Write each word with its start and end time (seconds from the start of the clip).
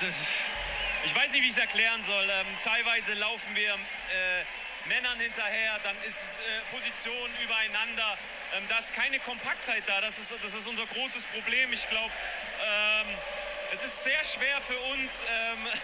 das, 0.00 0.16
ich 1.04 1.14
weiß 1.14 1.32
nicht, 1.32 1.42
wie 1.42 1.48
ich 1.48 1.52
es 1.52 1.58
erklären 1.58 2.02
soll. 2.02 2.24
Ähm, 2.24 2.46
teilweise 2.62 3.14
laufen 3.14 3.54
wir 3.54 3.74
äh, 3.74 4.88
Männern 4.88 5.18
hinterher, 5.20 5.78
dann 5.84 5.96
ist 6.02 6.16
es 6.16 6.38
äh, 6.38 6.60
Position 6.70 7.30
übereinander. 7.42 8.18
Ähm, 8.56 8.64
da 8.68 8.78
ist 8.78 8.94
keine 8.94 9.18
Kompaktheit 9.20 9.82
da. 9.86 10.00
Das 10.00 10.18
ist, 10.18 10.34
das 10.42 10.54
ist 10.54 10.66
unser 10.66 10.86
großes 10.86 11.24
Problem. 11.26 11.72
Ich 11.72 11.88
glaube, 11.88 12.12
ähm, 12.64 13.16
es 13.74 13.82
ist 13.84 14.04
sehr 14.04 14.22
schwer 14.24 14.60
für 14.62 14.78
uns. 14.92 15.22
Ähm, 15.28 15.66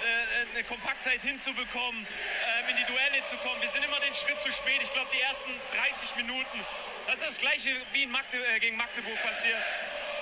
äh, 0.00 0.54
eine 0.54 0.64
Kompaktheit 0.64 1.20
hinzubekommen, 1.22 2.06
ähm, 2.06 2.68
in 2.70 2.76
die 2.76 2.84
Duelle 2.84 3.24
zu 3.26 3.36
kommen. 3.38 3.60
Wir 3.60 3.68
sind 3.68 3.84
immer 3.84 4.00
den 4.00 4.14
Schritt 4.14 4.40
zu 4.40 4.50
spät. 4.50 4.80
Ich 4.80 4.92
glaube, 4.92 5.10
die 5.12 5.20
ersten 5.20 5.50
30 5.76 6.16
Minuten, 6.16 6.64
das 7.06 7.16
ist 7.16 7.26
das 7.26 7.38
gleiche 7.38 7.76
wie 7.92 8.04
in 8.04 8.10
Magde 8.10 8.38
äh, 8.54 8.58
gegen 8.60 8.76
Magdeburg 8.76 9.20
passiert. 9.22 9.58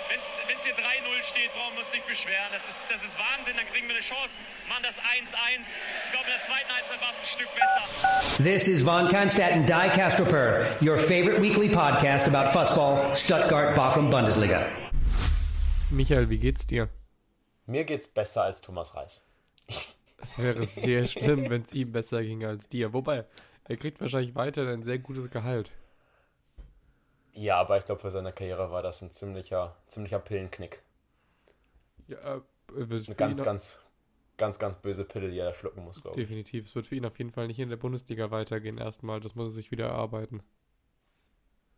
Wenn 0.09 0.57
es 0.57 0.65
hier 0.65 0.75
3-0 0.75 1.23
steht, 1.23 1.53
brauchen 1.53 1.75
wir 1.75 1.81
uns 1.85 1.93
nicht 1.93 2.07
beschweren. 2.07 2.49
Das 2.53 2.65
ist, 2.65 2.81
das 2.89 3.03
ist 3.05 3.19
Wahnsinn, 3.19 3.55
dann 3.57 3.67
kriegen 3.67 3.87
wir 3.89 3.95
eine 3.95 4.03
Chance. 4.03 4.39
Machen 4.69 4.83
das 4.83 4.97
1-1. 4.97 5.69
Ich 6.05 6.11
glaube, 6.11 6.25
in 6.25 6.33
der 6.33 6.45
zweiten 6.45 6.71
Halbzeit 6.73 7.01
war 7.01 7.11
es 7.13 7.19
ein 7.21 7.27
Stück 7.27 7.49
besser. 7.53 8.43
This 8.43 8.69
is 8.69 8.83
Von 8.83 9.09
Kannstadt 9.09 9.53
and 9.53 9.69
Die 9.69 9.89
Castroper, 9.91 10.65
your 10.81 10.97
favorite 10.97 11.43
weekly 11.43 11.69
podcast 11.69 12.27
about 12.27 12.51
Fussball, 12.53 13.15
Stuttgart, 13.15 13.75
Bochum, 13.75 14.09
Bundesliga. 14.09 14.67
Michael, 15.91 16.31
wie 16.31 16.39
geht's 16.39 16.67
dir? 16.67 16.89
Mir 17.67 17.85
geht's 17.85 18.09
besser 18.09 18.45
als 18.45 18.63
Thomas 18.63 18.95
Reis. 18.95 19.27
Es 20.21 20.39
wäre 20.39 20.65
sehr 20.65 21.05
schlimm, 21.05 21.51
wenn 21.51 21.63
es 21.63 21.75
ihm 21.75 21.93
besser 21.93 22.23
ginge 22.23 22.49
als 22.49 22.69
dir. 22.69 22.93
Wobei, 22.95 23.25
er 23.65 23.77
kriegt 23.77 24.01
wahrscheinlich 24.01 24.35
weiter 24.35 24.67
ein 24.69 24.83
sehr 24.83 24.99
gutes 24.99 25.31
Gehalt. 25.31 25.71
Ja, 27.39 27.61
aber 27.61 27.79
ich 27.79 27.85
glaube, 27.85 28.01
für 28.01 28.11
seine 28.11 28.33
Karriere 28.33 28.73
war 28.73 28.83
das 28.83 29.01
ein 29.01 29.13
ziemlicher, 29.13 29.77
ziemlicher 29.87 30.19
Pillenknick. 30.19 30.83
Ja, 32.09 32.37
äh, 32.37 32.41
Eine 32.77 33.15
ganz, 33.15 33.45
ganz, 33.45 33.79
ganz, 34.37 34.59
ganz 34.59 34.77
böse 34.77 35.05
Pille, 35.05 35.31
die 35.31 35.39
er 35.39 35.51
da 35.51 35.55
schlucken 35.55 35.85
muss, 35.85 36.03
glaube 36.03 36.21
ich. 36.21 36.27
Definitiv. 36.27 36.67
Es 36.67 36.75
wird 36.75 36.87
für 36.87 36.97
ihn 36.97 37.07
auf 37.07 37.17
jeden 37.17 37.31
Fall 37.31 37.47
nicht 37.47 37.61
in 37.61 37.69
der 37.69 37.77
Bundesliga 37.77 38.33
weitergehen 38.33 38.77
erstmal. 38.77 39.21
Das 39.21 39.37
muss 39.37 39.47
er 39.47 39.51
sich 39.53 39.71
wieder 39.71 39.87
erarbeiten. 39.87 40.43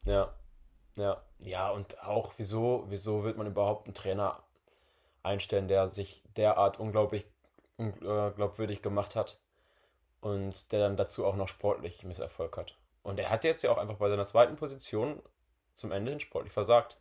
Ja. 0.07 0.33
Ja. 0.97 1.23
Ja, 1.41 1.71
und 1.71 2.03
auch, 2.03 2.33
wieso, 2.39 2.87
wieso 2.89 3.23
wird 3.23 3.37
man 3.37 3.47
überhaupt 3.47 3.87
einen 3.87 3.95
Trainer 3.95 4.43
einstellen, 5.23 5.69
der 5.69 5.89
sich 5.89 6.23
derart 6.39 6.81
unglaublich 6.81 7.27
unglaubwürdig 7.77 8.81
gemacht 8.81 9.15
hat 9.15 9.39
und 10.23 10.73
der 10.73 10.81
dann 10.81 10.97
dazu 10.97 11.27
auch 11.27 11.37
noch 11.37 11.49
sportlich 11.49 12.03
Misserfolg 12.05 12.57
hat. 12.57 12.79
Und 13.03 13.19
er 13.19 13.29
hat 13.29 13.45
jetzt 13.45 13.63
ja 13.63 13.71
auch 13.71 13.79
einfach 13.79 13.97
bei 13.97 14.09
seiner 14.09 14.27
zweiten 14.27 14.57
Position 14.57 15.21
zum 15.75 15.93
Ende 15.93 16.13
hin 16.13 16.21
sportlich 16.21 16.53
versagt. 16.53 16.99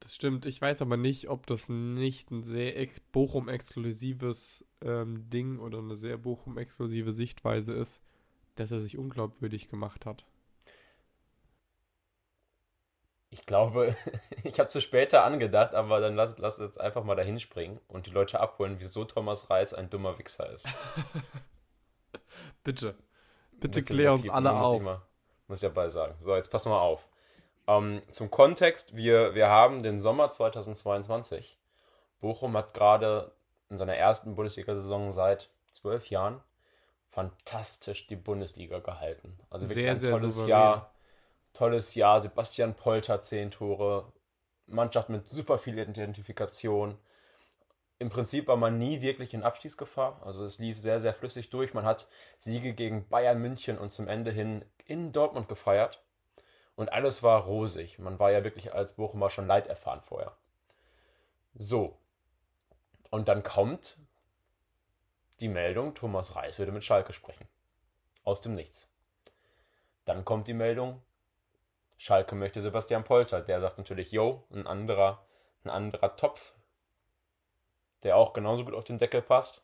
Das 0.00 0.14
stimmt. 0.14 0.46
Ich 0.46 0.60
weiß 0.60 0.82
aber 0.82 0.96
nicht, 0.96 1.28
ob 1.28 1.46
das 1.46 1.68
nicht 1.68 2.30
ein 2.30 2.42
sehr 2.42 2.88
Bochum-exklusives 3.12 4.64
ähm, 4.82 5.28
Ding 5.30 5.58
oder 5.58 5.78
eine 5.78 5.96
sehr 5.96 6.18
Bochum-exklusive 6.18 7.12
Sichtweise 7.12 7.72
ist, 7.72 8.00
dass 8.54 8.70
er 8.70 8.80
sich 8.80 8.98
unglaubwürdig 8.98 9.68
gemacht 9.68 10.06
hat. 10.06 10.26
Ich 13.30 13.44
glaube, 13.46 13.94
ich 14.44 14.60
habe 14.60 14.68
es 14.68 14.82
später 14.82 15.24
angedacht, 15.24 15.74
aber 15.74 16.00
dann 16.00 16.14
lass, 16.14 16.38
lass 16.38 16.58
jetzt 16.58 16.80
einfach 16.80 17.04
mal 17.04 17.16
dahin 17.16 17.40
springen 17.40 17.80
und 17.88 18.06
die 18.06 18.10
Leute 18.10 18.40
abholen, 18.40 18.76
wieso 18.78 19.04
Thomas 19.04 19.50
Reitz 19.50 19.72
ein 19.72 19.90
dummer 19.90 20.18
Wichser 20.18 20.50
ist. 20.52 20.68
Bitte. 22.64 22.96
Bitte 23.52 23.82
klär 23.82 24.12
uns 24.12 24.28
alle 24.28 24.52
muss 24.52 24.66
auf. 24.66 24.76
Ich 24.76 24.82
mal, 24.82 25.02
muss 25.48 25.58
ich 25.58 25.68
dabei 25.68 25.88
sagen. 25.88 26.14
So, 26.18 26.36
jetzt 26.36 26.50
passen 26.50 26.70
wir 26.70 26.80
auf. 26.80 27.08
Ähm, 27.68 28.00
zum 28.10 28.30
Kontext, 28.30 28.96
wir, 28.96 29.34
wir 29.34 29.48
haben 29.48 29.82
den 29.82 29.98
Sommer 30.00 30.30
2022. 30.30 31.58
Bochum 32.20 32.56
hat 32.56 32.74
gerade 32.74 33.32
in 33.68 33.78
seiner 33.78 33.96
ersten 33.96 34.34
Bundesliga-Saison 34.34 35.12
seit 35.12 35.50
zwölf 35.72 36.10
Jahren 36.10 36.40
fantastisch 37.08 38.06
die 38.06 38.16
Bundesliga 38.16 38.78
gehalten. 38.78 39.38
Also 39.50 39.68
wirklich 39.68 39.98
sehr, 39.98 40.10
ein 40.10 40.18
tolles 40.18 40.34
souverän. 40.34 40.50
Jahr 40.50 40.92
tolles 41.56 41.94
Jahr. 41.94 42.20
Sebastian 42.20 42.74
Polter, 42.74 43.20
10 43.20 43.50
Tore. 43.50 44.12
Mannschaft 44.66 45.08
mit 45.08 45.28
super 45.28 45.58
viel 45.58 45.78
Identifikation. 45.78 46.98
Im 47.98 48.10
Prinzip 48.10 48.48
war 48.48 48.56
man 48.56 48.78
nie 48.78 49.00
wirklich 49.00 49.32
in 49.32 49.42
Abstiegsgefahr. 49.42 50.20
Also 50.24 50.44
es 50.44 50.58
lief 50.58 50.78
sehr, 50.78 51.00
sehr 51.00 51.14
flüssig 51.14 51.50
durch. 51.50 51.72
Man 51.72 51.84
hat 51.84 52.08
Siege 52.38 52.74
gegen 52.74 53.08
Bayern 53.08 53.40
München 53.40 53.78
und 53.78 53.90
zum 53.90 54.08
Ende 54.08 54.32
hin 54.32 54.64
in 54.84 55.12
Dortmund 55.12 55.48
gefeiert. 55.48 56.02
Und 56.76 56.92
alles 56.92 57.22
war 57.22 57.44
rosig. 57.44 57.98
Man 57.98 58.18
war 58.18 58.30
ja 58.30 58.44
wirklich 58.44 58.72
als 58.74 58.92
Bochumer 58.94 59.30
schon 59.30 59.46
Leid 59.46 59.66
erfahren 59.66 60.02
vorher. 60.02 60.36
So. 61.54 61.98
Und 63.10 63.28
dann 63.28 63.42
kommt 63.42 63.96
die 65.40 65.48
Meldung, 65.48 65.94
Thomas 65.94 66.36
Reis 66.36 66.58
würde 66.58 66.72
mit 66.72 66.84
Schalke 66.84 67.12
sprechen. 67.12 67.48
Aus 68.24 68.40
dem 68.40 68.54
Nichts. 68.54 68.90
Dann 70.04 70.24
kommt 70.24 70.48
die 70.48 70.54
Meldung, 70.54 71.02
Schalke 71.96 72.34
möchte 72.34 72.60
Sebastian 72.60 73.04
Polter. 73.04 73.40
Der 73.40 73.60
sagt 73.60 73.78
natürlich, 73.78 74.12
yo, 74.12 74.44
ein 74.50 74.66
anderer, 74.66 75.24
ein 75.64 75.70
anderer 75.70 76.16
Topf, 76.16 76.54
der 78.02 78.16
auch 78.16 78.32
genauso 78.32 78.64
gut 78.64 78.74
auf 78.74 78.84
den 78.84 78.98
Deckel 78.98 79.22
passt. 79.22 79.62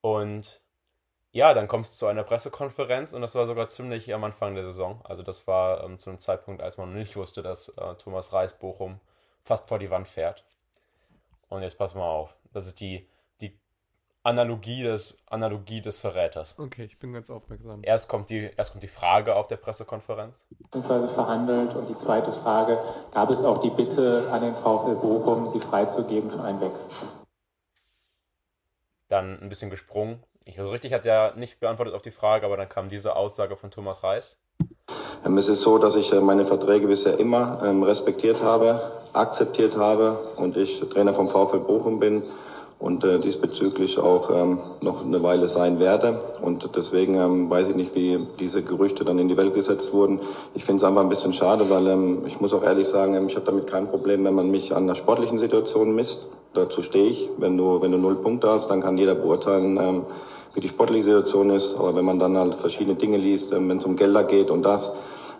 Und 0.00 0.60
ja, 1.32 1.54
dann 1.54 1.66
kommt 1.66 1.86
es 1.86 1.92
zu 1.92 2.06
einer 2.06 2.22
Pressekonferenz 2.22 3.12
und 3.12 3.22
das 3.22 3.34
war 3.34 3.46
sogar 3.46 3.68
ziemlich 3.68 4.12
am 4.14 4.24
Anfang 4.24 4.54
der 4.54 4.64
Saison. 4.64 5.00
Also 5.04 5.22
das 5.22 5.46
war 5.46 5.82
ähm, 5.84 5.98
zu 5.98 6.10
einem 6.10 6.18
Zeitpunkt, 6.18 6.62
als 6.62 6.76
man 6.76 6.90
noch 6.90 6.98
nicht 6.98 7.16
wusste, 7.16 7.42
dass 7.42 7.68
äh, 7.70 7.94
Thomas 7.96 8.32
Reis 8.32 8.58
Bochum 8.58 9.00
fast 9.42 9.68
vor 9.68 9.78
die 9.78 9.90
Wand 9.90 10.06
fährt. 10.06 10.44
Und 11.48 11.62
jetzt 11.62 11.78
pass 11.78 11.94
mal 11.94 12.08
auf. 12.08 12.34
Das 12.52 12.66
ist 12.66 12.80
die 12.80 13.08
Analogie 14.24 14.84
des, 14.84 15.18
Analogie 15.26 15.80
des 15.80 15.98
Verräters. 15.98 16.56
Okay, 16.56 16.84
ich 16.84 16.96
bin 16.98 17.12
ganz 17.12 17.28
aufmerksam. 17.28 17.80
Erst 17.82 18.08
kommt 18.08 18.30
die, 18.30 18.50
erst 18.56 18.72
kommt 18.72 18.84
die 18.84 18.88
Frage 18.88 19.34
auf 19.34 19.48
der 19.48 19.56
Pressekonferenz. 19.56 20.46
Beziehungsweise 20.60 21.08
verhandelt. 21.08 21.74
Und 21.74 21.88
die 21.88 21.96
zweite 21.96 22.30
Frage, 22.30 22.78
gab 23.12 23.30
es 23.30 23.42
auch 23.42 23.58
die 23.58 23.70
Bitte 23.70 24.28
an 24.30 24.42
den 24.42 24.54
VfL 24.54 24.94
Bochum, 24.94 25.48
sie 25.48 25.58
freizugeben 25.58 26.30
für 26.30 26.42
einen 26.42 26.60
Wechsel? 26.60 26.88
Dann 29.08 29.40
ein 29.40 29.48
bisschen 29.48 29.70
gesprungen. 29.70 30.22
Ich, 30.44 30.58
also 30.58 30.70
richtig 30.70 30.92
hat 30.92 31.06
er 31.06 31.34
nicht 31.36 31.60
beantwortet 31.60 31.94
auf 31.94 32.02
die 32.02 32.10
Frage, 32.10 32.46
aber 32.46 32.56
dann 32.56 32.68
kam 32.68 32.88
diese 32.88 33.14
Aussage 33.14 33.56
von 33.56 33.70
Thomas 33.70 34.02
Reis. 34.02 34.38
Ähm, 35.24 35.38
es 35.38 35.48
ist 35.48 35.62
so, 35.62 35.78
dass 35.78 35.94
ich 35.94 36.12
äh, 36.12 36.20
meine 36.20 36.44
Verträge 36.44 36.88
bisher 36.88 37.18
immer 37.18 37.62
ähm, 37.64 37.82
respektiert 37.82 38.42
habe, 38.42 38.92
akzeptiert 39.12 39.76
habe 39.76 40.18
und 40.36 40.56
ich 40.56 40.80
Trainer 40.80 41.14
vom 41.14 41.28
VfL 41.28 41.60
Bochum 41.60 42.00
bin 42.00 42.24
und 42.80 43.04
äh, 43.04 43.20
diesbezüglich 43.20 44.00
auch 44.00 44.30
ähm, 44.34 44.58
noch 44.80 45.04
eine 45.04 45.22
Weile 45.22 45.46
sein 45.46 45.78
werde. 45.78 46.20
Und 46.42 46.68
deswegen 46.74 47.48
weiß 47.48 47.68
ich 47.68 47.76
nicht, 47.76 47.94
wie 47.94 48.26
diese 48.40 48.64
Gerüchte 48.64 49.04
dann 49.04 49.20
in 49.20 49.28
die 49.28 49.36
Welt 49.36 49.54
gesetzt 49.54 49.92
wurden. 49.92 50.18
Ich 50.54 50.64
finde 50.64 50.80
es 50.80 50.84
einfach 50.84 51.02
ein 51.02 51.08
bisschen 51.08 51.32
schade, 51.32 51.70
weil 51.70 52.26
ich 52.26 52.40
muss 52.40 52.52
auch 52.52 52.64
ehrlich 52.64 52.88
sagen, 52.88 53.28
ich 53.28 53.36
habe 53.36 53.46
damit 53.46 53.68
kein 53.68 53.86
Problem, 53.86 54.24
wenn 54.24 54.34
man 54.34 54.50
mich 54.50 54.74
an 54.74 54.88
der 54.88 54.96
sportlichen 54.96 55.38
Situation 55.38 55.94
misst. 55.94 56.26
Dazu 56.54 56.82
stehe 56.82 57.08
ich. 57.08 57.30
Wenn 57.38 57.56
du, 57.56 57.80
wenn 57.80 57.92
du 57.92 57.98
null 57.98 58.16
Punkte 58.16 58.50
hast, 58.50 58.66
dann 58.68 58.80
kann 58.80 58.98
jeder 58.98 59.14
beurteilen, 59.14 59.78
wie 60.54 60.60
die 60.60 60.68
sportliche 60.68 61.04
Situation 61.04 61.50
ist. 61.50 61.74
Aber 61.74 61.94
wenn 61.96 62.04
man 62.04 62.18
dann 62.18 62.36
halt 62.36 62.54
verschiedene 62.54 62.96
Dinge 62.96 63.16
liest, 63.16 63.52
ähm, 63.52 63.68
wenn 63.68 63.78
es 63.78 63.84
um 63.84 63.96
Gelder 63.96 64.24
geht 64.24 64.50
und 64.50 64.62
das, 64.62 64.94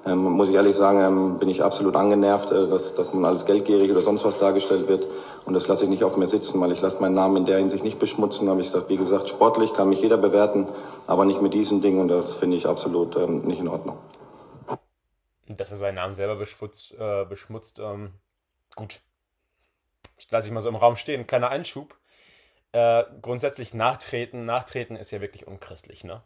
ähm, 0.04 0.18
muss 0.18 0.48
ich 0.48 0.54
ehrlich 0.54 0.74
sagen, 0.74 0.98
ähm, 1.00 1.38
bin 1.38 1.48
ich 1.48 1.62
absolut 1.62 1.94
angenervt, 1.94 2.50
äh, 2.50 2.66
dass, 2.66 2.94
dass 2.94 3.14
man 3.14 3.24
als 3.24 3.46
geldgierig 3.46 3.90
oder 3.90 4.00
sonst 4.00 4.24
was 4.24 4.38
dargestellt 4.38 4.88
wird. 4.88 5.06
Und 5.44 5.54
das 5.54 5.68
lasse 5.68 5.84
ich 5.84 5.90
nicht 5.90 6.02
auf 6.02 6.16
mir 6.16 6.28
sitzen, 6.28 6.60
weil 6.60 6.72
ich 6.72 6.80
lasse 6.80 7.00
meinen 7.00 7.14
Namen 7.14 7.36
in 7.36 7.44
der 7.44 7.58
Hinsicht 7.58 7.84
nicht 7.84 7.98
beschmutzen. 7.98 8.48
Aber 8.48 8.60
ich 8.60 8.70
sage, 8.70 8.88
wie 8.88 8.96
gesagt, 8.96 9.28
sportlich 9.28 9.74
kann 9.74 9.88
mich 9.88 10.00
jeder 10.00 10.16
bewerten, 10.16 10.66
aber 11.06 11.24
nicht 11.24 11.40
mit 11.40 11.54
diesem 11.54 11.82
Ding. 11.82 12.00
Und 12.00 12.08
das 12.08 12.32
finde 12.32 12.56
ich 12.56 12.66
absolut 12.66 13.16
nicht 13.44 13.60
in 13.60 13.68
Ordnung. 13.68 13.96
Dass 15.46 15.70
er 15.70 15.76
seinen 15.76 15.96
Namen 15.96 16.14
selber 16.14 16.36
beschmutzt, 16.36 16.96
äh, 16.98 17.24
beschmutzt 17.24 17.80
gut. 18.74 19.00
Ich 20.16 20.30
lasse 20.30 20.48
ich 20.48 20.54
mal 20.54 20.60
so 20.60 20.68
im 20.68 20.76
Raum 20.76 20.96
stehen. 20.96 21.26
Kleiner 21.26 21.50
Einschub. 21.50 21.94
Äh, 22.72 23.04
grundsätzlich 23.20 23.74
nachtreten, 23.74 24.44
nachtreten 24.46 24.96
ist 24.96 25.10
ja 25.10 25.20
wirklich 25.20 25.46
unchristlich, 25.46 26.04
ne? 26.04 26.22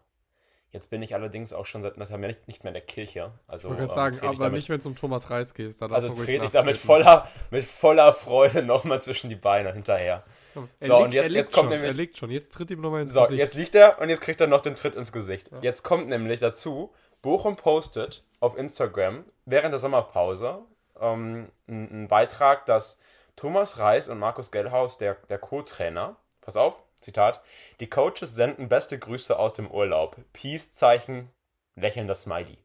Jetzt 0.70 0.90
bin 0.90 1.00
ich 1.00 1.14
allerdings 1.14 1.52
auch 1.52 1.64
schon 1.64 1.80
seit 1.80 1.94
einem 1.96 2.22
Jahr 2.22 2.34
nicht 2.46 2.62
mehr 2.62 2.70
in 2.70 2.74
der 2.74 2.82
Kirche. 2.82 3.32
Also, 3.46 3.68
ich 3.68 3.78
wollte 3.78 3.90
ähm, 3.90 3.94
sagen, 3.94 4.18
aber 4.20 4.34
damit, 4.34 4.52
nicht, 4.52 4.68
wenn 4.68 4.80
es 4.80 4.86
um 4.86 4.94
Thomas 4.94 5.30
Reis 5.30 5.54
geht. 5.54 5.80
also 5.80 6.10
trete 6.10 6.44
ich 6.44 6.50
da 6.50 6.62
mit 6.62 6.76
voller, 6.76 7.28
mit 7.50 7.64
voller 7.64 8.12
Freude 8.12 8.62
nochmal 8.62 9.00
zwischen 9.00 9.30
die 9.30 9.36
Beine 9.36 9.72
hinterher. 9.72 10.24
Er 10.54 10.86
so, 10.86 10.96
liegt, 10.96 11.04
und 11.06 11.12
jetzt, 11.14 11.32
jetzt 11.32 11.52
kommt 11.52 11.64
schon, 11.64 11.70
nämlich. 11.70 11.90
Er 11.90 11.94
liegt 11.94 12.18
schon, 12.18 12.30
jetzt 12.30 12.52
tritt 12.52 12.70
ihm 12.70 12.80
nochmal 12.80 13.02
ins 13.02 13.12
so, 13.12 13.22
Gesicht. 13.22 13.36
So, 13.36 13.40
jetzt 13.40 13.54
liegt 13.54 13.74
er 13.74 14.00
und 14.00 14.08
jetzt 14.08 14.20
kriegt 14.20 14.40
er 14.40 14.48
noch 14.48 14.60
den 14.60 14.74
Tritt 14.74 14.96
ins 14.96 15.12
Gesicht. 15.12 15.50
Ja. 15.50 15.58
Jetzt 15.62 15.82
kommt 15.82 16.08
nämlich 16.08 16.40
dazu, 16.40 16.92
Bochum 17.22 17.56
postet 17.56 18.24
auf 18.40 18.56
Instagram 18.58 19.24
während 19.46 19.72
der 19.72 19.78
Sommerpause 19.78 20.62
ähm, 21.00 21.48
einen 21.68 22.08
Beitrag, 22.08 22.66
dass 22.66 23.00
Thomas 23.36 23.78
Reis 23.78 24.08
und 24.08 24.18
Markus 24.18 24.50
Gellhaus, 24.50 24.98
der, 24.98 25.16
der 25.28 25.38
Co-Trainer, 25.38 26.16
pass 26.46 26.56
auf, 26.56 26.82
Zitat, 27.00 27.42
die 27.80 27.90
Coaches 27.90 28.34
senden 28.34 28.68
beste 28.68 28.98
Grüße 28.98 29.38
aus 29.38 29.52
dem 29.52 29.70
Urlaub. 29.70 30.16
Peace-Zeichen, 30.32 31.30
lächelnder 31.74 32.14
Smiley. 32.14 32.56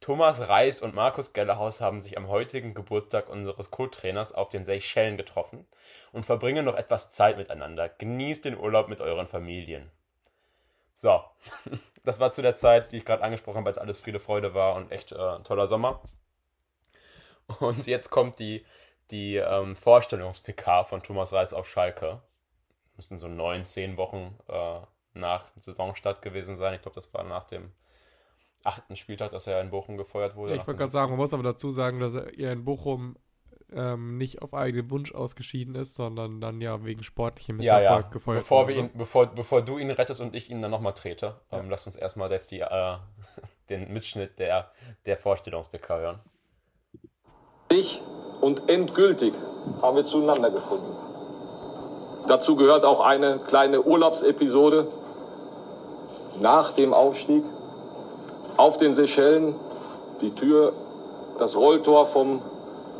Thomas 0.00 0.48
Reis 0.48 0.80
und 0.80 0.94
Markus 0.94 1.32
Gellerhaus 1.32 1.80
haben 1.80 2.00
sich 2.00 2.16
am 2.16 2.28
heutigen 2.28 2.74
Geburtstag 2.74 3.28
unseres 3.28 3.70
Co-Trainers 3.70 4.32
auf 4.32 4.48
den 4.48 4.64
Seychellen 4.64 5.16
getroffen 5.16 5.66
und 6.12 6.24
verbringen 6.24 6.64
noch 6.64 6.76
etwas 6.76 7.10
Zeit 7.10 7.36
miteinander. 7.36 7.88
Genießt 7.88 8.44
den 8.44 8.58
Urlaub 8.58 8.88
mit 8.88 9.00
euren 9.00 9.28
Familien. 9.28 9.90
So, 10.94 11.22
das 12.04 12.20
war 12.20 12.32
zu 12.32 12.42
der 12.42 12.54
Zeit, 12.54 12.92
die 12.92 12.98
ich 12.98 13.04
gerade 13.04 13.22
angesprochen 13.22 13.58
habe, 13.58 13.68
als 13.68 13.78
alles 13.78 14.00
Friede, 14.00 14.18
Freude 14.18 14.54
war 14.54 14.76
und 14.76 14.92
echt 14.92 15.12
äh, 15.12 15.38
toller 15.42 15.66
Sommer. 15.66 16.00
Und 17.60 17.86
jetzt 17.86 18.10
kommt 18.10 18.38
die, 18.38 18.64
die 19.10 19.36
ähm, 19.36 19.76
Vorstellungs-PK 19.76 20.84
von 20.84 21.02
Thomas 21.02 21.32
Reis 21.32 21.52
auf 21.52 21.68
Schalke. 21.68 22.22
Müssen 22.96 23.18
so 23.18 23.28
neun, 23.28 23.64
zehn 23.64 23.96
Wochen 23.96 24.38
äh, 24.48 24.80
nach 25.14 25.44
Saisonstart 25.56 26.22
gewesen 26.22 26.56
sein. 26.56 26.74
Ich 26.74 26.82
glaube, 26.82 26.94
das 26.94 27.12
war 27.12 27.24
nach 27.24 27.44
dem 27.44 27.72
achten 28.64 28.96
Spieltag, 28.96 29.30
dass 29.30 29.46
er 29.46 29.60
in 29.60 29.70
Bochum 29.70 29.96
gefeuert 29.96 30.36
wurde. 30.36 30.54
ich 30.54 30.66
wollte 30.66 30.76
gerade 30.76 30.92
sagen, 30.92 31.12
man 31.12 31.18
muss 31.18 31.32
aber 31.32 31.42
dazu 31.42 31.70
sagen, 31.70 32.00
dass 32.00 32.14
er 32.14 32.52
in 32.52 32.64
Bochum 32.64 33.16
ähm, 33.72 34.16
nicht 34.16 34.42
auf 34.42 34.54
eigenen 34.54 34.90
Wunsch 34.90 35.12
ausgeschieden 35.12 35.74
ist, 35.74 35.94
sondern 35.94 36.40
dann 36.40 36.60
ja 36.60 36.84
wegen 36.84 37.02
sportlichem 37.02 37.60
ja, 37.60 37.80
ja. 37.80 38.00
gefeuert 38.02 38.40
bevor 38.40 38.64
wurde. 38.64 38.74
Wir 38.74 38.82
ihn, 38.84 38.90
bevor, 38.94 39.26
bevor 39.26 39.62
du 39.62 39.78
ihn 39.78 39.90
rettest 39.90 40.20
und 40.20 40.34
ich 40.34 40.50
ihn 40.50 40.62
dann 40.62 40.70
nochmal 40.70 40.94
trete, 40.94 41.40
ja. 41.50 41.58
ähm, 41.58 41.70
lass 41.70 41.86
uns 41.86 41.96
erstmal 41.96 42.30
jetzt 42.30 42.50
die, 42.50 42.60
äh, 42.60 42.96
den 43.68 43.92
Mitschnitt 43.92 44.38
der, 44.38 44.70
der 45.04 45.16
Vorstellungs-PK 45.16 45.98
hören. 45.98 46.20
Ich 47.68 48.00
und 48.40 48.68
endgültig 48.68 49.34
haben 49.82 49.96
wir 49.96 50.04
zueinander 50.04 50.50
gefunden. 50.50 51.15
Dazu 52.26 52.56
gehört 52.56 52.84
auch 52.84 53.00
eine 53.00 53.38
kleine 53.38 53.82
Urlaubsepisode 53.82 54.88
nach 56.40 56.72
dem 56.72 56.92
Aufstieg 56.92 57.44
auf 58.56 58.78
den 58.78 58.92
Seychellen. 58.92 59.54
Die 60.20 60.34
Tür, 60.34 60.72
das 61.38 61.54
Rolltor 61.54 62.06
vom 62.06 62.42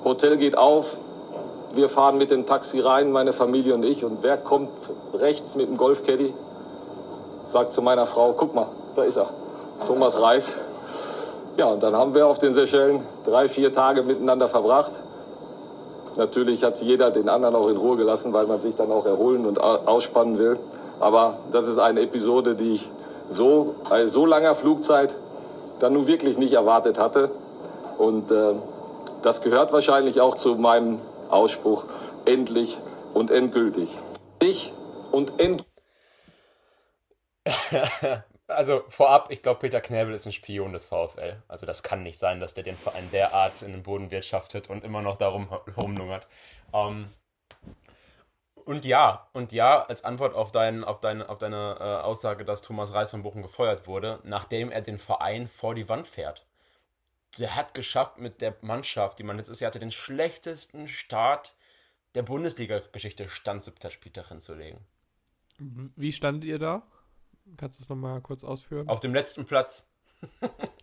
Hotel 0.05 0.37
geht 0.37 0.57
auf. 0.57 0.99
Wir 1.73 1.89
fahren 1.89 2.19
mit 2.19 2.31
dem 2.31 2.47
Taxi 2.47 2.79
rein, 2.79 3.11
meine 3.11 3.33
Familie 3.33 3.75
und 3.75 3.83
ich. 3.83 4.05
Und 4.05 4.23
wer 4.23 4.37
kommt 4.37 4.71
rechts 5.13 5.57
mit 5.57 5.69
dem 5.69 5.77
Golfcaddy? 5.77 6.33
Sagt 7.47 7.73
zu 7.73 7.83
meiner 7.83 8.07
Frau, 8.07 8.33
guck 8.33 8.55
mal, 8.55 8.69
da 8.95 9.03
ist 9.03 9.17
er, 9.17 9.29
Thomas 9.87 10.21
Reis. 10.21 10.57
Ja, 11.57 11.67
und 11.67 11.83
dann 11.83 11.97
haben 11.97 12.15
wir 12.15 12.27
auf 12.27 12.39
den 12.39 12.53
Seychellen 12.53 13.03
drei, 13.25 13.49
vier 13.49 13.73
Tage 13.73 14.03
miteinander 14.03 14.47
verbracht. 14.47 14.93
Natürlich 16.17 16.65
hat 16.65 16.81
jeder 16.81 17.11
den 17.11 17.29
anderen 17.29 17.55
auch 17.55 17.69
in 17.69 17.77
Ruhe 17.77 17.97
gelassen, 17.97 18.33
weil 18.33 18.47
man 18.47 18.59
sich 18.59 18.75
dann 18.75 18.91
auch 18.91 19.05
erholen 19.07 19.45
und 19.45 19.59
ausspannen 19.59 20.39
will. 20.39 20.59
Aber 20.99 21.39
das 21.53 21.69
ist 21.69 21.79
eine 21.79 22.01
Episode, 22.01 22.55
die 22.55 22.75
ich 22.75 22.91
so 23.29 23.75
bei 23.91 24.07
so 24.07 24.25
langer 24.25 24.55
Flugzeit 24.55 25.15
dann 25.79 25.93
nun 25.93 26.07
wirklich 26.07 26.39
nicht 26.39 26.55
erwartet 26.55 26.99
hatte. 26.99 27.31
Und 27.99 28.31
äh, 28.31 28.55
das 29.23 29.43
gehört 29.43 29.73
wahrscheinlich 29.73 30.21
auch 30.21 30.37
zu 30.37 30.55
meinem 30.55 31.01
Ausspruch 31.29 31.85
endlich 32.25 32.79
und 33.13 33.31
endgültig. 33.31 33.91
Ich 34.41 34.73
und 35.13 35.39
endgültig. 35.39 35.67
also 38.49 38.85
vorab, 38.89 39.31
ich 39.31 39.43
glaube, 39.43 39.61
Peter 39.61 39.81
Knäbel 39.81 40.15
ist 40.15 40.27
ein 40.27 40.33
Spion 40.33 40.73
des 40.73 40.85
VfL. 40.85 41.43
Also 41.49 41.67
das 41.67 41.83
kann 41.83 42.03
nicht 42.03 42.19
sein, 42.19 42.41
dass 42.41 42.55
der 42.55 42.65
den 42.65 42.77
Verein 42.77 43.11
derart 43.11 43.63
in 43.63 43.73
den 43.73 43.83
Boden 43.83 44.11
wirtschaftet 44.11 44.71
und 44.71 44.85
immer 44.85 45.03
noch 45.03 45.17
darum 45.17 45.49
rumlungert. 45.77 46.29
Ähm, 46.73 47.09
und 48.65 48.85
ja, 48.85 49.29
und 49.33 49.53
ja, 49.53 49.83
als 49.83 50.05
Antwort 50.05 50.35
auf, 50.35 50.51
dein, 50.51 50.83
auf, 50.83 51.01
dein, 51.01 51.23
auf 51.23 51.39
deine 51.39 51.77
äh, 51.79 52.05
Aussage, 52.05 52.45
dass 52.45 52.63
Thomas 52.63 52.93
Reis 52.93 53.13
von 53.13 53.23
Bochum 53.23 53.43
gefeuert 53.43 53.87
wurde, 53.87 54.21
nachdem 54.25 54.73
er 54.73 54.81
den 54.81 54.99
Verein 54.99 55.49
vor 55.49 55.75
die 55.75 55.89
Wand 55.89 56.09
fährt. 56.09 56.47
Der 57.39 57.55
hat 57.55 57.75
geschafft 57.75 58.19
mit 58.19 58.41
der 58.41 58.57
Mannschaft, 58.63 59.19
die 59.19 59.23
man 59.23 59.39
jetzt 59.39 59.49
ist, 59.49 59.61
er 59.61 59.69
hatte 59.69 59.79
den 59.79 59.93
schlechtesten 59.93 60.89
Start 60.89 61.55
der 62.15 62.23
Bundesliga-Geschichte, 62.23 63.29
stand 63.29 63.63
siebter 63.63 63.91
Spieltag 63.91 64.29
hinzulegen. 64.29 64.81
Wie 65.59 66.13
standet 66.13 66.49
ihr 66.49 66.59
da? 66.59 66.83
Kannst 67.57 67.79
du 67.79 67.83
es 67.83 67.89
nochmal 67.89 68.21
kurz 68.21 68.45
ausführen? 68.45 68.89
Auf 68.89 69.01
dem 69.01 69.15
letzten 69.15 69.47
Platz. 69.47 69.91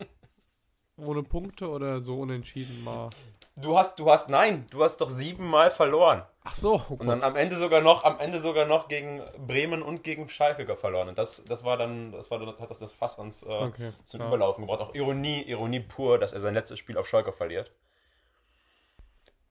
Ohne 0.98 1.24
Punkte 1.24 1.70
oder 1.70 2.02
so 2.02 2.20
unentschieden 2.20 2.84
mal? 2.84 3.10
Du 3.56 3.78
hast, 3.78 4.00
du 4.00 4.10
hast, 4.10 4.30
nein, 4.30 4.66
du 4.70 4.84
hast 4.84 5.02
doch 5.02 5.10
siebenmal 5.10 5.70
verloren. 5.70 6.24
Ach 6.44 6.56
so. 6.56 6.82
Oh 6.90 6.94
und 6.96 7.08
dann 7.08 7.24
am 7.24 7.36
Ende 7.36 7.56
sogar 7.56 7.82
noch, 7.82 8.04
am 8.04 8.20
Ende 8.20 8.40
sogar 8.40 8.66
noch 8.66 8.88
gegen 8.88 9.22
Bremen 9.46 9.84
und 9.84 10.04
gegen 10.04 10.30
Schalke 10.30 10.76
verloren. 10.76 11.10
Und 11.10 11.18
das, 11.18 11.44
das 11.46 11.64
war 11.64 11.78
dann, 11.78 12.12
das 12.12 12.32
war 12.32 12.40
dann, 12.40 12.58
hat 12.58 12.70
das, 12.70 12.80
das 12.80 12.92
fast 12.92 13.20
ans, 13.20 13.44
äh, 13.44 13.48
okay, 13.48 13.92
zum 14.04 14.22
ja. 14.22 14.28
Überlaufen 14.28 14.64
gebracht. 14.66 14.82
Auch 14.82 14.96
Ironie, 14.96 15.44
Ironie 15.44 15.82
pur, 15.82 16.18
dass 16.18 16.34
er 16.34 16.42
sein 16.42 16.54
letztes 16.54 16.80
Spiel 16.80 16.98
auf 16.98 17.08
Schalke 17.08 17.32
verliert. 17.32 17.72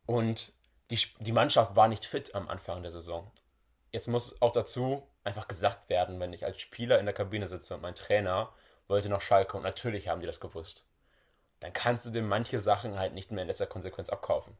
Und 0.06 0.53
die, 0.91 0.99
die 1.20 1.32
Mannschaft 1.32 1.76
war 1.76 1.88
nicht 1.88 2.05
fit 2.05 2.35
am 2.35 2.49
Anfang 2.49 2.82
der 2.82 2.91
Saison. 2.93 3.31
Jetzt 3.93 4.08
muss 4.08 4.41
auch 4.43 4.53
dazu 4.53 5.06
einfach 5.24 5.48
gesagt 5.48 5.88
werden, 5.88 6.20
wenn 6.20 6.32
ich 6.32 6.44
als 6.44 6.60
Spieler 6.60 6.98
in 6.98 7.06
der 7.06 7.14
Kabine 7.14 7.48
sitze 7.48 7.74
und 7.74 7.82
mein 7.82 7.94
Trainer 7.94 8.52
wollte 8.88 9.08
nach 9.08 9.20
Schalke 9.20 9.56
und 9.56 9.62
natürlich 9.62 10.08
haben 10.08 10.20
die 10.20 10.26
das 10.26 10.40
gewusst 10.40 10.84
dann 11.62 11.72
kannst 11.72 12.04
du 12.04 12.10
dir 12.10 12.22
manche 12.22 12.58
Sachen 12.58 12.98
halt 12.98 13.14
nicht 13.14 13.30
mehr 13.30 13.42
in 13.42 13.46
letzter 13.46 13.69
Konsequenz 13.69 14.10
abkaufen. 14.10 14.56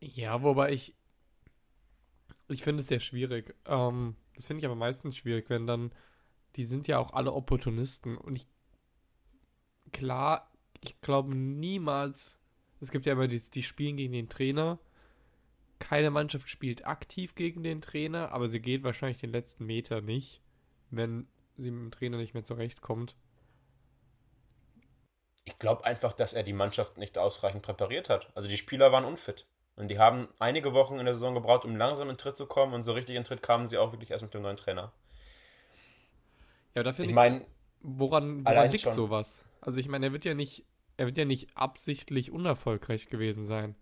Ja, 0.00 0.42
wobei 0.42 0.72
ich. 0.72 0.94
Ich 2.46 2.62
finde 2.62 2.82
es 2.82 2.88
sehr 2.88 3.00
schwierig. 3.00 3.54
Ähm, 3.64 4.16
das 4.36 4.46
finde 4.46 4.60
ich 4.60 4.66
aber 4.66 4.74
meistens 4.74 5.16
schwierig, 5.16 5.48
wenn 5.48 5.66
dann. 5.66 5.92
Die 6.56 6.64
sind 6.64 6.88
ja 6.88 6.98
auch 6.98 7.14
alle 7.14 7.32
Opportunisten. 7.32 8.18
Und 8.18 8.36
ich. 8.36 8.46
Klar, 9.92 10.52
ich 10.82 11.00
glaube 11.00 11.34
niemals. 11.34 12.38
Es 12.80 12.90
gibt 12.90 13.06
ja 13.06 13.14
immer 13.14 13.28
die, 13.28 13.38
die 13.38 13.62
spielen 13.62 13.96
gegen 13.96 14.12
den 14.12 14.28
Trainer. 14.28 14.78
Keine 15.78 16.10
Mannschaft 16.10 16.48
spielt 16.48 16.86
aktiv 16.86 17.34
gegen 17.34 17.62
den 17.62 17.80
Trainer, 17.80 18.32
aber 18.32 18.48
sie 18.48 18.60
geht 18.60 18.82
wahrscheinlich 18.82 19.18
den 19.18 19.30
letzten 19.30 19.66
Meter 19.66 20.00
nicht, 20.00 20.42
wenn 20.90 21.28
sie 21.56 21.70
mit 21.70 21.82
dem 21.82 21.90
Trainer 21.90 22.16
nicht 22.16 22.34
mehr 22.34 22.44
zurechtkommt. 22.44 23.16
Ich 25.44 25.58
glaube 25.58 25.84
einfach, 25.84 26.12
dass 26.12 26.34
er 26.34 26.42
die 26.42 26.52
Mannschaft 26.52 26.98
nicht 26.98 27.16
ausreichend 27.16 27.62
präpariert 27.62 28.08
hat. 28.08 28.30
Also 28.34 28.48
die 28.48 28.58
Spieler 28.58 28.92
waren 28.92 29.04
unfit. 29.04 29.46
Und 29.76 29.88
die 29.88 29.98
haben 29.98 30.28
einige 30.40 30.74
Wochen 30.74 30.98
in 30.98 31.04
der 31.04 31.14
Saison 31.14 31.34
gebraucht, 31.34 31.64
um 31.64 31.76
langsam 31.76 32.10
in 32.10 32.18
Tritt 32.18 32.36
zu 32.36 32.46
kommen. 32.46 32.74
Und 32.74 32.82
so 32.82 32.92
richtig 32.92 33.16
in 33.16 33.24
Tritt 33.24 33.42
kamen 33.42 33.66
sie 33.66 33.78
auch 33.78 33.92
wirklich 33.92 34.10
erst 34.10 34.24
mit 34.24 34.34
dem 34.34 34.42
neuen 34.42 34.56
Trainer. 34.56 34.92
Ja, 36.74 36.82
da 36.82 36.92
finde 36.92 37.10
ich, 37.10 37.14
mein, 37.14 37.46
woran, 37.80 38.44
woran 38.44 38.70
liegt 38.70 38.84
schon. 38.84 38.92
sowas? 38.92 39.44
Also 39.60 39.78
ich 39.78 39.88
meine, 39.88 40.06
er 40.06 40.12
wird 40.12 40.24
ja 40.24 40.34
nicht, 40.34 40.64
er 40.96 41.06
wird 41.06 41.16
ja 41.16 41.24
nicht 41.24 41.56
absichtlich 41.56 42.30
unerfolgreich 42.30 43.08
gewesen 43.08 43.44
sein. 43.44 43.76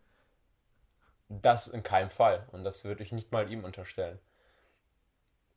Das 1.29 1.69
in 1.69 1.83
keinem 1.83 2.11
Fall. 2.11 2.47
Und 2.53 2.65
das 2.65 2.85
würde 2.85 3.03
ich 3.03 3.13
nicht 3.13 3.33
mal 3.33 3.51
ihm 3.51 3.65
unterstellen. 3.65 4.19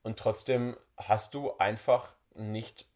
Und 0.02 0.18
trotzdem 0.18 0.78
hast 0.98 1.34
du 1.34 1.58
einfach 1.58 2.16
nicht 2.34 2.88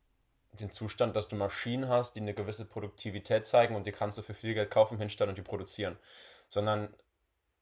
den 0.59 0.71
Zustand, 0.71 1.15
dass 1.15 1.27
du 1.27 1.35
Maschinen 1.35 1.89
hast, 1.89 2.15
die 2.15 2.21
eine 2.21 2.33
gewisse 2.33 2.65
Produktivität 2.65 3.45
zeigen 3.45 3.75
und 3.75 3.85
die 3.85 3.91
kannst 3.91 4.17
du 4.17 4.21
für 4.21 4.33
viel 4.33 4.53
Geld 4.53 4.71
kaufen, 4.71 4.97
hinstellen 4.97 5.29
und 5.29 5.37
die 5.37 5.41
produzieren. 5.41 5.97
Sondern 6.47 6.95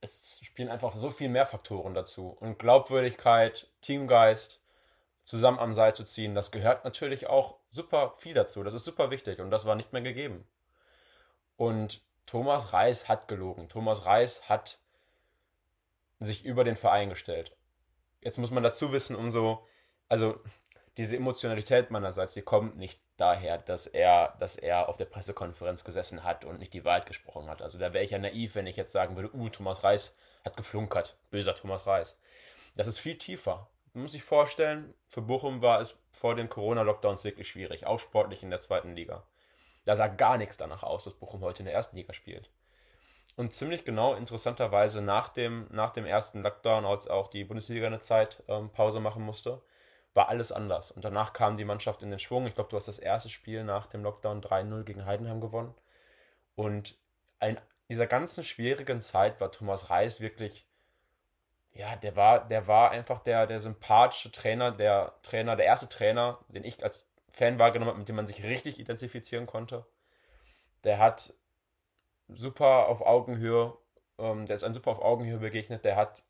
es 0.01 0.41
spielen 0.43 0.69
einfach 0.69 0.95
so 0.95 1.09
viel 1.09 1.29
mehr 1.29 1.45
Faktoren 1.45 1.93
dazu. 1.93 2.29
Und 2.29 2.59
Glaubwürdigkeit, 2.59 3.69
Teamgeist, 3.81 4.59
zusammen 5.23 5.59
am 5.59 5.73
Seil 5.73 5.93
zu 5.95 6.03
ziehen, 6.03 6.35
das 6.35 6.51
gehört 6.51 6.83
natürlich 6.83 7.27
auch 7.27 7.57
super 7.69 8.15
viel 8.17 8.33
dazu. 8.33 8.63
Das 8.63 8.73
ist 8.73 8.85
super 8.85 9.11
wichtig 9.11 9.39
und 9.39 9.51
das 9.51 9.65
war 9.65 9.75
nicht 9.75 9.93
mehr 9.93 10.01
gegeben. 10.01 10.45
Und 11.57 12.01
Thomas 12.25 12.73
Reis 12.73 13.07
hat 13.07 13.27
gelogen. 13.27 13.69
Thomas 13.69 14.05
Reis 14.05 14.49
hat 14.49 14.79
sich 16.21 16.45
über 16.45 16.63
den 16.63 16.77
Verein 16.77 17.09
gestellt. 17.09 17.55
Jetzt 18.21 18.37
muss 18.37 18.51
man 18.51 18.63
dazu 18.63 18.91
wissen, 18.91 19.15
umso, 19.15 19.67
also 20.07 20.39
diese 20.97 21.17
Emotionalität 21.17 21.89
meinerseits, 21.89 22.33
die 22.33 22.41
kommt 22.41 22.77
nicht 22.77 23.01
daher, 23.17 23.57
dass 23.57 23.87
er, 23.87 24.35
dass 24.39 24.55
er 24.55 24.87
auf 24.89 24.97
der 24.97 25.05
Pressekonferenz 25.05 25.83
gesessen 25.83 26.23
hat 26.23 26.45
und 26.45 26.59
nicht 26.59 26.73
die 26.73 26.85
Wahrheit 26.85 27.05
gesprochen 27.05 27.49
hat. 27.49 27.61
Also 27.61 27.79
da 27.79 27.93
wäre 27.93 28.03
ich 28.03 28.11
ja 28.11 28.19
naiv, 28.19 28.55
wenn 28.55 28.67
ich 28.67 28.75
jetzt 28.75 28.91
sagen 28.91 29.15
würde, 29.15 29.33
uh, 29.33 29.49
Thomas 29.49 29.83
Reis 29.83 30.17
hat 30.45 30.57
geflunkert, 30.57 31.17
böser 31.31 31.55
Thomas 31.55 31.87
Reis. 31.87 32.19
Das 32.75 32.87
ist 32.87 32.99
viel 32.99 33.17
tiefer. 33.17 33.69
Man 33.93 34.03
muss 34.03 34.13
sich 34.13 34.23
vorstellen, 34.23 34.93
für 35.07 35.21
Bochum 35.21 35.61
war 35.61 35.81
es 35.81 35.97
vor 36.11 36.35
den 36.35 36.49
Corona-Lockdowns 36.49 37.23
wirklich 37.23 37.47
schwierig, 37.47 37.85
auch 37.85 37.99
sportlich 37.99 38.43
in 38.43 38.49
der 38.49 38.59
zweiten 38.59 38.95
Liga. 38.95 39.23
Da 39.85 39.95
sah 39.95 40.07
gar 40.07 40.37
nichts 40.37 40.57
danach 40.57 40.83
aus, 40.83 41.03
dass 41.03 41.13
Bochum 41.13 41.41
heute 41.41 41.59
in 41.59 41.65
der 41.65 41.73
ersten 41.73 41.97
Liga 41.97 42.13
spielt. 42.13 42.49
Und 43.37 43.53
ziemlich 43.53 43.85
genau, 43.85 44.13
interessanterweise, 44.13 45.01
nach 45.01 45.29
dem, 45.29 45.67
nach 45.71 45.91
dem 45.91 46.05
ersten 46.05 46.43
Lockdown, 46.43 46.85
als 46.85 47.07
auch 47.07 47.27
die 47.29 47.43
Bundesliga 47.43 47.87
eine 47.87 47.99
Zeit 47.99 48.43
ähm, 48.47 48.69
Pause 48.69 48.99
machen 48.99 49.23
musste, 49.23 49.61
war 50.13 50.29
alles 50.29 50.51
anders. 50.51 50.91
Und 50.91 51.05
danach 51.05 51.33
kam 51.33 51.57
die 51.57 51.65
Mannschaft 51.65 52.01
in 52.01 52.09
den 52.09 52.19
Schwung. 52.19 52.45
Ich 52.45 52.55
glaube, 52.55 52.69
du 52.69 52.75
hast 52.75 52.87
das 52.87 52.99
erste 52.99 53.29
Spiel 53.29 53.63
nach 53.63 53.87
dem 53.87 54.03
Lockdown 54.03 54.41
3-0 54.41 54.83
gegen 54.83 55.05
Heidenheim 55.05 55.39
gewonnen. 55.39 55.73
Und 56.55 56.97
in 57.39 57.57
dieser 57.89 58.07
ganzen 58.07 58.43
schwierigen 58.43 58.99
Zeit 58.99 59.39
war 59.39 59.51
Thomas 59.51 59.89
Reis 59.89 60.19
wirklich, 60.19 60.67
ja, 61.73 61.95
der 61.95 62.17
war, 62.17 62.47
der 62.47 62.67
war 62.67 62.91
einfach 62.91 63.19
der, 63.19 63.47
der 63.47 63.61
sympathische 63.61 64.31
Trainer, 64.31 64.71
der 64.71 65.15
Trainer, 65.23 65.55
der 65.55 65.65
erste 65.65 65.87
Trainer, 65.87 66.39
den 66.49 66.65
ich 66.65 66.83
als 66.83 67.09
Fan 67.31 67.59
wahrgenommen 67.59 67.91
habe, 67.91 67.99
mit 67.99 68.09
dem 68.09 68.17
man 68.17 68.27
sich 68.27 68.43
richtig 68.43 68.79
identifizieren 68.79 69.45
konnte. 69.45 69.85
Der 70.83 70.99
hat 70.99 71.33
super 72.35 72.87
auf 72.87 73.01
Augenhöhe, 73.01 73.73
ähm, 74.19 74.45
der 74.45 74.55
ist 74.55 74.63
ein 74.63 74.73
super 74.73 74.91
auf 74.91 75.01
Augenhöhe 75.01 75.37
begegnet, 75.37 75.85
der 75.85 75.95
hat 75.95 76.23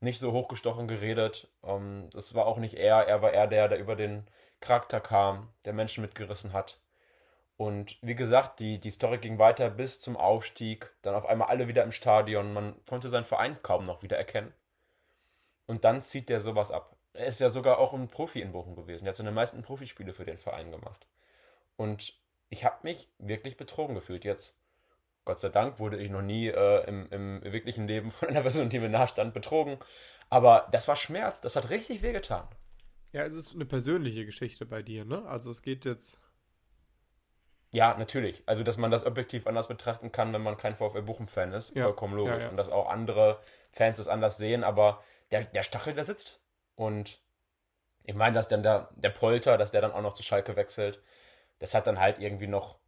nicht 0.00 0.18
so 0.20 0.32
hochgestochen 0.32 0.88
geredet. 0.88 1.48
Ähm, 1.64 2.08
das 2.12 2.34
war 2.34 2.46
auch 2.46 2.58
nicht 2.58 2.74
er, 2.74 3.06
er 3.08 3.22
war 3.22 3.32
eher 3.32 3.46
der, 3.46 3.68
der 3.68 3.78
über 3.78 3.96
den 3.96 4.26
Charakter 4.60 5.00
kam, 5.00 5.48
der 5.64 5.72
Menschen 5.72 6.02
mitgerissen 6.02 6.52
hat. 6.52 6.80
Und 7.56 7.98
wie 8.02 8.14
gesagt, 8.14 8.60
die, 8.60 8.78
die 8.78 8.90
Story 8.92 9.18
ging 9.18 9.38
weiter 9.38 9.68
bis 9.68 10.00
zum 10.00 10.16
Aufstieg. 10.16 10.94
Dann 11.02 11.16
auf 11.16 11.26
einmal 11.26 11.48
alle 11.48 11.66
wieder 11.66 11.82
im 11.82 11.90
Stadion. 11.92 12.52
Man 12.52 12.76
konnte 12.86 13.08
seinen 13.08 13.24
Verein 13.24 13.60
kaum 13.62 13.84
noch 13.84 14.02
wieder 14.02 14.16
erkennen. 14.16 14.54
Und 15.66 15.84
dann 15.84 16.02
zieht 16.02 16.28
der 16.28 16.40
sowas 16.40 16.70
ab. 16.70 16.96
Er 17.14 17.26
ist 17.26 17.40
ja 17.40 17.50
sogar 17.50 17.78
auch 17.78 17.94
ein 17.94 18.08
Profi 18.08 18.40
in 18.40 18.52
Bochum 18.52 18.76
gewesen. 18.76 19.06
Er 19.06 19.10
hat 19.10 19.16
seine 19.16 19.32
meisten 19.32 19.62
Profispiele 19.62 20.14
für 20.14 20.24
den 20.24 20.38
Verein 20.38 20.70
gemacht. 20.70 21.08
Und 21.76 22.14
ich 22.48 22.64
habe 22.64 22.76
mich 22.82 23.08
wirklich 23.18 23.56
betrogen 23.56 23.96
gefühlt. 23.96 24.24
Jetzt, 24.24 24.56
Gott 25.28 25.40
sei 25.40 25.50
Dank, 25.50 25.78
wurde 25.78 25.98
ich 25.98 26.10
noch 26.10 26.22
nie 26.22 26.48
äh, 26.48 26.88
im, 26.88 27.06
im 27.10 27.42
wirklichen 27.44 27.86
Leben 27.86 28.10
von 28.10 28.28
einer 28.28 28.40
Person, 28.48 28.70
die 28.70 28.78
mir 28.78 28.88
nahstand, 28.88 29.34
betrogen. 29.34 29.76
Aber 30.30 30.66
das 30.72 30.88
war 30.88 30.96
Schmerz. 30.96 31.42
Das 31.42 31.54
hat 31.54 31.68
richtig 31.68 32.00
wehgetan. 32.00 32.48
Ja, 33.12 33.26
es 33.26 33.36
ist 33.36 33.54
eine 33.54 33.66
persönliche 33.66 34.24
Geschichte 34.24 34.64
bei 34.64 34.80
dir, 34.82 35.04
ne? 35.04 35.26
Also 35.26 35.50
es 35.50 35.60
geht 35.60 35.84
jetzt 35.84 36.18
ja, 37.70 37.94
natürlich. 37.98 38.42
Also, 38.46 38.62
dass 38.62 38.78
man 38.78 38.90
das 38.90 39.04
objektiv 39.04 39.46
anders 39.46 39.68
betrachten 39.68 40.10
kann, 40.10 40.32
wenn 40.32 40.40
man 40.40 40.56
kein 40.56 40.74
VfL 40.74 41.02
Bochum-Fan 41.02 41.52
ist, 41.52 41.76
ja. 41.76 41.84
vollkommen 41.84 42.16
logisch. 42.16 42.36
Ja, 42.36 42.44
ja. 42.44 42.48
Und 42.48 42.56
dass 42.56 42.70
auch 42.70 42.88
andere 42.88 43.38
Fans 43.72 43.98
es 43.98 44.08
anders 44.08 44.38
sehen, 44.38 44.64
aber 44.64 45.04
der, 45.30 45.44
der 45.44 45.62
Stachel, 45.62 45.92
der 45.92 46.06
sitzt. 46.06 46.40
Und 46.74 47.20
ich 48.06 48.14
meine, 48.14 48.34
dass 48.34 48.48
dann 48.48 48.62
der, 48.62 48.88
der 48.96 49.10
Polter, 49.10 49.58
dass 49.58 49.72
der 49.72 49.82
dann 49.82 49.92
auch 49.92 50.00
noch 50.00 50.14
zu 50.14 50.22
Schalke 50.22 50.56
wechselt, 50.56 51.02
das 51.58 51.74
hat 51.74 51.86
dann 51.86 52.00
halt 52.00 52.18
irgendwie 52.20 52.46
noch 52.46 52.78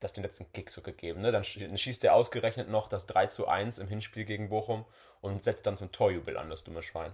das 0.00 0.12
den 0.12 0.22
letzten 0.22 0.50
Kick 0.52 0.70
so 0.70 0.82
gegeben. 0.82 1.20
Ne? 1.20 1.32
Dann 1.32 1.44
schießt 1.44 2.02
der 2.02 2.14
ausgerechnet 2.14 2.68
noch 2.68 2.88
das 2.88 3.06
3 3.06 3.26
zu 3.26 3.48
1 3.48 3.78
im 3.78 3.88
Hinspiel 3.88 4.24
gegen 4.24 4.48
Bochum 4.48 4.84
und 5.20 5.42
setzt 5.44 5.66
dann 5.66 5.76
zum 5.76 5.90
Torjubel 5.90 6.36
an, 6.36 6.50
das 6.50 6.64
dumme 6.64 6.82
Schwein. 6.82 7.12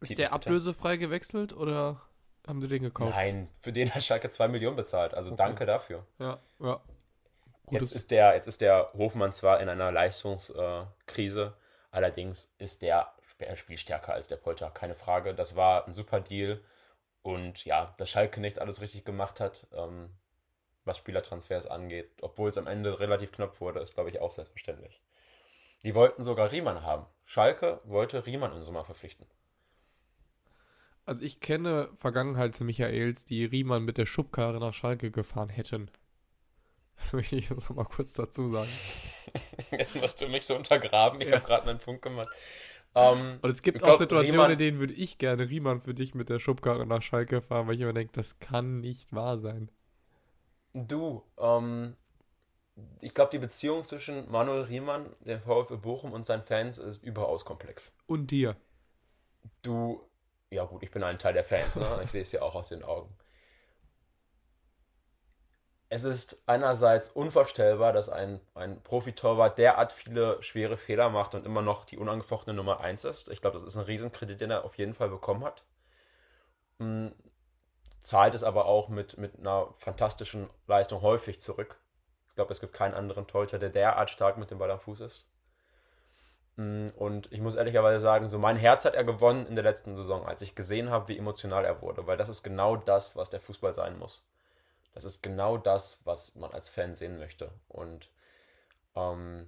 Ist 0.00 0.18
der 0.18 0.32
ablösefrei 0.32 0.96
gewechselt 0.96 1.52
oder? 1.52 2.00
Haben 2.46 2.62
sie 2.62 2.68
den 2.68 2.82
gekauft? 2.84 3.10
Nein, 3.10 3.50
für 3.60 3.72
den 3.72 3.94
hat 3.94 4.02
Schalke 4.02 4.30
2 4.30 4.48
Millionen 4.48 4.76
bezahlt. 4.76 5.12
Also 5.12 5.30
okay. 5.30 5.36
danke 5.38 5.66
dafür. 5.66 6.06
Ja, 6.18 6.40
ja. 6.58 6.80
Jetzt 7.70 7.94
ist, 7.94 8.10
der, 8.10 8.34
jetzt 8.34 8.48
ist 8.48 8.62
der 8.62 8.90
Hofmann 8.94 9.32
zwar 9.32 9.60
in 9.60 9.68
einer 9.68 9.92
Leistungskrise, 9.92 11.54
allerdings 11.92 12.54
ist 12.58 12.82
der 12.82 13.12
spielstärker 13.54 14.12
als 14.12 14.28
der 14.28 14.36
Polter, 14.36 14.70
keine 14.70 14.94
Frage. 14.94 15.34
Das 15.34 15.54
war 15.54 15.86
ein 15.86 15.94
super 15.94 16.20
Deal. 16.20 16.60
Und 17.22 17.64
ja, 17.64 17.86
dass 17.98 18.10
Schalke 18.10 18.40
nicht 18.40 18.58
alles 18.58 18.80
richtig 18.80 19.04
gemacht 19.04 19.40
hat, 19.40 19.66
ähm, 19.72 20.10
was 20.84 20.98
Spielertransfers 20.98 21.66
angeht, 21.66 22.10
obwohl 22.22 22.48
es 22.48 22.58
am 22.58 22.66
Ende 22.66 23.00
relativ 23.00 23.32
knapp 23.32 23.60
wurde, 23.60 23.80
ist, 23.80 23.94
glaube 23.94 24.10
ich, 24.10 24.20
auch 24.20 24.30
selbstverständlich. 24.30 25.02
Die 25.84 25.94
wollten 25.94 26.22
sogar 26.22 26.52
Riemann 26.52 26.82
haben. 26.82 27.06
Schalke 27.24 27.80
wollte 27.84 28.26
Riemann 28.26 28.52
im 28.52 28.62
Sommer 28.62 28.84
verpflichten. 28.84 29.26
Also 31.06 31.24
ich 31.24 31.40
kenne 31.40 31.90
Vergangenheits 31.96 32.60
Michaels, 32.60 33.24
die 33.24 33.44
Riemann 33.44 33.84
mit 33.84 33.98
der 33.98 34.06
Schubkarre 34.06 34.60
nach 34.60 34.74
Schalke 34.74 35.10
gefahren 35.10 35.48
hätten. 35.48 35.90
Das 36.96 37.14
möchte 37.14 37.36
ich 37.36 37.48
jetzt 37.48 37.70
mal 37.70 37.84
kurz 37.84 38.12
dazu 38.12 38.48
sagen. 38.50 38.68
Jetzt 39.70 39.94
musst 39.94 40.20
du 40.20 40.28
mich 40.28 40.44
so 40.44 40.54
untergraben. 40.54 41.20
Ich 41.22 41.28
ja. 41.28 41.36
habe 41.36 41.46
gerade 41.46 41.66
meinen 41.66 41.78
Punkt 41.78 42.02
gemacht. 42.02 42.28
Um, 42.92 43.38
und 43.40 43.50
es 43.50 43.62
gibt 43.62 43.78
auch 43.82 43.86
glaub, 43.86 43.98
Situationen, 43.98 44.40
Riemann, 44.40 44.52
in 44.52 44.58
denen 44.58 44.80
würde 44.80 44.94
ich 44.94 45.16
gerne 45.16 45.48
Riemann 45.48 45.80
für 45.80 45.94
dich 45.94 46.14
mit 46.14 46.28
der 46.28 46.40
Schubkarre 46.40 46.86
nach 46.86 47.02
Schalke 47.02 47.40
fahren, 47.40 47.68
weil 47.68 47.76
ich 47.76 47.80
immer 47.80 47.92
denke, 47.92 48.12
das 48.12 48.38
kann 48.40 48.80
nicht 48.80 49.14
wahr 49.14 49.38
sein. 49.38 49.70
Du, 50.72 51.24
ähm, 51.38 51.96
ich 53.00 53.14
glaube, 53.14 53.30
die 53.30 53.38
Beziehung 53.38 53.84
zwischen 53.84 54.30
Manuel 54.30 54.62
Riemann, 54.62 55.14
dem 55.20 55.40
VfL 55.40 55.78
Bochum 55.78 56.12
und 56.12 56.24
seinen 56.24 56.42
Fans 56.42 56.78
ist 56.78 57.02
überaus 57.02 57.44
komplex. 57.44 57.92
Und 58.06 58.30
dir? 58.30 58.56
Du, 59.62 60.08
ja 60.50 60.64
gut, 60.64 60.82
ich 60.82 60.90
bin 60.90 61.02
ein 61.02 61.18
Teil 61.18 61.34
der 61.34 61.44
Fans, 61.44 61.76
ne? 61.76 62.00
ich 62.04 62.10
sehe 62.10 62.22
es 62.22 62.32
ja 62.32 62.42
auch 62.42 62.54
aus 62.54 62.68
den 62.68 62.82
Augen. 62.82 63.14
Es 65.92 66.04
ist 66.04 66.40
einerseits 66.46 67.08
unvorstellbar, 67.08 67.92
dass 67.92 68.08
ein, 68.08 68.40
ein 68.54 68.80
Profitorwart 68.80 69.58
derart 69.58 69.90
viele 69.90 70.40
schwere 70.40 70.76
Fehler 70.76 71.10
macht 71.10 71.34
und 71.34 71.44
immer 71.44 71.62
noch 71.62 71.84
die 71.84 71.98
unangefochtene 71.98 72.54
Nummer 72.54 72.80
1 72.80 73.04
ist. 73.04 73.28
Ich 73.28 73.40
glaube, 73.40 73.58
das 73.58 73.64
ist 73.66 73.76
ein 73.76 73.84
Riesenkredit, 73.84 74.40
den 74.40 74.52
er 74.52 74.64
auf 74.64 74.78
jeden 74.78 74.94
Fall 74.94 75.08
bekommen 75.08 75.42
hat. 75.42 75.64
Zahlt 78.00 78.34
es 78.34 78.42
aber 78.42 78.66
auch 78.66 78.88
mit, 78.88 79.18
mit 79.18 79.38
einer 79.38 79.74
fantastischen 79.78 80.48
Leistung 80.66 81.02
häufig 81.02 81.40
zurück. 81.40 81.78
Ich 82.28 82.34
glaube, 82.34 82.52
es 82.52 82.60
gibt 82.60 82.72
keinen 82.72 82.94
anderen 82.94 83.26
Torhüter, 83.26 83.58
der 83.58 83.68
derart 83.70 84.10
stark 84.10 84.38
mit 84.38 84.50
dem 84.50 84.58
Ball 84.58 84.70
am 84.70 84.80
Fuß 84.80 85.00
ist. 85.00 85.26
Mm, 86.56 86.86
und 86.96 87.30
ich 87.32 87.40
muss 87.40 87.54
ehrlicherweise 87.54 88.00
sagen, 88.00 88.28
so 88.28 88.38
mein 88.38 88.56
Herz 88.56 88.84
hat 88.84 88.94
er 88.94 89.04
gewonnen 89.04 89.46
in 89.46 89.54
der 89.54 89.64
letzten 89.64 89.96
Saison, 89.96 90.26
als 90.26 90.42
ich 90.42 90.54
gesehen 90.54 90.90
habe, 90.90 91.08
wie 91.08 91.18
emotional 91.18 91.64
er 91.64 91.82
wurde, 91.82 92.06
weil 92.06 92.16
das 92.16 92.28
ist 92.28 92.42
genau 92.42 92.76
das, 92.76 93.16
was 93.16 93.30
der 93.30 93.40
Fußball 93.40 93.72
sein 93.72 93.98
muss. 93.98 94.24
Das 94.92 95.04
ist 95.04 95.22
genau 95.22 95.56
das, 95.56 96.00
was 96.04 96.34
man 96.34 96.52
als 96.52 96.68
Fan 96.68 96.94
sehen 96.94 97.18
möchte. 97.18 97.50
Und 97.68 98.10
ähm, 98.96 99.46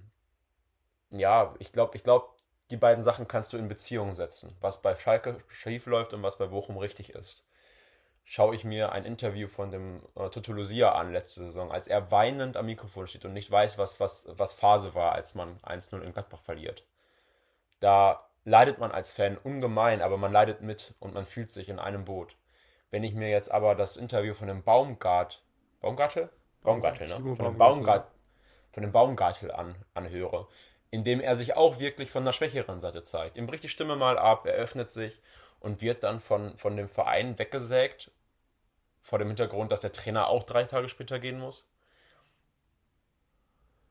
ja, 1.09 1.53
ich 1.59 1.71
glaube, 1.71 1.97
ich 1.97 2.03
glaube, 2.03 2.27
die 2.69 2.77
beiden 2.77 3.03
Sachen 3.03 3.27
kannst 3.27 3.53
du 3.53 3.57
in 3.57 3.67
Beziehung 3.67 4.15
setzen. 4.15 4.55
Was 4.61 4.81
bei 4.81 4.95
Schalke 4.95 5.43
schief 5.47 5.85
läuft 5.85 6.13
und 6.13 6.23
was 6.23 6.37
bei 6.37 6.47
Bochum 6.47 6.77
richtig 6.77 7.11
ist. 7.11 7.45
Schaue 8.25 8.55
ich 8.55 8.63
mir 8.63 8.91
ein 8.91 9.05
Interview 9.05 9.47
von 9.47 9.71
dem 9.71 10.01
äh, 10.15 10.29
Toto 10.29 10.53
Lucia 10.53 10.93
an 10.93 11.11
letzte 11.11 11.41
Saison, 11.41 11.71
als 11.71 11.87
er 11.87 12.11
weinend 12.11 12.57
am 12.57 12.65
Mikrofon 12.65 13.07
steht 13.07 13.25
und 13.25 13.33
nicht 13.33 13.51
weiß, 13.51 13.77
was, 13.77 13.99
was, 13.99 14.29
was 14.37 14.53
Phase 14.53 14.95
war, 14.95 15.11
als 15.11 15.35
man 15.35 15.57
1-0 15.59 16.01
in 16.01 16.13
Gladbach 16.13 16.41
verliert 16.41 16.85
da 17.83 18.29
leidet 18.45 18.79
man 18.79 18.91
als 18.91 19.11
Fan 19.11 19.37
ungemein, 19.37 20.01
aber 20.01 20.17
man 20.17 20.31
leidet 20.31 20.61
mit 20.61 20.95
und 20.99 21.13
man 21.13 21.25
fühlt 21.25 21.51
sich 21.51 21.67
in 21.67 21.79
einem 21.79 22.05
Boot. 22.05 22.37
Wenn 22.91 23.03
ich 23.03 23.13
mir 23.13 23.29
jetzt 23.29 23.51
aber 23.51 23.75
das 23.75 23.97
Interview 23.97 24.33
von 24.33 24.47
dem 24.47 24.63
Baumgart, 24.63 25.43
Baumgartel? 25.81 26.29
Baumgartel, 26.61 27.09
ne? 27.09 27.15
Von 27.35 27.45
dem, 27.45 27.57
Baumgart, 27.57 28.09
von 28.71 28.83
dem 28.83 28.93
Baumgartel 28.93 29.51
an, 29.51 29.75
anhöre, 29.93 30.47
in 30.91 31.03
dem 31.03 31.19
er 31.19 31.35
sich 31.35 31.57
auch 31.57 31.79
wirklich 31.79 32.09
von 32.09 32.23
der 32.23 32.31
schwächeren 32.31 32.79
Seite 32.79 33.03
zeigt. 33.03 33.35
Ihm 33.35 33.47
bricht 33.47 33.63
die 33.63 33.69
Stimme 33.69 33.97
mal 33.97 34.17
ab, 34.17 34.45
er 34.45 34.53
öffnet 34.53 34.89
sich 34.89 35.21
und 35.63 35.81
wird 35.81 36.03
dann 36.03 36.19
von, 36.21 36.55
von 36.59 36.77
dem 36.77 36.89
Verein 36.89 37.39
weggesägt, 37.39 38.11
vor 39.01 39.17
dem 39.17 39.29
Hintergrund, 39.29 39.71
dass 39.71 39.81
der 39.81 39.91
Trainer 39.91 40.27
auch 40.27 40.43
drei 40.43 40.65
Tage 40.65 40.87
später 40.87 41.17
gehen 41.17 41.39
muss 41.39 41.67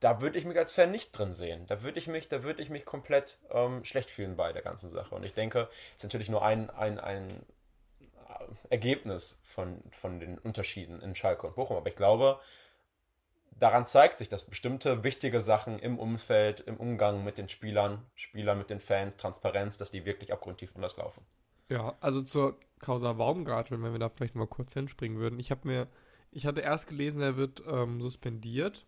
da 0.03 0.21
würde 0.21 0.39
ich 0.39 0.45
mich 0.45 0.59
als 0.59 0.73
Fan 0.73 0.91
nicht 0.91 1.17
drin 1.17 1.33
sehen. 1.33 1.67
Da 1.69 1.83
würde 1.83 1.99
ich 1.99 2.09
mich, 2.09 2.27
da 2.27 2.43
würde 2.43 2.61
ich 2.61 2.71
mich 2.71 2.85
komplett 2.85 3.39
ähm, 3.51 3.85
schlecht 3.85 4.11
fühlen 4.11 4.37
bei 4.37 4.53
der 4.53 4.63
ganzen 4.63 4.91
Sache. 4.91 5.15
Und 5.15 5.25
ich 5.25 5.33
denke, 5.33 5.69
es 5.91 5.99
ist 5.99 6.03
natürlich 6.03 6.29
nur 6.29 6.45
ein, 6.45 6.71
ein, 6.71 6.99
ein 6.99 7.31
äh, 7.31 8.45
Ergebnis 8.71 9.41
von, 9.45 9.81
von 9.93 10.19
den 10.19 10.39
Unterschieden 10.39 11.01
in 11.01 11.15
Schalke 11.15 11.47
und 11.47 11.55
Bochum. 11.55 11.77
Aber 11.77 11.89
ich 11.89 11.95
glaube, 11.95 12.41
daran 13.53 13.87
zeigt 13.87 14.19
sich, 14.19 14.29
dass 14.29 14.43
bestimmte 14.43 15.05
wichtige 15.05 15.41
Sachen 15.41 15.79
im 15.79 16.01
Umfeld, 16.01 16.61
im 16.61 16.79
Umgang 16.79 17.23
mit 17.23 17.39
den 17.39 17.49
Spielern, 17.49 18.05
Spieler 18.17 18.57
mit 18.57 18.71
den 18.71 18.81
Fans, 18.81 19.17
Transparenz, 19.17 19.79
dass 19.79 19.93
die 19.93 20.05
wirklich 20.05 20.33
abgrundtief 20.33 20.75
anders 20.75 20.97
laufen. 20.97 21.25
Ja, 21.73 21.97
also 22.01 22.21
zur 22.21 22.61
Causa 22.81 23.15
Baumgartel, 23.15 23.83
wenn 23.83 23.93
wir 23.93 23.99
da 23.99 24.11
vielleicht 24.11 24.35
mal 24.35 24.47
kurz 24.47 24.75
hinspringen 24.75 25.19
würden. 25.19 25.41
Ich 25.41 25.51
habe 25.51 25.67
mir, 25.67 25.89
ich 26.31 26.45
hatte 26.45 26.61
erst 26.61 26.87
gelesen, 26.87 27.23
er 27.23 27.39
wird 27.39 27.63
ähm, 27.67 28.03
suspendiert 28.03 28.85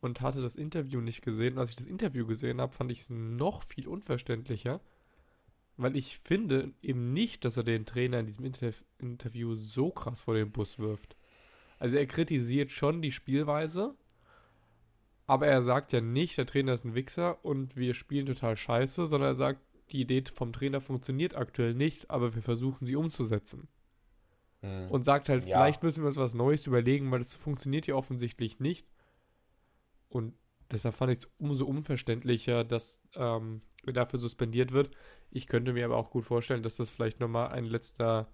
und 0.00 0.20
hatte 0.20 0.40
das 0.40 0.54
Interview 0.54 1.00
nicht 1.00 1.20
gesehen. 1.20 1.58
Als 1.58 1.70
ich 1.70 1.76
das 1.76 1.86
Interview 1.86 2.26
gesehen 2.28 2.60
habe, 2.60 2.72
fand 2.72 2.92
ich 2.92 3.00
es 3.00 3.10
noch 3.10 3.64
viel 3.64 3.88
unverständlicher, 3.88 4.80
weil 5.76 5.96
ich 5.96 6.18
finde 6.18 6.74
eben 6.80 7.12
nicht, 7.12 7.44
dass 7.44 7.56
er 7.56 7.64
den 7.64 7.86
Trainer 7.86 8.20
in 8.20 8.26
diesem 8.26 8.44
Inter 8.44 8.70
Interview 8.98 9.56
so 9.56 9.90
krass 9.90 10.20
vor 10.20 10.34
den 10.34 10.52
Bus 10.52 10.78
wirft. 10.78 11.16
Also 11.80 11.96
er 11.96 12.06
kritisiert 12.06 12.70
schon 12.70 13.02
die 13.02 13.10
Spielweise, 13.10 13.96
aber 15.26 15.48
er 15.48 15.62
sagt 15.62 15.92
ja 15.92 16.00
nicht, 16.00 16.38
der 16.38 16.46
Trainer 16.46 16.74
ist 16.74 16.84
ein 16.84 16.94
Wichser 16.94 17.44
und 17.44 17.74
wir 17.74 17.94
spielen 17.94 18.26
total 18.26 18.56
scheiße, 18.56 19.06
sondern 19.06 19.30
er 19.30 19.34
sagt, 19.34 19.60
die 19.88 20.00
Idee 20.00 20.24
vom 20.34 20.52
Trainer 20.52 20.80
funktioniert 20.80 21.34
aktuell 21.34 21.74
nicht, 21.74 22.10
aber 22.10 22.34
wir 22.34 22.42
versuchen 22.42 22.86
sie 22.86 22.96
umzusetzen. 22.96 23.68
Mhm. 24.62 24.90
Und 24.90 25.04
sagt 25.04 25.28
halt, 25.28 25.44
ja. 25.44 25.58
vielleicht 25.58 25.82
müssen 25.82 26.02
wir 26.02 26.08
uns 26.08 26.16
was 26.16 26.34
Neues 26.34 26.66
überlegen, 26.66 27.10
weil 27.10 27.20
es 27.20 27.34
funktioniert 27.34 27.86
ja 27.86 27.94
offensichtlich 27.94 28.60
nicht. 28.60 28.86
Und 30.08 30.34
deshalb 30.70 30.94
fand 30.94 31.12
ich 31.12 31.18
es 31.18 31.30
umso 31.38 31.66
unverständlicher, 31.66 32.64
dass 32.64 33.02
ähm, 33.14 33.62
er 33.86 33.92
dafür 33.92 34.18
suspendiert 34.18 34.72
wird. 34.72 34.90
Ich 35.30 35.46
könnte 35.46 35.72
mir 35.72 35.84
aber 35.84 35.96
auch 35.96 36.10
gut 36.10 36.24
vorstellen, 36.24 36.62
dass 36.62 36.76
das 36.76 36.90
vielleicht 36.90 37.20
nochmal 37.20 37.48
ein 37.48 37.64
letzter 37.64 38.28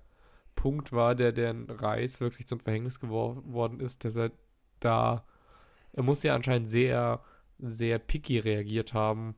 Punkt 0.55 0.93
war, 0.93 1.15
der 1.15 1.33
den 1.33 1.69
Reis 1.69 2.21
wirklich 2.21 2.47
zum 2.47 2.61
Verhängnis 2.61 3.01
geworden 3.01 3.81
ist, 3.81 4.05
dass 4.05 4.17
er 4.17 4.31
da, 4.81 5.27
er 5.93 6.03
muss 6.03 6.23
ja 6.23 6.35
anscheinend 6.35 6.71
sehr, 6.71 7.23
sehr 7.59 7.99
picky 7.99 8.39
reagiert 8.39 8.95
haben, 8.95 9.35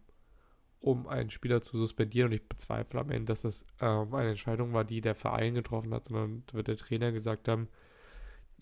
um 0.86 1.08
einen 1.08 1.30
Spieler 1.30 1.62
zu 1.62 1.76
suspendieren. 1.76 2.28
Und 2.28 2.34
ich 2.34 2.48
bezweifle 2.48 3.00
am 3.00 3.10
Ende, 3.10 3.32
dass 3.32 3.42
das 3.42 3.64
ähm, 3.80 4.14
eine 4.14 4.30
Entscheidung 4.30 4.72
war, 4.72 4.84
die 4.84 5.00
der 5.00 5.16
Verein 5.16 5.54
getroffen 5.54 5.92
hat, 5.92 6.06
sondern 6.06 6.44
wird 6.52 6.68
der 6.68 6.76
Trainer 6.76 7.10
gesagt 7.10 7.48
haben, 7.48 7.68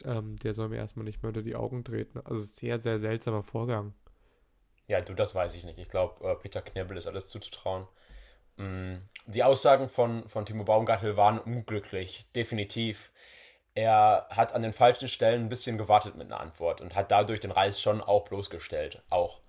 ähm, 0.04 0.38
der 0.38 0.54
soll 0.54 0.70
mir 0.70 0.78
erstmal 0.78 1.04
nicht 1.04 1.22
mehr 1.22 1.28
unter 1.28 1.42
die 1.42 1.54
Augen 1.54 1.84
treten. 1.84 2.20
Also 2.24 2.42
sehr, 2.42 2.78
sehr 2.78 2.98
seltsamer 2.98 3.42
Vorgang. 3.42 3.92
Ja, 4.86 5.02
du, 5.02 5.12
das 5.12 5.34
weiß 5.34 5.54
ich 5.54 5.64
nicht. 5.64 5.78
Ich 5.78 5.90
glaube, 5.90 6.26
äh, 6.26 6.34
Peter 6.34 6.62
Knebel 6.62 6.96
ist 6.96 7.06
alles 7.06 7.28
zuzutrauen. 7.28 7.86
Mm, 8.56 8.96
die 9.26 9.44
Aussagen 9.44 9.90
von, 9.90 10.26
von 10.26 10.46
Timo 10.46 10.64
Baumgartel 10.64 11.18
waren 11.18 11.38
unglücklich, 11.38 12.26
definitiv. 12.34 13.12
Er 13.74 14.28
hat 14.30 14.54
an 14.54 14.62
den 14.62 14.72
falschen 14.72 15.08
Stellen 15.08 15.42
ein 15.42 15.48
bisschen 15.50 15.76
gewartet 15.76 16.16
mit 16.16 16.28
einer 16.28 16.40
Antwort 16.40 16.80
und 16.80 16.94
hat 16.94 17.10
dadurch 17.10 17.40
den 17.40 17.50
Reis 17.50 17.82
schon 17.82 18.00
auch 18.00 18.24
bloßgestellt. 18.24 19.02
Auch 19.10 19.40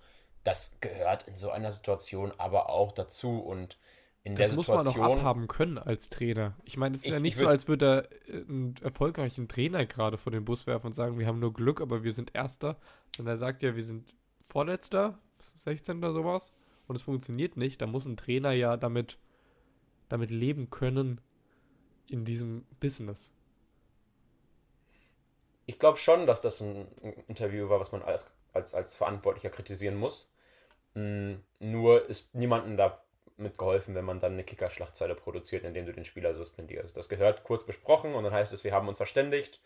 das 0.46 0.78
gehört 0.80 1.28
in 1.28 1.36
so 1.36 1.50
einer 1.50 1.72
Situation 1.72 2.32
aber 2.38 2.70
auch 2.70 2.92
dazu 2.92 3.40
und 3.40 3.78
in 4.24 4.36
das 4.36 4.50
der 4.50 4.50
Situation. 4.50 4.78
Das 4.78 4.86
muss 4.86 4.96
man 4.96 5.10
doch 5.10 5.18
abhaben 5.18 5.48
können 5.48 5.78
als 5.78 6.10
Trainer. 6.10 6.56
Ich 6.64 6.78
meine, 6.78 6.96
es 6.96 7.02
ist 7.02 7.08
ich, 7.08 7.14
ja 7.14 7.20
nicht 7.20 7.36
so, 7.36 7.48
als 7.48 7.68
würde 7.68 8.08
er 8.28 8.40
einen 8.48 8.76
erfolgreichen 8.82 9.48
Trainer 9.48 9.86
gerade 9.86 10.18
vor 10.18 10.32
den 10.32 10.46
Bus 10.46 10.68
werfen 10.68 10.88
und 10.88 10.94
sagen, 10.94 11.20
wir 11.20 11.28
haben 11.28 11.40
nur 11.40 11.54
Glück, 11.54 11.82
aber 11.82 12.04
wir 12.04 12.14
sind 12.14 12.34
Erster. 12.34 12.78
Und 13.20 13.28
er 13.28 13.38
sagt 13.38 13.64
ja, 13.64 13.76
wir 13.76 13.84
sind 13.84 14.16
Vorletzter, 14.42 15.18
16. 15.64 15.98
oder 15.98 16.14
sowas. 16.14 16.54
Und 16.88 16.96
es 16.96 17.02
funktioniert 17.02 17.58
nicht. 17.58 17.82
Da 17.82 17.88
muss 17.88 18.06
ein 18.06 18.18
Trainer 18.18 18.52
ja 18.52 18.78
damit, 18.78 19.18
damit 20.10 20.30
leben 20.30 20.70
können 20.70 21.22
in 22.08 22.24
diesem 22.24 22.66
Business. 22.80 23.32
Ich 25.66 25.80
glaube 25.80 25.98
schon, 25.98 26.28
dass 26.28 26.42
das 26.42 26.62
ein 26.62 26.88
Interview 27.28 27.70
war, 27.70 27.80
was 27.80 27.92
man 27.92 28.04
als, 28.04 28.28
als, 28.54 28.76
als 28.76 28.96
Verantwortlicher 28.96 29.50
kritisieren 29.50 29.96
muss. 29.96 30.32
Mm, 30.96 31.36
nur 31.60 32.10
ist 32.10 32.36
niemandem 32.36 32.78
da 32.78 33.02
mitgeholfen, 33.38 33.96
wenn 33.96 34.06
man 34.06 34.20
dann 34.20 34.34
eine 34.34 34.44
Kickerschlachtzeile 34.44 35.16
produziert, 35.16 35.64
indem 35.64 35.86
du 35.86 35.94
den 35.94 36.06
Spieler 36.06 36.34
suspendierst. 36.34 36.96
Das 36.96 37.10
gehört 37.10 37.44
kurz 37.44 37.66
besprochen 37.66 38.16
und 38.16 38.24
dann 38.24 38.34
heißt 38.34 38.54
es, 38.54 38.64
wir 38.64 38.74
haben 38.74 38.88
uns 38.88 38.98
verständigt, 38.98 39.60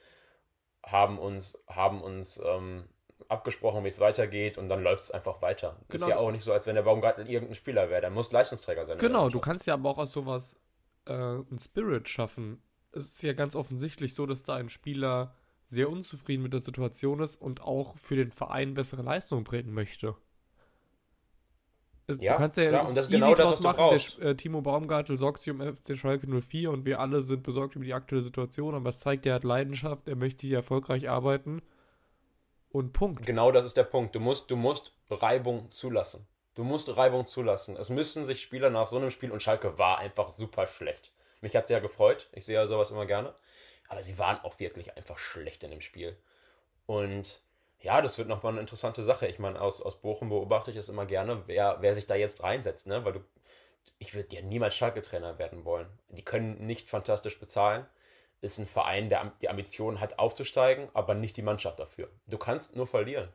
haben 0.83 1.19
uns, 1.19 1.57
haben 1.67 2.01
uns 2.01 2.41
ähm, 2.43 2.85
abgesprochen, 3.27 3.83
wie 3.83 3.89
es 3.89 3.99
weitergeht 3.99 4.57
und 4.57 4.69
dann 4.69 4.81
läuft 4.81 5.03
es 5.03 5.11
einfach 5.11 5.41
weiter. 5.41 5.77
Genau. 5.89 6.05
Ist 6.05 6.09
ja 6.09 6.17
auch 6.17 6.31
nicht 6.31 6.43
so, 6.43 6.51
als 6.51 6.65
wenn 6.67 6.75
der 6.75 6.81
Baumgartel 6.81 7.29
irgendein 7.29 7.55
Spieler 7.55 7.89
wäre. 7.89 8.01
Der 8.01 8.09
muss 8.09 8.31
Leistungsträger 8.31 8.85
sein. 8.85 8.97
Genau, 8.97 9.29
du 9.29 9.39
kannst 9.39 9.67
ja 9.67 9.75
aber 9.75 9.89
auch 9.89 9.97
aus 9.99 10.11
sowas 10.11 10.59
äh, 11.05 11.13
einen 11.13 11.59
Spirit 11.59 12.09
schaffen. 12.09 12.63
Es 12.91 13.05
ist 13.05 13.21
ja 13.21 13.33
ganz 13.33 13.55
offensichtlich 13.55 14.15
so, 14.15 14.25
dass 14.25 14.43
da 14.43 14.55
ein 14.55 14.69
Spieler 14.69 15.35
sehr 15.67 15.89
unzufrieden 15.89 16.41
mit 16.41 16.53
der 16.53 16.61
Situation 16.61 17.19
ist 17.19 17.35
und 17.35 17.61
auch 17.61 17.95
für 17.97 18.15
den 18.15 18.31
Verein 18.31 18.73
bessere 18.73 19.03
Leistungen 19.03 19.43
bringen 19.43 19.71
möchte. 19.71 20.15
Es, 22.09 22.21
ja, 22.23 22.33
du 22.33 22.39
kannst 22.39 22.57
ja 22.57 22.69
klar, 22.69 22.87
und 22.87 22.95
das 22.95 23.05
ist 23.05 23.11
genau 23.11 23.35
das, 23.35 23.49
was 23.51 23.61
machen. 23.61 23.99
Der, 24.19 24.29
äh, 24.29 24.35
Timo 24.35 24.61
Baumgartel 24.61 25.17
sorgt 25.19 25.41
sich 25.41 25.51
um 25.51 25.61
FC 25.61 25.95
Schalke 25.95 26.27
04 26.27 26.71
und 26.71 26.83
wir 26.83 26.99
alle 26.99 27.21
sind 27.21 27.43
besorgt 27.43 27.75
über 27.75 27.85
die 27.85 27.93
aktuelle 27.93 28.23
Situation, 28.23 28.73
aber 28.73 28.89
es 28.89 28.99
zeigt, 28.99 29.27
er 29.27 29.35
hat 29.35 29.43
Leidenschaft, 29.43 30.07
er 30.07 30.15
möchte 30.15 30.47
hier 30.47 30.57
erfolgreich 30.57 31.07
arbeiten 31.07 31.61
und 32.71 32.93
Punkt. 32.93 33.27
Genau 33.27 33.51
das 33.51 33.65
ist 33.65 33.77
der 33.77 33.83
Punkt. 33.83 34.15
Du 34.15 34.19
musst, 34.19 34.49
du 34.49 34.55
musst 34.55 34.93
Reibung 35.11 35.71
zulassen. 35.71 36.27
Du 36.55 36.63
musst 36.63 36.97
Reibung 36.97 37.27
zulassen. 37.27 37.77
Es 37.77 37.89
müssen 37.89 38.25
sich 38.25 38.41
Spieler 38.41 38.71
nach 38.71 38.87
so 38.87 38.97
einem 38.97 39.11
Spiel 39.11 39.31
und 39.31 39.43
Schalke 39.43 39.77
war 39.77 39.99
einfach 39.99 40.31
super 40.31 40.65
schlecht. 40.65 41.13
Mich 41.41 41.55
hat 41.55 41.63
es 41.63 41.69
ja 41.69 41.79
gefreut. 41.79 42.27
Ich 42.33 42.45
sehe 42.45 42.55
ja 42.55 42.65
sowas 42.65 42.89
immer 42.89 43.05
gerne. 43.05 43.35
Aber 43.87 44.03
sie 44.03 44.17
waren 44.17 44.39
auch 44.43 44.59
wirklich 44.59 44.95
einfach 44.97 45.19
schlecht 45.19 45.63
in 45.63 45.71
dem 45.71 45.81
Spiel. 45.81 46.17
Und 46.85 47.41
ja, 47.81 48.01
das 48.01 48.17
wird 48.17 48.27
nochmal 48.27 48.53
eine 48.53 48.61
interessante 48.61 49.03
Sache. 49.03 49.27
Ich 49.27 49.39
meine, 49.39 49.61
aus, 49.61 49.81
aus 49.81 50.01
Bochum 50.01 50.29
beobachte 50.29 50.71
ich 50.71 50.77
es 50.77 50.89
immer 50.89 51.05
gerne, 51.05 51.43
wer, 51.47 51.77
wer 51.79 51.95
sich 51.95 52.07
da 52.07 52.15
jetzt 52.15 52.43
reinsetzt, 52.43 52.87
ne? 52.87 53.05
Weil 53.05 53.13
du, 53.13 53.19
ich 53.99 54.13
würde 54.13 54.35
ja 54.35 54.41
niemals 54.41 54.75
Schalke-Trainer 54.75 55.39
werden 55.39 55.65
wollen. 55.65 55.87
Die 56.09 56.23
können 56.23 56.65
nicht 56.65 56.89
fantastisch 56.89 57.39
bezahlen. 57.39 57.85
Ist 58.41 58.57
ein 58.57 58.67
Verein, 58.67 59.09
der 59.09 59.33
die 59.41 59.49
Ambition 59.49 59.99
hat, 59.99 60.19
aufzusteigen, 60.19 60.89
aber 60.93 61.13
nicht 61.13 61.37
die 61.37 61.41
Mannschaft 61.41 61.79
dafür. 61.79 62.09
Du 62.27 62.37
kannst 62.37 62.75
nur 62.75 62.87
verlieren. 62.87 63.29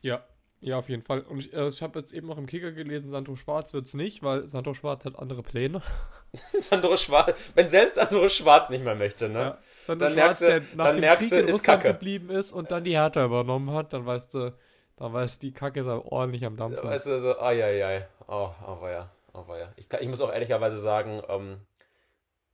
Ja, 0.00 0.24
ja, 0.60 0.78
auf 0.78 0.88
jeden 0.88 1.02
Fall. 1.02 1.20
Und 1.20 1.38
ich, 1.38 1.52
äh, 1.52 1.68
ich 1.68 1.82
habe 1.82 1.98
jetzt 1.98 2.12
eben 2.12 2.26
noch 2.26 2.38
im 2.38 2.46
Kicker 2.46 2.72
gelesen, 2.72 3.10
Sandro 3.10 3.36
Schwarz 3.36 3.72
wird 3.72 3.86
es 3.86 3.94
nicht, 3.94 4.22
weil 4.22 4.46
Sandro 4.48 4.74
Schwarz 4.74 5.04
hat 5.04 5.18
andere 5.18 5.42
Pläne. 5.42 5.82
Sandro 6.32 6.96
Schwarz, 6.96 7.36
wenn 7.54 7.68
selbst 7.68 7.96
Sandro 7.96 8.28
Schwarz 8.28 8.70
nicht 8.70 8.84
mehr 8.84 8.94
möchte, 8.94 9.28
ne? 9.28 9.38
Ja. 9.38 9.58
Dann 9.86 10.12
Schwarz, 10.12 10.40
merkst 10.40 10.42
du, 10.42 10.46
der 10.46 10.60
nach 10.74 10.88
dann 10.88 10.96
dem 10.96 11.00
merkst 11.00 11.30
Krieg 11.30 11.30
du, 11.32 11.42
ist 11.44 11.62
Kacke. 11.62 11.88
geblieben 11.88 12.30
ist 12.30 12.52
und 12.52 12.70
dann 12.70 12.84
die 12.84 12.92
Hertha 12.96 13.24
übernommen 13.24 13.72
hat, 13.72 13.92
dann 13.92 14.06
weißt 14.06 14.34
du, 14.34 14.54
dann 14.96 15.12
weiß 15.12 15.38
die 15.38 15.52
Kacke 15.52 15.84
da 15.84 15.98
ordentlich 15.98 16.44
am 16.44 16.56
Dampfen. 16.56 16.90
Weißt 16.90 17.06
du, 17.06 17.20
so, 17.20 17.38
ai, 17.38 17.62
ai, 17.64 17.84
ai. 17.84 18.08
Oh, 18.28 18.50
aber 18.64 18.90
ja, 18.90 19.10
aber 19.32 19.58
ja. 19.58 19.72
Ich, 19.76 19.86
ich 19.92 20.08
muss 20.08 20.20
auch 20.20 20.32
ehrlicherweise 20.32 20.78
sagen, 20.78 21.22
ähm, 21.28 21.60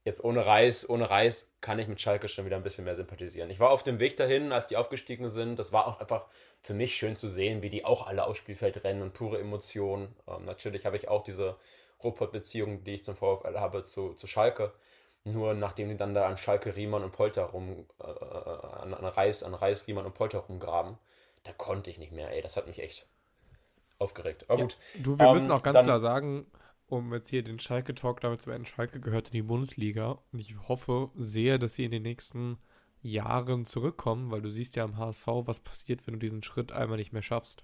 jetzt 0.03 0.23
ohne 0.23 0.45
Reis, 0.45 0.89
ohne 0.89 1.09
Reis 1.09 1.55
kann 1.61 1.79
ich 1.79 1.87
mit 1.87 2.01
Schalke 2.01 2.27
schon 2.27 2.45
wieder 2.45 2.57
ein 2.57 2.63
bisschen 2.63 2.85
mehr 2.85 2.95
sympathisieren. 2.95 3.49
Ich 3.49 3.59
war 3.59 3.69
auf 3.71 3.83
dem 3.83 3.99
Weg 3.99 4.17
dahin, 4.17 4.51
als 4.51 4.67
die 4.67 4.77
aufgestiegen 4.77 5.29
sind. 5.29 5.57
Das 5.59 5.71
war 5.71 5.87
auch 5.87 5.99
einfach 5.99 6.25
für 6.61 6.73
mich 6.73 6.95
schön 6.95 7.15
zu 7.15 7.27
sehen, 7.27 7.61
wie 7.61 7.69
die 7.69 7.85
auch 7.85 8.07
alle 8.07 8.25
aufs 8.25 8.39
Spielfeld 8.39 8.83
rennen 8.83 9.01
und 9.01 9.13
pure 9.13 9.39
Emotionen. 9.39 10.15
Ähm, 10.27 10.45
natürlich 10.45 10.85
habe 10.85 10.97
ich 10.97 11.07
auch 11.07 11.23
diese 11.23 11.55
Ruhrpott-Beziehung, 12.03 12.83
die 12.83 12.95
ich 12.95 13.03
zum 13.03 13.15
VfL 13.15 13.59
habe, 13.59 13.83
zu, 13.83 14.13
zu 14.13 14.27
Schalke. 14.27 14.73
Nur 15.25 15.53
nachdem 15.53 15.89
die 15.89 15.95
dann 15.95 16.13
da 16.13 16.27
an 16.27 16.37
Schalke, 16.37 16.75
Riemann 16.75 17.03
und 17.03 17.11
Polter 17.11 17.43
rum, 17.43 17.85
äh, 17.99 18.03
an, 18.03 18.93
an 18.93 19.05
Reis, 19.05 19.43
an 19.43 19.53
Reis, 19.53 19.87
Riemann 19.87 20.05
und 20.05 20.13
Polter 20.13 20.39
rumgraben, 20.39 20.97
da 21.43 21.53
konnte 21.53 21.89
ich 21.89 21.97
nicht 21.97 22.11
mehr, 22.11 22.31
ey. 22.31 22.41
Das 22.41 22.57
hat 22.57 22.67
mich 22.67 22.81
echt 22.81 23.07
aufgeregt. 23.99 24.45
Aber 24.49 24.59
ja, 24.59 24.65
gut. 24.65 24.77
Du, 25.01 25.17
wir 25.17 25.27
ähm, 25.27 25.33
müssen 25.33 25.51
auch 25.51 25.63
ganz 25.63 25.75
dann, 25.75 25.85
klar 25.85 25.99
sagen, 25.99 26.45
um 26.87 27.13
jetzt 27.13 27.29
hier 27.29 27.43
den 27.43 27.59
Schalke-Talk 27.59 28.19
damit 28.21 28.41
zu 28.41 28.49
beenden, 28.49 28.65
Schalke 28.65 28.99
gehört 28.99 29.27
in 29.27 29.33
die 29.33 29.41
Bundesliga 29.41 30.19
und 30.31 30.39
ich 30.39 30.55
hoffe 30.67 31.09
sehr, 31.15 31.57
dass 31.57 31.75
sie 31.75 31.85
in 31.85 31.91
den 31.91 32.03
nächsten 32.03 32.57
Jahren 33.01 33.65
zurückkommen, 33.65 34.31
weil 34.31 34.41
du 34.41 34.49
siehst 34.49 34.75
ja 34.75 34.83
am 34.83 34.97
HSV, 34.97 35.27
was 35.27 35.61
passiert, 35.61 36.05
wenn 36.05 36.15
du 36.15 36.19
diesen 36.19 36.43
Schritt 36.43 36.71
einmal 36.71 36.97
nicht 36.97 37.13
mehr 37.13 37.21
schaffst. 37.21 37.63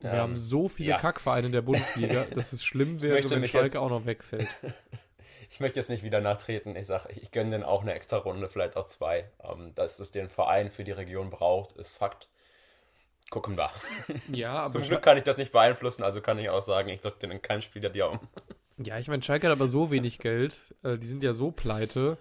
Wir 0.00 0.12
ähm, 0.12 0.18
haben 0.18 0.38
so 0.38 0.68
viele 0.68 0.90
ja. 0.90 0.98
Kackvereine 0.98 1.46
in 1.46 1.52
der 1.52 1.62
Bundesliga, 1.62 2.24
dass 2.34 2.52
es 2.52 2.64
schlimm 2.64 3.00
wäre, 3.00 3.16
wenn 3.16 3.48
Schalke 3.48 3.66
jetzt, 3.66 3.76
auch 3.76 3.90
noch 3.90 4.06
wegfällt. 4.06 4.48
ich 5.50 5.60
möchte 5.60 5.78
jetzt 5.78 5.88
nicht 5.88 6.02
wieder 6.02 6.20
nachtreten. 6.20 6.76
Ich 6.76 6.86
sage, 6.86 7.08
ich 7.12 7.30
gönne 7.30 7.50
denen 7.50 7.64
auch 7.64 7.82
eine 7.82 7.94
extra 7.94 8.18
Runde, 8.18 8.48
vielleicht 8.48 8.76
auch 8.76 8.86
zwei. 8.86 9.30
Ähm, 9.42 9.74
dass 9.74 9.98
es 9.98 10.12
den 10.12 10.28
Verein 10.28 10.70
für 10.70 10.84
die 10.84 10.92
Region 10.92 11.30
braucht, 11.30 11.72
ist 11.72 11.96
Fakt. 11.96 12.28
Gucken 13.30 13.56
wir. 13.56 13.70
Ja, 14.32 14.52
aber 14.64 14.72
Zum 14.72 14.82
Glück 14.82 15.02
kann 15.02 15.16
ich 15.16 15.24
das 15.24 15.38
nicht 15.38 15.50
beeinflussen, 15.50 16.04
also 16.04 16.20
kann 16.20 16.38
ich 16.38 16.48
auch 16.48 16.62
sagen, 16.62 16.88
ich 16.90 17.00
drücke 17.00 17.18
denen 17.18 17.42
keinen 17.42 17.62
Spieler 17.62 17.90
die 17.90 18.02
um. 18.02 18.20
Ja, 18.78 18.98
ich 18.98 19.08
meine, 19.08 19.22
Schalke 19.22 19.48
hat 19.48 19.52
aber 19.52 19.68
so 19.68 19.90
wenig 19.90 20.18
Geld, 20.18 20.74
äh, 20.84 20.98
die 20.98 21.06
sind 21.06 21.22
ja 21.22 21.32
so 21.32 21.50
pleite, 21.50 22.18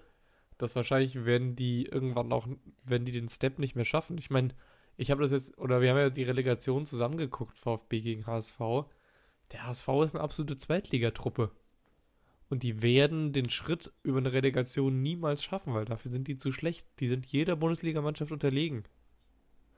dass 0.58 0.76
wahrscheinlich 0.76 1.26
werden 1.26 1.56
die 1.56 1.86
irgendwann 1.86 2.32
auch, 2.32 2.48
wenn 2.84 3.06
die 3.06 3.12
den 3.12 3.30
Step 3.30 3.60
nicht 3.60 3.76
mehr 3.76 3.86
schaffen. 3.86 4.18
Ich 4.18 4.30
meine, 4.30 4.50
ich 4.98 5.12
habe 5.12 5.22
das 5.22 5.32
jetzt, 5.32 5.58
oder 5.58 5.82
wir 5.82 5.92
haben 5.92 5.98
ja 5.98 6.10
die 6.10 6.24
Relegation 6.24 6.86
zusammengeguckt, 6.86 7.58
VfB 7.58 8.02
gegen 8.02 8.26
HSV. 8.26 8.60
Der 9.52 9.68
HSV 9.68 9.88
ist 10.04 10.16
eine 10.16 10.24
absolute 10.24 10.58
Zweitligatruppe. 10.58 11.52
Und 12.50 12.64
die 12.64 12.82
werden 12.82 13.34
den 13.34 13.50
Schritt 13.50 13.92
über 14.04 14.20
eine 14.20 14.32
Relegation 14.32 15.02
niemals 15.02 15.44
schaffen, 15.44 15.74
weil 15.74 15.86
dafür 15.86 16.12
sind 16.12 16.28
die 16.28 16.38
zu 16.38 16.52
schlecht. 16.52 16.88
Die 17.00 17.08
sind 17.08 17.26
jeder 17.26 17.56
Bundesligamannschaft 17.56 18.32
unterlegen. 18.32 18.84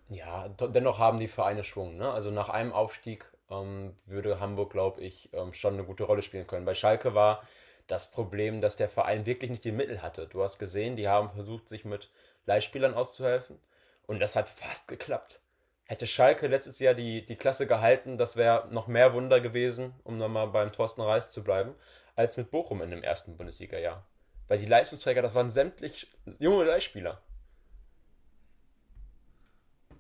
Ja, 0.10 0.50
dennoch 0.50 1.00
haben 1.00 1.20
die 1.20 1.28
Vereine 1.28 1.64
Schwung. 1.64 1.98
Ne? 1.98 2.10
Also 2.10 2.30
nach 2.32 2.50
einem 2.50 2.74
Aufstieg 2.74 3.26
ähm, 3.50 3.94
würde 4.06 4.40
Hamburg, 4.40 4.72
glaube 4.72 5.02
ich, 5.02 5.30
ähm, 5.34 5.54
schon 5.54 5.74
eine 5.74 5.84
gute 5.84 6.04
Rolle 6.04 6.24
spielen 6.24 6.48
können. 6.48 6.66
Bei 6.66 6.76
Schalke 6.76 7.14
war 7.14 7.42
das 7.88 8.12
Problem, 8.12 8.62
dass 8.62 8.76
der 8.76 8.90
Verein 8.90 9.26
wirklich 9.26 9.50
nicht 9.50 9.64
die 9.64 9.72
Mittel 9.72 10.02
hatte. 10.02 10.28
Du 10.28 10.44
hast 10.44 10.60
gesehen, 10.60 10.98
die 10.98 11.08
haben 11.08 11.30
versucht, 11.32 11.70
sich 11.70 11.86
mit 11.86 12.10
Leihspielern 12.46 12.94
auszuhelfen. 12.94 13.60
Und 14.08 14.20
das 14.20 14.36
hat 14.36 14.50
fast 14.50 14.88
geklappt. 14.88 15.41
Hätte 15.84 16.08
Schalke 16.08 16.48
letztes 16.48 16.80
Jahr 16.80 16.93
die, 16.93 17.24
die 17.24 17.36
Klasse 17.36 17.67
gehalten, 17.67 18.17
das 18.17 18.36
wäre 18.36 18.67
noch 18.72 18.88
mehr 18.88 19.13
Wunder 19.13 19.39
gewesen, 19.39 19.93
um 20.04 20.17
nochmal 20.17 20.48
beim 20.48 20.74
Thorsten 20.74 21.02
Reis 21.02 21.32
zu 21.32 21.43
bleiben, 21.43 21.76
als 22.15 22.36
mit 22.36 22.50
Bochum 22.52 22.82
in 22.82 22.89
dem 22.89 23.04
ersten 23.04 23.38
Bundesliga-Jahr. 23.38 24.06
Weil 24.48 24.60
die 24.60 24.65
Leistungsträger, 24.65 25.22
das 25.22 25.36
waren 25.36 25.50
sämtlich 25.50 26.08
junge 26.39 26.65
Leihspieler. 26.65 27.22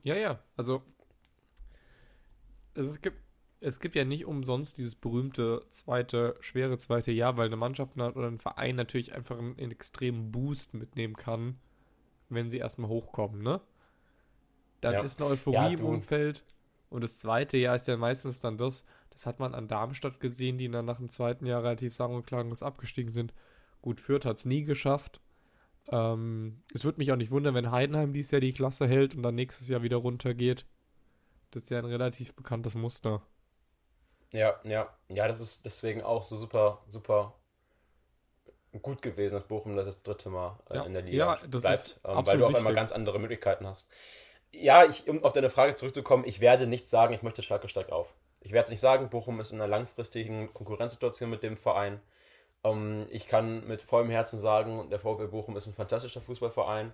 Ja, 0.03 0.15
ja, 0.15 0.39
also 0.55 0.83
es 2.73 3.01
gibt, 3.01 3.17
es 3.59 3.79
gibt 3.79 3.95
ja 3.95 4.05
nicht 4.05 4.25
umsonst 4.25 4.77
dieses 4.77 4.95
berühmte 4.95 5.65
zweite, 5.69 6.37
schwere 6.39 6.77
zweite 6.77 7.11
Jahr, 7.11 7.37
weil 7.37 7.47
eine 7.47 7.55
Mannschaft 7.55 7.97
oder 7.97 8.27
ein 8.27 8.39
Verein 8.39 8.75
natürlich 8.75 9.13
einfach 9.13 9.37
einen, 9.37 9.57
einen 9.57 9.71
extremen 9.71 10.31
Boost 10.31 10.73
mitnehmen 10.73 11.15
kann, 11.15 11.59
wenn 12.29 12.49
sie 12.49 12.59
erstmal 12.59 12.89
hochkommen, 12.89 13.41
ne? 13.41 13.61
Dann 14.81 14.93
ja. 14.93 15.01
ist 15.01 15.21
eine 15.21 15.31
Euphorie 15.31 15.55
ja, 15.55 15.67
im 15.67 15.85
Umfeld. 15.85 16.43
Und 16.89 17.01
das 17.03 17.17
zweite 17.17 17.57
Jahr 17.57 17.75
ist 17.75 17.87
ja 17.87 17.97
meistens 17.97 18.39
dann 18.39 18.57
das, 18.57 18.85
das 19.09 19.25
hat 19.25 19.39
man 19.39 19.53
an 19.53 19.67
Darmstadt 19.67 20.19
gesehen, 20.19 20.57
die 20.57 20.69
dann 20.69 20.85
nach 20.85 20.97
dem 20.97 21.09
zweiten 21.09 21.45
Jahr 21.45 21.63
relativ 21.63 21.95
sang- 21.95 22.15
und 22.15 22.25
klanglos 22.25 22.63
abgestiegen 22.63 23.11
sind. 23.11 23.33
Gut, 23.81 23.99
Fürth 23.99 24.25
hat 24.25 24.37
es 24.37 24.45
nie 24.45 24.63
geschafft. 24.63 25.21
Ähm, 25.91 26.63
es 26.73 26.83
würde 26.83 26.97
mich 26.99 27.11
auch 27.11 27.17
nicht 27.17 27.31
wundern, 27.31 27.55
wenn 27.55 27.71
Heidenheim 27.71 28.13
dieses 28.13 28.31
Jahr 28.31 28.41
die 28.41 28.53
Klasse 28.53 28.87
hält 28.87 29.15
und 29.15 29.23
dann 29.23 29.35
nächstes 29.35 29.67
Jahr 29.67 29.83
wieder 29.83 29.97
runtergeht. 29.97 30.65
Das 31.51 31.63
ist 31.63 31.69
ja 31.69 31.79
ein 31.79 31.85
relativ 31.85 32.35
bekanntes 32.35 32.75
Muster. 32.75 33.21
Ja, 34.33 34.59
ja, 34.63 34.89
ja, 35.07 35.27
das 35.27 35.39
ist 35.39 35.65
deswegen 35.65 36.01
auch 36.01 36.23
so 36.23 36.35
super, 36.35 36.83
super 36.89 37.33
gut 38.81 39.01
gewesen, 39.01 39.35
dass 39.35 39.47
Bochum 39.47 39.75
das, 39.75 39.85
das 39.85 40.03
dritte 40.03 40.29
Mal 40.29 40.59
äh, 40.69 40.75
Ja. 40.75 40.83
in 40.83 40.93
der 40.93 41.01
Liga 41.01 41.39
Ja, 41.41 41.47
bleibt, 41.47 41.99
ähm, 42.03 42.25
weil 42.25 42.37
du 42.37 42.45
auf 42.45 42.55
einmal 42.55 42.73
ganz 42.73 42.91
andere 42.91 43.19
Möglichkeiten 43.19 43.65
hast. 43.65 43.87
Ja, 44.51 44.85
ich, 44.85 45.07
um 45.07 45.23
auf 45.23 45.33
deine 45.33 45.49
Frage 45.49 45.75
zurückzukommen, 45.75 46.23
ich 46.25 46.39
werde 46.39 46.67
nicht 46.67 46.89
sagen, 46.89 47.13
ich 47.13 47.21
möchte 47.23 47.43
Schalke 47.43 47.67
steigt 47.69 47.91
auf. 47.91 48.13
Ich 48.41 48.51
werde 48.53 48.65
es 48.65 48.71
nicht 48.71 48.79
sagen, 48.79 49.09
Bochum 49.09 49.39
ist 49.39 49.51
in 49.51 49.59
einer 49.61 49.67
langfristigen 49.69 50.53
Konkurrenzsituation 50.53 51.29
mit 51.29 51.43
dem 51.43 51.57
Verein. 51.57 51.99
Ähm, 52.63 53.05
ich 53.09 53.27
kann 53.27 53.67
mit 53.67 53.81
vollem 53.81 54.09
Herzen 54.09 54.39
sagen, 54.39 54.89
der 54.89 54.99
VfL 54.99 55.27
Bochum 55.27 55.57
ist 55.57 55.67
ein 55.67 55.73
fantastischer 55.73 56.21
Fußballverein, 56.21 56.93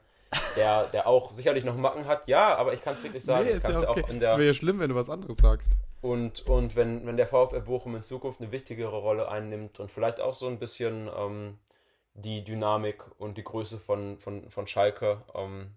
der, 0.55 0.87
der 0.87 1.07
auch 1.07 1.31
sicherlich 1.31 1.63
noch 1.63 1.75
Macken 1.77 2.05
hat. 2.07 2.27
Ja, 2.27 2.55
aber 2.55 2.73
ich 2.73 2.81
kann 2.81 2.95
es 2.95 3.03
wirklich 3.03 3.23
sagen, 3.23 3.45
Nee, 3.45 3.51
ist 3.51 3.63
ja 3.63 3.71
ja 3.71 3.89
okay. 3.89 4.03
auch 4.03 4.09
in 4.09 4.19
Das 4.19 4.31
der, 4.31 4.37
wäre 4.39 4.47
ja 4.47 4.53
schlimm, 4.53 4.79
wenn 4.79 4.89
du 4.89 4.95
was 4.95 5.09
anderes 5.09 5.37
sagst. 5.37 5.73
und, 6.01 6.45
und 6.47 6.75
wenn, 6.75 7.05
wenn 7.05 7.17
der 7.17 7.27
VfL 7.27 7.61
Bochum 7.61 7.95
in 7.95 8.03
Zukunft 8.03 8.41
eine 8.41 8.51
wichtigere 8.51 8.97
Rolle 8.97 9.29
einnimmt 9.29 9.79
und 9.79 9.91
vielleicht 9.91 10.19
auch 10.19 10.33
so 10.33 10.47
ein 10.47 10.59
bisschen 10.59 11.09
ähm, 11.15 11.59
die 12.15 12.43
Dynamik 12.43 13.03
und 13.19 13.37
die 13.37 13.43
Größe 13.43 13.77
von, 13.79 14.17
von, 14.17 14.49
von 14.49 14.65
Schalke 14.67 15.21
ähm, 15.35 15.71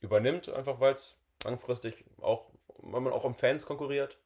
übernimmt, 0.00 0.48
einfach 0.48 0.80
weil 0.80 0.94
es 0.94 1.19
langfristig 1.44 2.04
auch, 2.20 2.46
wenn 2.82 3.02
man 3.02 3.12
auch 3.12 3.24
um 3.24 3.34
Fans 3.34 3.66
konkurriert, 3.66 4.18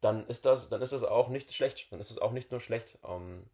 dann 0.00 0.26
ist 0.26 0.46
das, 0.46 0.68
dann 0.68 0.82
ist 0.82 0.92
das 0.92 1.04
auch 1.04 1.28
nicht 1.28 1.52
schlecht. 1.54 1.86
Dann 1.90 2.00
ist 2.00 2.10
es 2.10 2.18
auch 2.18 2.32
nicht 2.32 2.50
nur 2.50 2.60
schlecht. 2.60 2.98
Ähm, 3.06 3.44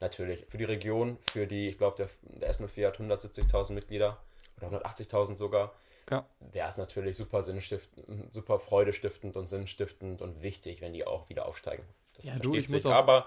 natürlich, 0.00 0.46
für 0.48 0.58
die 0.58 0.64
Region, 0.64 1.18
für 1.30 1.46
die, 1.46 1.68
ich 1.68 1.78
glaube, 1.78 1.96
der, 1.96 2.08
der 2.40 2.50
S04 2.52 2.86
hat 2.86 2.98
170.000 2.98 3.72
Mitglieder 3.72 4.18
oder 4.58 4.68
180.000 4.68 5.36
sogar 5.36 5.72
Ja. 6.10 6.26
wäre 6.40 6.68
es 6.68 6.76
natürlich 6.76 7.16
super 7.16 7.42
sinnstiftend, 7.42 8.32
super 8.34 8.58
freudestiftend 8.58 9.36
und 9.36 9.46
sinnstiftend 9.46 10.20
und 10.22 10.42
wichtig, 10.42 10.80
wenn 10.80 10.92
die 10.92 11.06
auch 11.06 11.28
wieder 11.28 11.46
aufsteigen. 11.46 11.84
Das 12.14 12.26
Ja, 12.26 12.38
du, 12.38 12.54
ich 12.56 12.68
muss 12.68 12.84
auch- 12.86 12.92
aber 12.92 13.26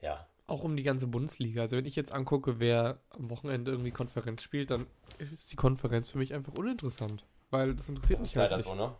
ja, 0.00 0.26
Auch 0.48 0.62
um 0.62 0.76
die 0.76 0.84
ganze 0.84 1.08
Bundesliga. 1.08 1.62
Also 1.62 1.76
wenn 1.76 1.86
ich 1.86 1.96
jetzt 1.96 2.12
angucke, 2.12 2.60
wer 2.60 3.00
am 3.10 3.30
Wochenende 3.30 3.72
irgendwie 3.72 3.90
Konferenz 3.90 4.42
spielt, 4.42 4.70
dann 4.70 4.86
ist 5.18 5.50
die 5.50 5.56
Konferenz 5.56 6.10
für 6.10 6.18
mich 6.18 6.32
einfach 6.34 6.54
uninteressant. 6.54 7.24
Weil 7.50 7.74
das 7.74 7.88
interessiert 7.88 8.20
das 8.20 8.20
mich 8.20 8.30
ist 8.32 8.36
halt 8.36 8.50
leider 8.50 8.56
nicht. 8.56 8.66
so, 8.66 8.74
ne? 8.74 8.94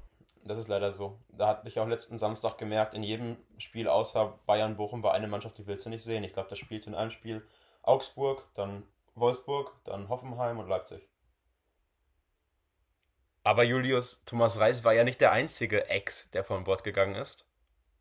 Das 0.45 0.59
ist 0.59 0.69
leider 0.69 0.93
so. 0.93 1.19
Da 1.29 1.49
hatte 1.49 1.69
ich 1.69 1.81
auch 1.81 1.89
letzten 1.89 2.19
Samstag 2.19 2.57
gemerkt, 2.59 2.95
in 2.95 3.03
jedem 3.03 3.37
Spiel 3.59 3.89
außer 3.89 4.39
Bayern-Bochum 4.47 5.03
war 5.03 5.13
eine 5.13 5.27
Mannschaft, 5.27 5.59
die 5.59 5.67
willst 5.67 5.87
du 5.87 5.91
nicht 5.91 6.05
sehen. 6.05 6.23
Ich 6.23 6.33
glaube, 6.33 6.49
das 6.49 6.59
spielte 6.59 6.89
in 6.89 6.95
einem 6.95 7.11
Spiel 7.11 7.43
Augsburg, 7.83 8.47
dann 8.55 8.85
Wolfsburg, 9.15 9.73
dann 9.85 10.09
Hoffenheim 10.09 10.59
und 10.59 10.69
Leipzig. 10.69 11.09
Aber 13.43 13.63
Julius, 13.63 14.23
Thomas 14.25 14.59
Reis 14.61 14.85
war 14.85 14.93
ja 14.93 15.05
nicht 15.05 15.21
der 15.21 15.33
einzige 15.33 15.89
Ex, 15.89 16.31
der 16.31 16.45
von 16.45 16.65
Bord 16.65 16.85
gegangen 16.85 17.15
ist. 17.15 17.45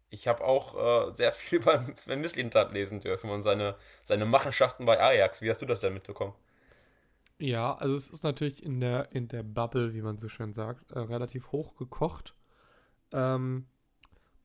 Ich 0.09 0.27
habe 0.27 0.43
auch 0.43 1.07
äh, 1.07 1.11
sehr 1.11 1.31
viel 1.31 1.59
über 1.61 1.85
Sven 1.97 2.21
Mislintat 2.21 2.71
lesen 2.71 3.01
dürfen 3.01 3.29
und 3.29 3.43
seine, 3.43 3.75
seine 4.03 4.25
Machenschaften 4.25 4.85
bei 4.85 4.99
Ajax. 4.99 5.41
Wie 5.41 5.49
hast 5.49 5.61
du 5.61 5.65
das 5.65 5.79
denn 5.79 5.93
mitbekommen? 5.93 6.33
Ja, 7.37 7.75
also 7.75 7.95
es 7.95 8.07
ist 8.07 8.23
natürlich 8.23 8.63
in 8.63 8.79
der, 8.79 9.11
in 9.11 9.27
der 9.27 9.43
Bubble, 9.43 9.93
wie 9.93 10.01
man 10.01 10.17
so 10.17 10.29
schön 10.29 10.53
sagt, 10.53 10.91
äh, 10.93 10.99
relativ 10.99 11.51
hoch 11.51 11.75
gekocht. 11.75 12.33
Ähm, 13.11 13.65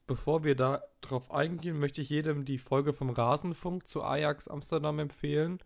bevor 0.06 0.42
wir 0.42 0.56
da 0.56 0.82
drauf 1.00 1.30
eingehen, 1.30 1.78
möchte 1.78 2.00
ich 2.00 2.10
jedem 2.10 2.44
die 2.44 2.58
Folge 2.58 2.92
vom 2.92 3.10
Rasenfunk 3.10 3.86
zu 3.86 4.02
Ajax 4.02 4.48
Amsterdam 4.48 4.98
empfehlen. 4.98 5.60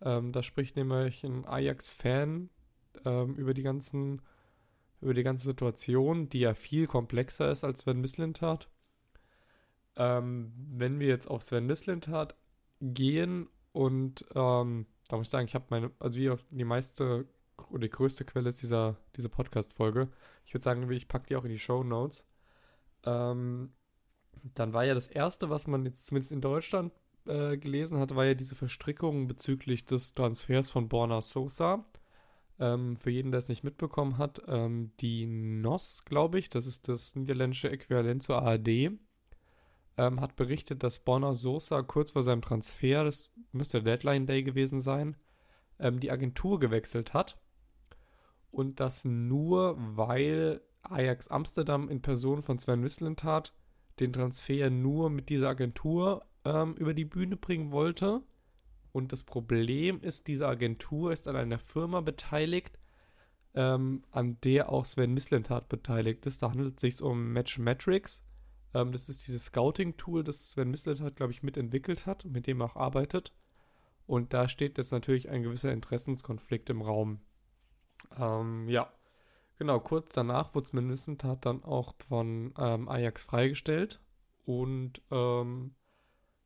Ähm, 0.00 0.32
da 0.32 0.42
spricht 0.44 0.76
nämlich 0.76 1.24
ein 1.24 1.44
Ajax-Fan 1.44 2.50
ähm, 3.04 3.34
über 3.34 3.52
die 3.52 3.62
ganzen, 3.62 4.22
über 5.00 5.12
die 5.12 5.24
ganze 5.24 5.44
Situation, 5.44 6.28
die 6.28 6.40
ja 6.40 6.54
viel 6.54 6.86
komplexer 6.86 7.50
ist 7.50 7.64
als 7.64 7.80
Sven 7.80 8.00
Mislintat. 8.00 8.68
Ähm, 9.96 10.52
wenn 10.72 11.00
wir 11.00 11.08
jetzt 11.08 11.26
auf 11.26 11.42
Sven 11.42 11.66
Mislintat 11.66 12.36
gehen 12.80 13.48
und 13.72 14.24
ähm, 14.36 14.86
da 15.10 15.16
muss 15.16 15.26
ich 15.26 15.30
sagen, 15.30 15.46
ich 15.46 15.54
habe 15.54 15.66
meine, 15.70 15.90
also 15.98 16.18
wie 16.18 16.30
auch 16.30 16.38
die 16.50 16.64
meiste 16.64 17.26
oder 17.70 17.80
die 17.80 17.90
größte 17.90 18.24
Quelle 18.24 18.48
ist 18.48 18.62
dieser, 18.62 18.96
diese 19.16 19.28
Podcast-Folge. 19.28 20.08
Ich 20.46 20.54
würde 20.54 20.64
sagen, 20.64 20.88
ich 20.90 21.08
packe 21.08 21.26
die 21.26 21.36
auch 21.36 21.44
in 21.44 21.50
die 21.50 21.58
Show 21.58 21.82
Notes. 21.82 22.24
Ähm, 23.04 23.72
dann 24.54 24.72
war 24.72 24.84
ja 24.84 24.94
das 24.94 25.08
erste, 25.08 25.50
was 25.50 25.66
man 25.66 25.84
jetzt 25.84 26.06
zumindest 26.06 26.32
in 26.32 26.40
Deutschland 26.40 26.92
äh, 27.26 27.58
gelesen 27.58 27.98
hat, 27.98 28.14
war 28.14 28.24
ja 28.24 28.34
diese 28.34 28.54
Verstrickung 28.54 29.26
bezüglich 29.26 29.84
des 29.84 30.14
Transfers 30.14 30.70
von 30.70 30.88
Borna 30.88 31.20
Sosa. 31.20 31.84
Ähm, 32.60 32.96
für 32.96 33.10
jeden, 33.10 33.32
der 33.32 33.38
es 33.38 33.48
nicht 33.48 33.64
mitbekommen 33.64 34.16
hat, 34.16 34.42
ähm, 34.46 34.92
die 35.00 35.26
NOS, 35.26 36.04
glaube 36.04 36.38
ich, 36.38 36.50
das 36.50 36.66
ist 36.66 36.88
das 36.88 37.16
niederländische 37.16 37.70
Äquivalent 37.70 38.22
zur 38.22 38.42
ARD, 38.42 38.92
ähm, 40.00 40.20
hat 40.22 40.34
berichtet, 40.34 40.82
dass 40.82 40.98
Borna 40.98 41.34
Sosa 41.34 41.82
kurz 41.82 42.12
vor 42.12 42.22
seinem 42.22 42.40
Transfer, 42.40 43.04
das 43.04 43.30
müsste 43.52 43.82
Deadline 43.82 44.26
Day 44.26 44.42
gewesen 44.42 44.80
sein, 44.80 45.14
ähm, 45.78 46.00
die 46.00 46.10
Agentur 46.10 46.58
gewechselt 46.58 47.12
hat. 47.12 47.36
Und 48.50 48.80
das 48.80 49.04
nur, 49.04 49.76
weil 49.78 50.62
Ajax 50.82 51.28
Amsterdam 51.28 51.90
in 51.90 52.00
Person 52.00 52.40
von 52.42 52.58
Sven 52.58 52.80
Mislintat 52.80 53.52
den 54.00 54.14
Transfer 54.14 54.70
nur 54.70 55.10
mit 55.10 55.28
dieser 55.28 55.50
Agentur 55.50 56.24
ähm, 56.46 56.74
über 56.76 56.94
die 56.94 57.04
Bühne 57.04 57.36
bringen 57.36 57.70
wollte. 57.70 58.22
Und 58.92 59.12
das 59.12 59.22
Problem 59.22 60.00
ist, 60.00 60.28
diese 60.28 60.48
Agentur 60.48 61.12
ist 61.12 61.28
an 61.28 61.36
einer 61.36 61.58
Firma 61.58 62.00
beteiligt, 62.00 62.78
ähm, 63.54 64.02
an 64.12 64.38
der 64.44 64.70
auch 64.70 64.86
Sven 64.86 65.12
Mislintat 65.12 65.68
beteiligt 65.68 66.24
ist. 66.24 66.42
Da 66.42 66.50
handelt 66.50 66.76
es 66.76 66.80
sich 66.80 67.02
um 67.02 67.34
Matchmetrics. 67.34 68.22
Ähm, 68.74 68.92
das 68.92 69.08
ist 69.08 69.26
dieses 69.26 69.46
Scouting-Tool, 69.46 70.24
das 70.24 70.50
Sven 70.50 70.70
Mislintat, 70.70 71.16
glaube 71.16 71.32
ich, 71.32 71.42
mitentwickelt 71.42 72.06
hat, 72.06 72.24
mit 72.24 72.46
dem 72.46 72.60
er 72.60 72.66
auch 72.66 72.76
arbeitet. 72.76 73.32
Und 74.06 74.32
da 74.32 74.48
steht 74.48 74.78
jetzt 74.78 74.92
natürlich 74.92 75.28
ein 75.28 75.42
gewisser 75.42 75.72
Interessenskonflikt 75.72 76.70
im 76.70 76.82
Raum. 76.82 77.20
Ähm, 78.18 78.68
ja, 78.68 78.92
genau. 79.58 79.80
Kurz 79.80 80.12
danach 80.12 80.54
wurde 80.54 80.68
Sven 80.68 80.86
Mislintat 80.86 81.46
dann 81.46 81.62
auch 81.62 81.94
von 82.08 82.52
ähm, 82.58 82.88
Ajax 82.88 83.24
freigestellt. 83.24 84.00
Und 84.44 85.02
ähm, 85.10 85.74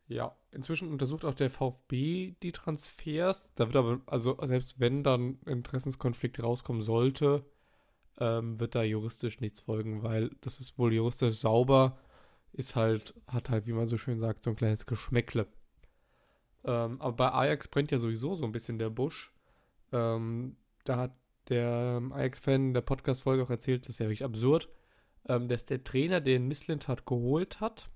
ja, 0.06 0.36
inzwischen 0.50 0.90
untersucht 0.90 1.24
auch 1.24 1.34
der 1.34 1.50
VfB 1.50 2.34
die 2.42 2.52
Transfers. 2.52 3.54
Da 3.54 3.66
wird 3.66 3.76
aber, 3.76 4.00
also 4.06 4.36
selbst 4.42 4.78
wenn 4.78 5.02
dann 5.02 5.38
Interessenskonflikt 5.46 6.42
rauskommen 6.42 6.82
sollte, 6.82 7.44
ähm, 8.18 8.60
wird 8.60 8.74
da 8.74 8.82
juristisch 8.82 9.40
nichts 9.40 9.60
folgen, 9.60 10.02
weil 10.02 10.30
das 10.40 10.60
ist 10.60 10.78
wohl 10.78 10.92
juristisch 10.92 11.36
sauber, 11.36 11.98
ist 12.54 12.76
halt, 12.76 13.14
hat 13.26 13.50
halt, 13.50 13.66
wie 13.66 13.72
man 13.72 13.86
so 13.86 13.98
schön 13.98 14.18
sagt, 14.18 14.42
so 14.42 14.50
ein 14.50 14.56
kleines 14.56 14.86
Geschmäckle. 14.86 15.46
Ähm, 16.64 17.00
aber 17.00 17.12
bei 17.12 17.32
Ajax 17.32 17.68
brennt 17.68 17.90
ja 17.90 17.98
sowieso 17.98 18.34
so 18.34 18.44
ein 18.44 18.52
bisschen 18.52 18.78
der 18.78 18.90
Busch. 18.90 19.32
Ähm, 19.92 20.56
da 20.84 20.96
hat 20.96 21.12
der 21.48 21.98
ähm, 21.98 22.12
Ajax-Fan 22.12 22.72
der 22.72 22.80
Podcast-Folge 22.80 23.42
auch 23.42 23.50
erzählt, 23.50 23.82
das 23.82 23.94
ist 23.94 23.98
ja 23.98 24.06
wirklich 24.06 24.24
absurd, 24.24 24.68
ähm, 25.28 25.48
dass 25.48 25.64
der 25.64 25.84
Trainer, 25.84 26.20
den 26.20 26.48
Mislintat 26.48 27.06
geholt 27.06 27.60
hat, 27.60 27.90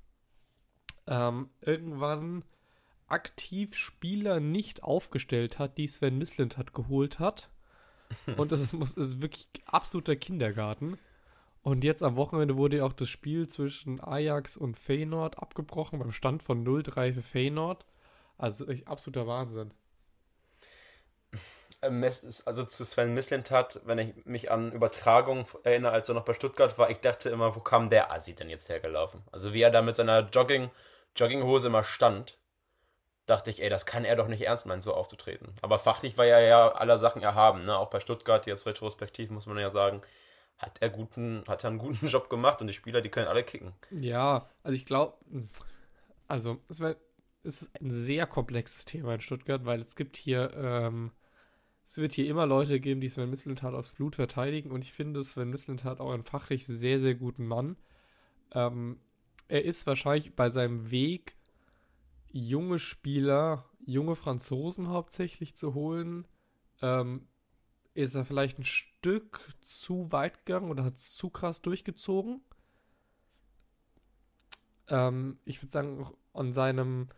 ähm, 1.06 1.48
irgendwann 1.60 2.44
aktiv 3.06 3.74
Spieler 3.74 4.40
nicht 4.40 4.82
aufgestellt 4.82 5.58
hat, 5.58 5.78
die 5.78 5.86
Sven 5.86 6.18
Mislintat 6.18 6.74
geholt 6.74 7.18
hat. 7.18 7.48
Und 8.36 8.52
das 8.52 8.60
ist, 8.60 8.72
muss, 8.72 8.94
das 8.94 9.06
ist 9.06 9.20
wirklich 9.22 9.48
absoluter 9.66 10.16
Kindergarten. 10.16 10.98
Und 11.62 11.84
jetzt 11.84 12.02
am 12.02 12.16
Wochenende 12.16 12.56
wurde 12.56 12.78
ja 12.78 12.84
auch 12.84 12.92
das 12.92 13.08
Spiel 13.08 13.48
zwischen 13.48 14.00
Ajax 14.00 14.56
und 14.56 14.78
Feyenoord 14.78 15.38
abgebrochen, 15.38 15.98
beim 15.98 16.12
Stand 16.12 16.42
von 16.42 16.64
0-3 16.64 17.12
für 17.12 17.22
Feyenoord. 17.22 17.84
Also 18.38 18.66
absoluter 18.86 19.26
Wahnsinn. 19.26 19.72
Ist- 21.80 22.46
Also 22.46 22.64
zu 22.64 22.84
Sven 22.84 23.14
Mislintat, 23.14 23.80
wenn 23.84 23.98
ich 23.98 24.26
mich 24.26 24.50
an 24.50 24.72
Übertragungen 24.72 25.46
erinnere, 25.62 25.92
als 25.92 26.08
er 26.08 26.14
noch 26.14 26.24
bei 26.24 26.34
Stuttgart 26.34 26.76
war, 26.78 26.90
ich 26.90 26.98
dachte 27.00 27.30
immer, 27.30 27.54
wo 27.54 27.60
kam 27.60 27.88
der 27.88 28.10
Assi 28.12 28.34
denn 28.34 28.50
jetzt 28.50 28.68
hergelaufen? 28.68 29.22
Also 29.30 29.52
wie 29.52 29.62
er 29.62 29.70
da 29.70 29.82
mit 29.82 29.94
seiner 29.94 30.28
Jogging, 30.28 30.70
Jogginghose 31.16 31.68
immer 31.68 31.84
stand, 31.84 32.36
dachte 33.26 33.50
ich, 33.50 33.62
ey, 33.62 33.68
das 33.70 33.86
kann 33.86 34.04
er 34.04 34.16
doch 34.16 34.28
nicht 34.28 34.42
ernst 34.42 34.66
meinen, 34.66 34.80
so 34.80 34.94
aufzutreten. 34.94 35.54
Aber 35.62 35.78
fachlich 35.78 36.18
war 36.18 36.26
er 36.26 36.40
ja 36.40 36.72
aller 36.72 36.98
Sachen 36.98 37.22
erhaben, 37.22 37.64
ne? 37.64 37.76
Auch 37.78 37.90
bei 37.90 38.00
Stuttgart, 38.00 38.46
jetzt 38.46 38.66
retrospektiv 38.66 39.30
muss 39.30 39.46
man 39.46 39.58
ja 39.58 39.70
sagen, 39.70 40.02
hat 40.58 40.82
er 40.82 40.90
guten, 40.90 41.44
hat 41.46 41.64
er 41.64 41.70
einen 41.70 41.78
guten 41.78 42.06
Job 42.08 42.28
gemacht 42.28 42.60
und 42.60 42.66
die 42.66 42.72
Spieler, 42.72 43.00
die 43.00 43.10
können 43.10 43.28
alle 43.28 43.44
kicken. 43.44 43.72
Ja, 43.90 44.48
also 44.62 44.74
ich 44.74 44.84
glaube, 44.84 45.16
also 46.26 46.60
es, 46.68 46.80
wär, 46.80 46.96
es 47.44 47.62
ist 47.62 47.80
ein 47.80 47.92
sehr 47.92 48.26
komplexes 48.26 48.84
Thema 48.84 49.14
in 49.14 49.20
Stuttgart, 49.20 49.64
weil 49.64 49.80
es 49.80 49.96
gibt 49.96 50.16
hier, 50.16 50.52
ähm, 50.54 51.12
es 51.86 51.96
wird 51.96 52.12
hier 52.12 52.28
immer 52.28 52.44
Leute 52.44 52.80
geben, 52.80 53.00
die 53.00 53.08
Sven 53.08 53.30
Mislintat 53.30 53.72
aufs 53.72 53.92
Blut 53.92 54.16
verteidigen 54.16 54.70
und 54.70 54.84
ich 54.84 54.92
finde 54.92 55.22
Sven 55.22 55.50
Mislintat 55.50 56.00
auch 56.00 56.12
einen 56.12 56.24
fachlich 56.24 56.66
sehr, 56.66 57.00
sehr 57.00 57.14
guten 57.14 57.46
Mann. 57.46 57.76
Ähm, 58.52 59.00
er 59.46 59.64
ist 59.64 59.86
wahrscheinlich 59.86 60.34
bei 60.34 60.50
seinem 60.50 60.90
Weg, 60.90 61.36
junge 62.30 62.78
Spieler, 62.78 63.64
junge 63.86 64.16
Franzosen 64.16 64.88
hauptsächlich 64.88 65.56
zu 65.56 65.72
holen, 65.72 66.26
ähm, 66.82 67.26
ist 67.98 68.14
er 68.14 68.24
vielleicht 68.24 68.58
ein 68.58 68.64
Stück 68.64 69.40
zu 69.60 70.10
weit 70.12 70.44
gegangen 70.44 70.70
oder 70.70 70.84
hat 70.84 70.96
es 70.96 71.14
zu 71.14 71.30
krass 71.30 71.62
durchgezogen. 71.62 72.40
Ähm, 74.88 75.38
ich 75.44 75.62
würde 75.62 75.72
sagen, 75.72 76.06
an 76.32 76.52
seinem, 76.52 77.08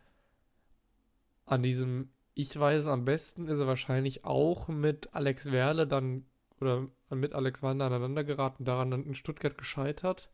an 1.45 1.63
diesem 1.63 2.11
ich 2.33 2.57
weiß, 2.57 2.87
am 2.87 3.05
besten 3.05 3.47
ist 3.47 3.59
er 3.59 3.67
wahrscheinlich 3.67 4.25
auch 4.25 4.67
mit 4.67 5.13
Alex 5.13 5.51
Werle 5.51 5.85
dann 5.85 6.25
oder 6.59 6.87
mit 7.09 7.33
Alex 7.33 7.61
Wander 7.61 7.85
aneinander 7.85 8.23
geraten, 8.23 8.65
daran 8.65 8.91
dann 8.91 9.05
in 9.05 9.15
Stuttgart 9.15 9.57
gescheitert. 9.57 10.29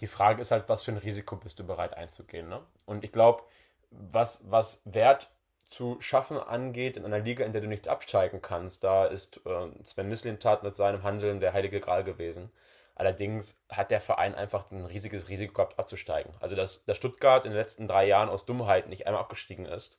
Die 0.00 0.06
Frage 0.06 0.40
ist 0.40 0.50
halt, 0.50 0.68
was 0.68 0.82
für 0.82 0.92
ein 0.92 0.98
Risiko 0.98 1.36
bist 1.36 1.58
du 1.58 1.64
bereit 1.64 1.94
einzugehen, 1.94 2.48
ne? 2.48 2.64
Und 2.84 3.04
ich 3.04 3.12
glaube, 3.12 3.42
was, 3.90 4.50
was 4.50 4.82
Wert 4.86 5.30
zu 5.74 5.96
schaffen 6.00 6.38
angeht 6.38 6.96
in 6.96 7.04
einer 7.04 7.18
Liga, 7.18 7.44
in 7.44 7.52
der 7.52 7.60
du 7.60 7.66
nicht 7.66 7.88
absteigen 7.88 8.40
kannst, 8.40 8.84
da 8.84 9.06
ist 9.06 9.40
äh, 9.44 9.68
Sven 9.82 10.08
Mislintat 10.08 10.62
mit 10.62 10.76
seinem 10.76 11.02
Handeln 11.02 11.40
der 11.40 11.52
heilige 11.52 11.80
Gral 11.80 12.04
gewesen. 12.04 12.50
Allerdings 12.94 13.60
hat 13.68 13.90
der 13.90 14.00
Verein 14.00 14.36
einfach 14.36 14.70
ein 14.70 14.84
riesiges 14.84 15.28
Risiko 15.28 15.54
gehabt, 15.54 15.78
abzusteigen. 15.80 16.32
Also, 16.38 16.54
dass, 16.54 16.84
dass 16.84 16.96
Stuttgart 16.96 17.44
in 17.44 17.50
den 17.50 17.58
letzten 17.58 17.88
drei 17.88 18.06
Jahren 18.06 18.28
aus 18.28 18.46
Dummheit 18.46 18.88
nicht 18.88 19.08
einmal 19.08 19.22
abgestiegen 19.22 19.66
ist, 19.66 19.98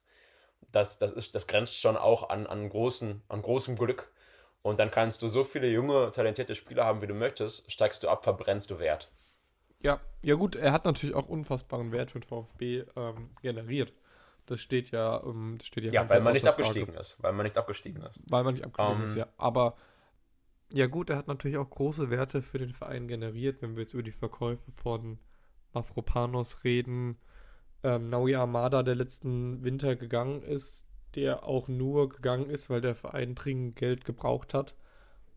das, 0.71 0.97
das, 0.97 1.11
ist, 1.11 1.35
das 1.35 1.47
grenzt 1.47 1.79
schon 1.79 1.97
auch 1.97 2.29
an, 2.29 2.47
an, 2.47 2.69
großen, 2.69 3.21
an 3.27 3.41
großem 3.41 3.75
Glück. 3.75 4.13
Und 4.61 4.79
dann 4.79 4.91
kannst 4.91 5.21
du 5.21 5.27
so 5.27 5.43
viele 5.43 5.67
junge, 5.67 6.11
talentierte 6.13 6.55
Spieler 6.55 6.85
haben, 6.85 7.01
wie 7.01 7.07
du 7.07 7.13
möchtest, 7.13 7.69
steigst 7.69 8.01
du 8.01 8.07
ab, 8.07 8.23
verbrennst 8.23 8.71
du 8.71 8.79
Wert. 8.79 9.11
Ja, 9.81 9.99
ja 10.23 10.35
gut, 10.35 10.55
er 10.55 10.71
hat 10.71 10.85
natürlich 10.85 11.15
auch 11.15 11.27
unfassbaren 11.27 11.91
Wert 11.91 12.11
für 12.11 12.21
den 12.21 12.27
VfB 12.27 12.85
ähm, 12.95 13.35
generiert. 13.41 13.91
Das 14.45 14.61
steht 14.61 14.91
ja, 14.91 15.23
ähm, 15.23 15.55
das 15.57 15.67
steht 15.67 15.85
ja. 15.85 15.91
Ja, 15.91 16.09
weil 16.09 16.21
man 16.21 16.33
nicht 16.33 16.47
abgestiegen 16.47 16.93
ist. 16.95 17.21
Weil 17.21 17.33
man 17.33 17.45
nicht 17.45 17.57
abgestiegen 17.57 18.03
ist. 18.03 18.21
Weil 18.29 18.43
man 18.43 18.53
nicht 18.53 18.65
abgestiegen 18.65 19.01
um, 19.01 19.05
ist, 19.05 19.15
ja. 19.15 19.27
Aber 19.37 19.75
ja 20.69 20.87
gut, 20.87 21.09
er 21.09 21.17
hat 21.17 21.27
natürlich 21.27 21.57
auch 21.57 21.69
große 21.69 22.09
Werte 22.09 22.41
für 22.41 22.57
den 22.57 22.73
Verein 22.73 23.07
generiert, 23.07 23.61
wenn 23.61 23.75
wir 23.75 23.83
jetzt 23.83 23.93
über 23.93 24.03
die 24.03 24.11
Verkäufe 24.11 24.71
von 24.71 25.19
Mafropanos 25.73 26.63
reden, 26.63 27.17
ähm, 27.83 28.09
Naui 28.09 28.35
Armada, 28.35 28.83
der 28.83 28.95
letzten 28.95 29.63
Winter 29.63 29.95
gegangen 29.95 30.41
ist, 30.41 30.87
der 31.15 31.43
auch 31.43 31.67
nur 31.67 32.09
gegangen 32.09 32.49
ist, 32.49 32.69
weil 32.69 32.81
der 32.81 32.95
Verein 32.95 33.35
dringend 33.35 33.75
Geld 33.75 34.05
gebraucht 34.05 34.53
hat 34.53 34.75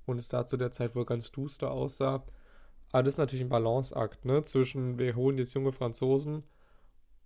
und 0.07 0.19
es 0.19 0.29
da 0.29 0.47
zu 0.47 0.57
der 0.57 0.73
Zeit 0.73 0.95
wohl 0.95 1.05
ganz 1.05 1.31
duster 1.31 1.71
aussah. 1.71 2.25
Aber 2.91 3.03
das 3.03 3.15
ist 3.15 3.19
natürlich 3.19 3.45
ein 3.45 3.51
Balanceakt, 3.51 4.25
ne? 4.25 4.45
Zwischen 4.45 4.99
wir 4.99 5.15
holen 5.15 5.39
jetzt 5.39 5.55
junge 5.55 5.73
Franzosen 5.73 6.45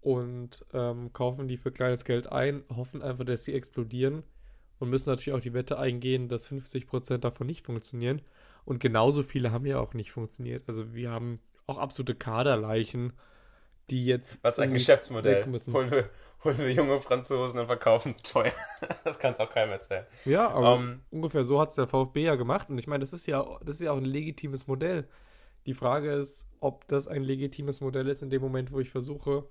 und 0.03 0.67
ähm, 0.75 1.13
kaufen 1.13 1.49
die 1.49 1.57
für 1.57 1.73
kleines 1.73 2.05
Geld 2.05 2.31
ein, 2.31 2.65
hoffen 2.75 3.03
einfach, 3.03 3.25
dass 3.25 3.45
sie 3.45 3.55
explodieren 3.55 4.25
und 4.79 4.91
müssen 4.91 5.09
natürlich 5.09 5.33
auch 5.33 5.41
die 5.41 5.55
Wette 5.55 5.79
eingehen, 5.79 6.29
dass 6.29 6.51
50% 6.51 7.19
davon 7.19 7.47
nicht 7.47 7.65
funktionieren. 7.65 8.21
Und 8.65 8.81
genauso 8.81 9.23
viele 9.23 9.53
haben 9.53 9.65
ja 9.65 9.79
auch 9.79 9.95
nicht 9.95 10.11
funktioniert. 10.11 10.65
Also 10.69 10.93
wir 10.93 11.11
haben 11.11 11.41
auch 11.67 11.79
absolute 11.79 12.17
Kaderleichen, 12.17 13.13
die 13.91 14.05
jetzt. 14.05 14.39
Was 14.43 14.59
ein 14.59 14.73
Geschäftsmodell. 14.73 15.45
Holen 15.73 15.91
wir, 15.91 16.11
holen 16.43 16.59
wir 16.59 16.73
junge 16.73 17.01
Franzosen 17.01 17.61
und 17.61 17.67
verkaufen 17.67 18.13
sie 18.13 18.23
teuer. 18.23 18.53
das 19.05 19.21
kann 19.21 19.33
es 19.33 19.39
auch 19.39 19.51
keinem 19.51 19.71
erzählen. 19.71 20.05
Ja, 20.25 20.49
aber 20.49 20.75
um, 20.75 20.83
ähm, 20.83 21.01
ungefähr 21.11 21.45
so 21.45 21.61
hat 21.61 21.71
es 21.71 21.77
der 21.77 21.87
VfB 21.87 22.25
ja 22.25 22.35
gemacht. 22.35 22.69
Und 22.69 22.79
ich 22.79 22.89
meine, 22.89 23.01
das 23.01 23.13
ist 23.13 23.29
ja, 23.29 23.47
das 23.65 23.77
ist 23.77 23.83
ja 23.83 23.93
auch 23.93 23.99
ein 23.99 24.05
legitimes 24.05 24.67
Modell. 24.67 25.07
Die 25.67 25.75
Frage 25.75 26.11
ist, 26.11 26.49
ob 26.59 26.89
das 26.89 27.07
ein 27.07 27.23
legitimes 27.23 27.81
Modell 27.81 28.09
ist 28.09 28.23
in 28.23 28.31
dem 28.31 28.43
Moment, 28.43 28.73
wo 28.73 28.81
ich 28.81 28.91
versuche, 28.91 29.45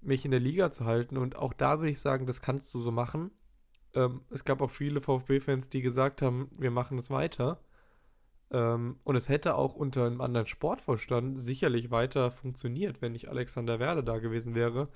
mich 0.00 0.24
in 0.24 0.30
der 0.30 0.40
Liga 0.40 0.70
zu 0.70 0.84
halten. 0.84 1.16
Und 1.16 1.36
auch 1.36 1.52
da 1.52 1.78
würde 1.78 1.90
ich 1.90 2.00
sagen, 2.00 2.26
das 2.26 2.42
kannst 2.42 2.72
du 2.74 2.80
so 2.80 2.90
machen. 2.90 3.30
Ähm, 3.94 4.22
es 4.30 4.44
gab 4.44 4.60
auch 4.60 4.70
viele 4.70 5.00
VfB-Fans, 5.00 5.68
die 5.70 5.82
gesagt 5.82 6.22
haben, 6.22 6.50
wir 6.58 6.70
machen 6.70 6.98
es 6.98 7.10
weiter. 7.10 7.60
Ähm, 8.52 8.98
und 9.04 9.16
es 9.16 9.28
hätte 9.28 9.54
auch 9.54 9.74
unter 9.74 10.06
einem 10.06 10.20
anderen 10.20 10.46
Sportvorstand 10.46 11.40
sicherlich 11.40 11.90
weiter 11.90 12.30
funktioniert, 12.30 13.00
wenn 13.00 13.12
nicht 13.12 13.28
Alexander 13.28 13.78
Werle 13.78 14.02
da 14.02 14.18
gewesen 14.18 14.54
wäre. 14.54 14.88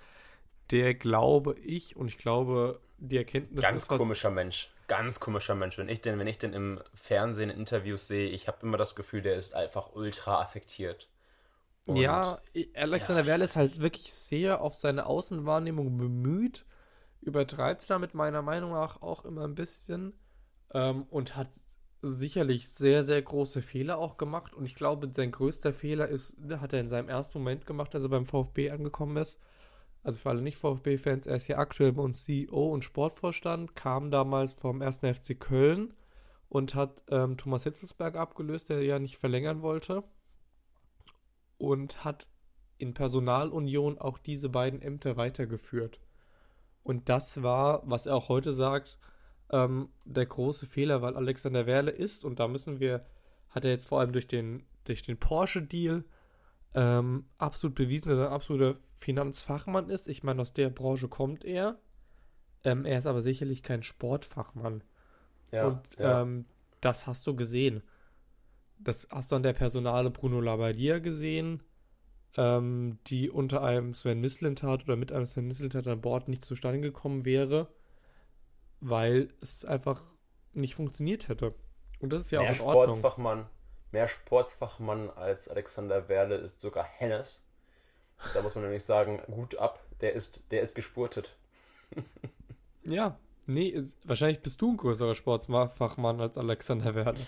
Der 0.70 0.94
glaube 0.94 1.54
ich, 1.60 1.96
und 1.96 2.08
ich 2.08 2.18
glaube, 2.18 2.80
die 2.98 3.16
Erkenntnis. 3.16 3.62
Ganz 3.62 3.86
komischer 3.86 4.30
Mensch. 4.30 4.70
Ganz 4.86 5.20
komischer 5.20 5.54
Mensch. 5.54 5.78
Wenn 5.78 5.88
ich 5.88 6.00
den, 6.00 6.18
wenn 6.18 6.26
ich 6.26 6.38
den 6.38 6.52
im 6.52 6.80
Fernsehen 6.94 7.50
Interviews 7.50 8.06
sehe, 8.06 8.28
ich 8.28 8.48
habe 8.48 8.58
immer 8.62 8.76
das 8.76 8.94
Gefühl, 8.94 9.22
der 9.22 9.36
ist 9.36 9.54
einfach 9.54 9.94
ultra 9.94 10.40
affektiert. 10.40 11.08
Und 11.86 11.96
ja, 11.96 12.38
Alexander 12.74 13.22
ja. 13.22 13.26
Werle 13.26 13.44
ist 13.44 13.56
halt 13.56 13.80
wirklich 13.80 14.12
sehr 14.12 14.60
auf 14.62 14.74
seine 14.74 15.06
Außenwahrnehmung 15.06 15.96
bemüht, 15.98 16.64
übertreibt 17.20 17.82
es 17.82 17.88
damit 17.88 18.14
meiner 18.14 18.42
Meinung 18.42 18.72
nach 18.72 19.02
auch 19.02 19.24
immer 19.24 19.44
ein 19.44 19.54
bisschen 19.54 20.14
ähm, 20.72 21.04
und 21.10 21.36
hat 21.36 21.50
sicherlich 22.00 22.68
sehr, 22.68 23.04
sehr 23.04 23.20
große 23.20 23.62
Fehler 23.62 23.98
auch 23.98 24.16
gemacht. 24.16 24.54
Und 24.54 24.64
ich 24.64 24.74
glaube, 24.74 25.10
sein 25.12 25.30
größter 25.32 25.72
Fehler 25.72 26.08
ist, 26.08 26.36
hat 26.58 26.72
er 26.72 26.80
in 26.80 26.88
seinem 26.88 27.08
ersten 27.08 27.38
Moment 27.38 27.66
gemacht, 27.66 27.94
als 27.94 28.04
er 28.04 28.10
beim 28.10 28.26
VfB 28.26 28.70
angekommen 28.70 29.16
ist. 29.18 29.38
Also 30.02 30.20
für 30.20 30.30
alle 30.30 30.42
Nicht-VfB-Fans, 30.42 31.26
er 31.26 31.36
ist 31.36 31.46
hier 31.46 31.58
aktuell 31.58 31.92
bei 31.92 32.02
uns 32.02 32.24
CEO 32.24 32.72
und 32.72 32.84
Sportvorstand, 32.84 33.74
kam 33.74 34.10
damals 34.10 34.52
vom 34.52 34.82
1. 34.82 34.98
FC 34.98 35.38
Köln 35.38 35.94
und 36.50 36.74
hat 36.74 37.02
ähm, 37.10 37.38
Thomas 37.38 37.64
Hitzelsberg 37.64 38.16
abgelöst, 38.16 38.68
der 38.68 38.82
ja 38.82 38.98
nicht 38.98 39.16
verlängern 39.16 39.62
wollte 39.62 40.04
und 41.64 42.05
hat 42.05 42.29
in 42.79 42.94
Personalunion 42.94 43.98
auch 43.98 44.18
diese 44.18 44.48
beiden 44.48 44.83
Ämter 44.83 45.16
weitergeführt. 45.16 46.00
Und 46.83 47.09
das 47.09 47.42
war, 47.42 47.83
was 47.85 48.07
er 48.07 48.16
auch 48.16 48.29
heute 48.29 48.53
sagt, 48.53 48.98
ähm, 49.50 49.88
der 50.05 50.27
große 50.27 50.66
Fehler, 50.66 51.03
weil 51.03 51.16
Alexander 51.16 51.66
Werle 51.66 51.90
ist, 51.90 52.24
und 52.24 52.40
da 52.40 52.48
müssen 52.48 52.81
wir, 52.81 53.07
hat 53.50 53.64
er 53.64 53.70
jetzt 53.70 53.88
vor 53.88 54.00
allem 54.00 54.12
durch 54.12 54.27
den, 54.27 54.64
durch 54.85 55.03
den 55.03 55.18
Porsche-Deal 55.18 56.05
ähm, 56.74 57.27
absolut 57.38 57.74
bewiesen, 57.74 58.09
dass 58.09 58.18
er 58.18 58.29
ein 58.29 58.33
absoluter 58.33 58.79
Finanzfachmann 58.96 59.90
ist. 59.90 60.09
Ich 60.09 60.22
meine, 60.22 60.42
aus 60.42 60.53
der 60.53 60.70
Branche 60.70 61.09
kommt 61.09 61.44
er. 61.44 61.79
Ähm, 62.64 62.85
er 62.85 62.98
ist 62.98 63.07
aber 63.07 63.22
sicherlich 63.22 63.62
kein 63.62 63.83
Sportfachmann. 63.83 64.83
Ja, 65.53 65.68
und 65.68 65.81
ja. 65.98 66.22
Ähm, 66.22 66.46
das 66.81 67.07
hast 67.07 67.27
du 67.27 67.37
gesehen. 67.37 67.83
Das 68.84 69.08
hast 69.10 69.32
du 69.32 69.36
an 69.36 69.42
der 69.42 69.54
Personale 69.54 70.10
Bruno 70.10 70.40
Labbadia 70.40 70.98
gesehen, 70.98 71.62
ähm, 72.36 72.98
die 73.06 73.30
unter 73.30 73.62
einem 73.62 73.94
Sven 73.94 74.20
Mislintat 74.20 74.84
oder 74.84 74.96
mit 74.96 75.10
einem 75.10 75.26
Sven 75.26 75.48
Mislintat 75.48 75.86
an 75.86 76.00
Bord 76.00 76.28
nicht 76.28 76.44
zustande 76.44 76.80
gekommen 76.80 77.24
wäre, 77.24 77.68
weil 78.80 79.30
es 79.40 79.64
einfach 79.64 80.02
nicht 80.52 80.74
funktioniert 80.74 81.28
hätte. 81.28 81.54
Und 82.00 82.12
das 82.12 82.22
ist 82.22 82.30
ja 82.30 82.40
mehr 82.40 82.50
auch 82.50 82.54
in 82.54 82.60
Ordnung. 82.60 82.84
Sportsfachmann, 82.96 83.46
mehr 83.92 84.08
Sportsfachmann 84.08 85.10
als 85.10 85.48
Alexander 85.48 86.08
Werle 86.08 86.36
ist 86.36 86.60
sogar 86.60 86.84
Hennes. 86.84 87.46
Da 88.34 88.42
muss 88.42 88.54
man 88.54 88.64
nämlich 88.64 88.84
sagen, 88.84 89.20
gut 89.26 89.56
ab, 89.56 89.82
der 90.00 90.12
ist, 90.12 90.42
der 90.50 90.62
ist 90.62 90.74
gespurtet. 90.74 91.36
ja, 92.84 93.18
nee, 93.46 93.82
wahrscheinlich 94.04 94.40
bist 94.40 94.60
du 94.60 94.72
ein 94.72 94.76
größerer 94.76 95.14
Sportsfachmann 95.14 96.20
als 96.20 96.36
Alexander 96.36 96.94
Werle. 96.94 97.20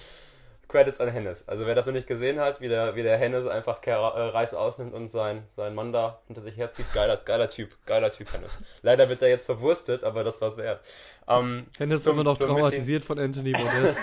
Credits 0.69 1.01
an 1.01 1.09
Hennes. 1.09 1.49
Also 1.49 1.67
wer 1.67 1.75
das 1.75 1.87
noch 1.87 1.95
nicht 1.95 2.07
gesehen 2.07 2.41
hat, 2.41 2.61
wie 2.61 2.69
der, 2.69 2.97
wie 2.97 3.03
der 3.03 3.17
Hennes 3.17 3.47
einfach 3.47 3.81
äh, 3.87 3.93
Reis 3.93 4.55
ausnimmt 4.55 4.95
und 4.95 5.09
sein, 5.09 5.45
sein 5.49 5.75
Mann 5.75 5.93
da 5.93 6.21
hinter 6.27 6.41
sich 6.41 6.57
herzieht, 6.57 6.87
geiler, 6.93 7.17
geiler 7.19 7.49
Typ, 7.49 7.77
geiler 7.87 8.11
Typ 8.11 8.33
Hennes. 8.33 8.61
Leider 8.83 9.09
wird 9.09 9.23
er 9.23 9.29
jetzt 9.29 9.47
verwurstet, 9.47 10.03
aber 10.05 10.25
das 10.25 10.41
war's 10.41 10.57
wert. 10.57 10.81
Ähm, 11.29 11.67
Hennes 11.79 12.01
ist 12.01 12.07
immer 12.07 12.25
noch 12.25 12.39
traumatisiert 12.39 13.05
von 13.05 13.19
Anthony 13.19 13.53
Modest. 13.53 14.01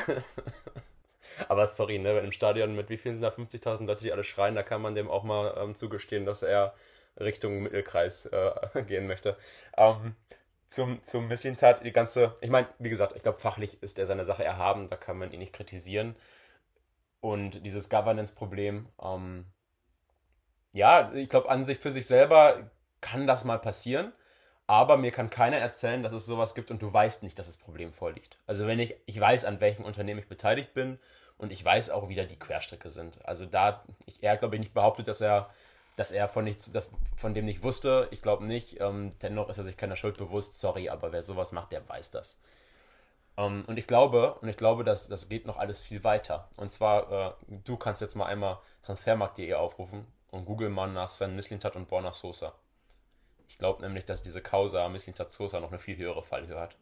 aber 1.50 1.68
sorry, 1.68 2.00
ne, 2.00 2.20
im 2.20 2.32
Stadion 2.32 2.76
mit 2.76 2.90
wie 2.90 2.98
vielen 2.98 3.16
sind 3.16 3.24
da 3.24 3.30
50.000 3.30 3.86
Leute, 3.86 4.04
die 4.04 4.12
alle 4.12 4.24
schreien, 4.24 4.56
da 4.56 4.64
kann 4.64 4.82
man 4.82 4.96
dem 4.96 5.10
auch 5.10 5.24
mal 5.24 5.56
ähm, 5.58 5.76
zugestehen, 5.76 6.26
dass 6.26 6.44
er 6.44 6.74
Richtung 7.20 7.64
Mittelkreis 7.64 8.26
äh, 8.28 8.84
gehen 8.88 9.08
möchte. 9.08 9.38
Ähm, 9.78 10.16
zum, 10.70 11.04
zum 11.04 11.28
Missintat, 11.28 11.86
die 11.86 11.92
ganze, 11.92 12.36
ich 12.42 12.50
meine, 12.50 12.68
wie 12.80 12.90
gesagt, 12.90 13.16
ich 13.16 13.22
glaube, 13.22 13.40
fachlich 13.40 13.82
ist 13.84 14.00
er 14.00 14.08
seine 14.08 14.26
Sache 14.26 14.44
erhaben, 14.44 14.90
da 14.90 14.96
kann 14.96 15.18
man 15.18 15.32
ihn 15.32 15.40
nicht 15.40 15.54
kritisieren. 15.54 16.16
Und 17.24 17.66
dieses 17.66 17.90
Governance-Problem, 17.90 18.90
ähm, 19.02 19.46
ja, 20.74 21.14
ich 21.14 21.30
glaube, 21.30 21.50
an 21.50 21.64
sich 21.64 21.78
für 21.78 21.90
sich 21.90 22.06
selber 22.06 22.70
kann 23.00 23.28
das 23.28 23.46
mal 23.46 23.60
passieren, 23.60 24.12
aber 24.68 24.98
mir 24.98 25.12
kann 25.12 25.30
keiner 25.30 25.56
erzählen, 25.56 26.04
dass 26.04 26.12
es 26.12 26.26
sowas 26.26 26.54
gibt 26.54 26.70
und 26.70 26.82
du 26.82 26.92
weißt 26.92 27.24
nicht, 27.24 27.40
dass 27.40 27.48
das 27.48 27.56
Problem 27.56 27.94
vorliegt. 27.94 28.40
Also 28.46 28.68
wenn 28.68 28.78
ich, 28.78 28.98
ich 29.06 29.18
weiß, 29.18 29.46
an 29.46 29.62
welchem 29.62 29.86
Unternehmen 29.86 30.20
ich 30.20 30.28
beteiligt 30.28 30.74
bin 30.74 31.00
und 31.38 31.54
ich 31.54 31.64
weiß 31.64 31.92
auch, 31.92 32.10
wie 32.10 32.16
da 32.16 32.26
die 32.26 32.38
Querstrecke 32.38 32.90
sind. 32.90 33.26
Also 33.26 33.46
da, 33.46 33.86
ich, 34.06 34.22
er 34.22 34.36
glaube 34.36 34.56
ich 34.56 34.60
nicht 34.60 34.74
behauptet, 34.74 35.08
dass 35.08 35.22
er, 35.22 35.50
dass 35.96 36.12
er 36.12 36.28
von, 36.28 36.44
nichts, 36.44 36.74
von 37.16 37.34
dem 37.34 37.46
nicht 37.46 37.64
wusste. 37.64 38.10
Ich 38.12 38.22
glaube 38.22 38.44
nicht. 38.44 38.82
Ähm, 38.82 39.12
dennoch 39.22 39.48
ist 39.48 39.60
er 39.60 39.64
sich 39.64 39.78
keiner 39.78 39.96
Schuld 39.96 40.18
bewusst. 40.18 40.60
Sorry, 40.60 40.90
aber 40.90 41.14
wer 41.14 41.24
sowas 41.24 41.54
macht, 41.54 41.72
der 41.72 41.88
weiß 41.88 42.12
das. 42.12 42.42
Um, 43.36 43.46
ähm, 43.46 43.66
und 43.68 43.78
ich 43.78 43.88
glaube, 43.88 44.36
und 44.36 44.48
ich 44.48 44.58
glaube, 44.58 44.84
dass 44.84 45.08
das 45.08 45.30
geht 45.30 45.46
noch 45.46 45.58
alles 45.58 45.82
viel 45.82 46.04
weiter. 46.04 46.50
Und 46.58 46.72
zwar, 46.72 47.12
äh, 47.12 47.32
du 47.64 47.78
kannst 47.78 48.02
jetzt 48.02 48.16
mal 48.16 48.26
einmal 48.26 48.60
transfermarkt.de 48.84 49.54
aufrufen 49.54 50.06
und 50.32 50.46
google 50.46 50.70
mal 50.70 50.92
nach 50.92 51.10
Sven 51.10 51.36
Mislintat 51.36 51.76
und 51.76 51.88
Borna 51.88 52.14
Sosa. 52.14 52.54
Ich 53.48 53.58
glaube 53.58 53.82
nämlich, 53.82 54.06
dass 54.06 54.22
diese 54.22 54.42
Causa 54.42 54.88
Mislintat 54.90 55.32
Sosa 55.32 55.60
noch 55.60 55.70
eine 55.70 55.80
viel 55.80 55.98
höhere 55.98 56.24
Fallhöhe 56.24 56.60
hat. 56.60 56.76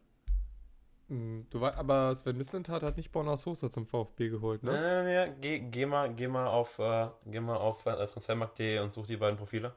Hm, 1.11 1.45
du 1.49 1.59
war, 1.59 1.75
aber 1.75 2.15
Sven 2.15 2.37
Mislintat 2.37 2.83
hat 2.83 2.95
nicht 2.95 3.11
Borna 3.11 3.35
Sosa 3.35 3.69
zum 3.69 3.85
VfB 3.85 4.29
geholt, 4.29 4.63
ne? 4.63 4.71
Äh, 4.71 5.13
ja, 5.13 5.27
geh, 5.27 5.59
geh, 5.59 5.85
mal, 5.85 6.13
geh 6.13 6.29
mal 6.29 6.47
auf, 6.47 6.79
äh, 6.79 7.09
geh 7.25 7.41
mal 7.41 7.57
auf 7.57 7.85
äh, 7.85 8.07
transfermarkt.de 8.07 8.79
und 8.79 8.91
such 8.91 9.07
die 9.07 9.17
beiden 9.17 9.37
Profile. 9.37 9.73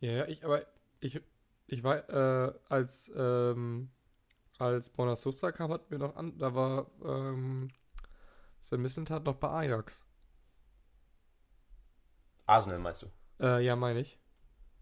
Ja, 0.00 0.12
ja, 0.12 0.26
ich, 0.26 0.44
aber 0.44 0.66
ich, 1.00 1.20
ich 1.66 1.82
war, 1.82 2.08
äh, 2.10 2.52
als, 2.68 3.10
ähm, 3.16 3.88
als 4.58 4.90
Borna 4.90 5.16
Sosa 5.16 5.52
kam, 5.52 5.72
hatten 5.72 5.90
wir 5.90 5.98
noch 5.98 6.16
an, 6.16 6.38
da 6.38 6.54
war 6.54 6.86
ähm, 7.04 7.70
Sven 8.60 8.82
Mislintat 8.82 9.24
noch 9.24 9.36
bei 9.36 9.48
Ajax. 9.48 10.04
Arsenal 12.46 12.78
meinst 12.78 13.02
du? 13.02 13.06
Äh, 13.40 13.64
ja, 13.64 13.76
meine 13.76 14.00
ich. 14.00 14.18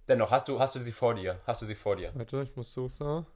Dennoch, 0.09 0.31
hast 0.31 0.49
du, 0.49 0.59
hast 0.59 0.75
du 0.75 0.81
sie 0.81 0.93
vor 0.93 1.15
dir? 1.15 1.41
Hast 1.47 1.63
du 1.63 1.67
sie 1.67 1.75
vor 1.75 1.97
dir? 1.97 2.13
Warte, 2.15 2.43
ich 2.43 2.57
muss 2.57 2.73
Sosa. 2.73 3.27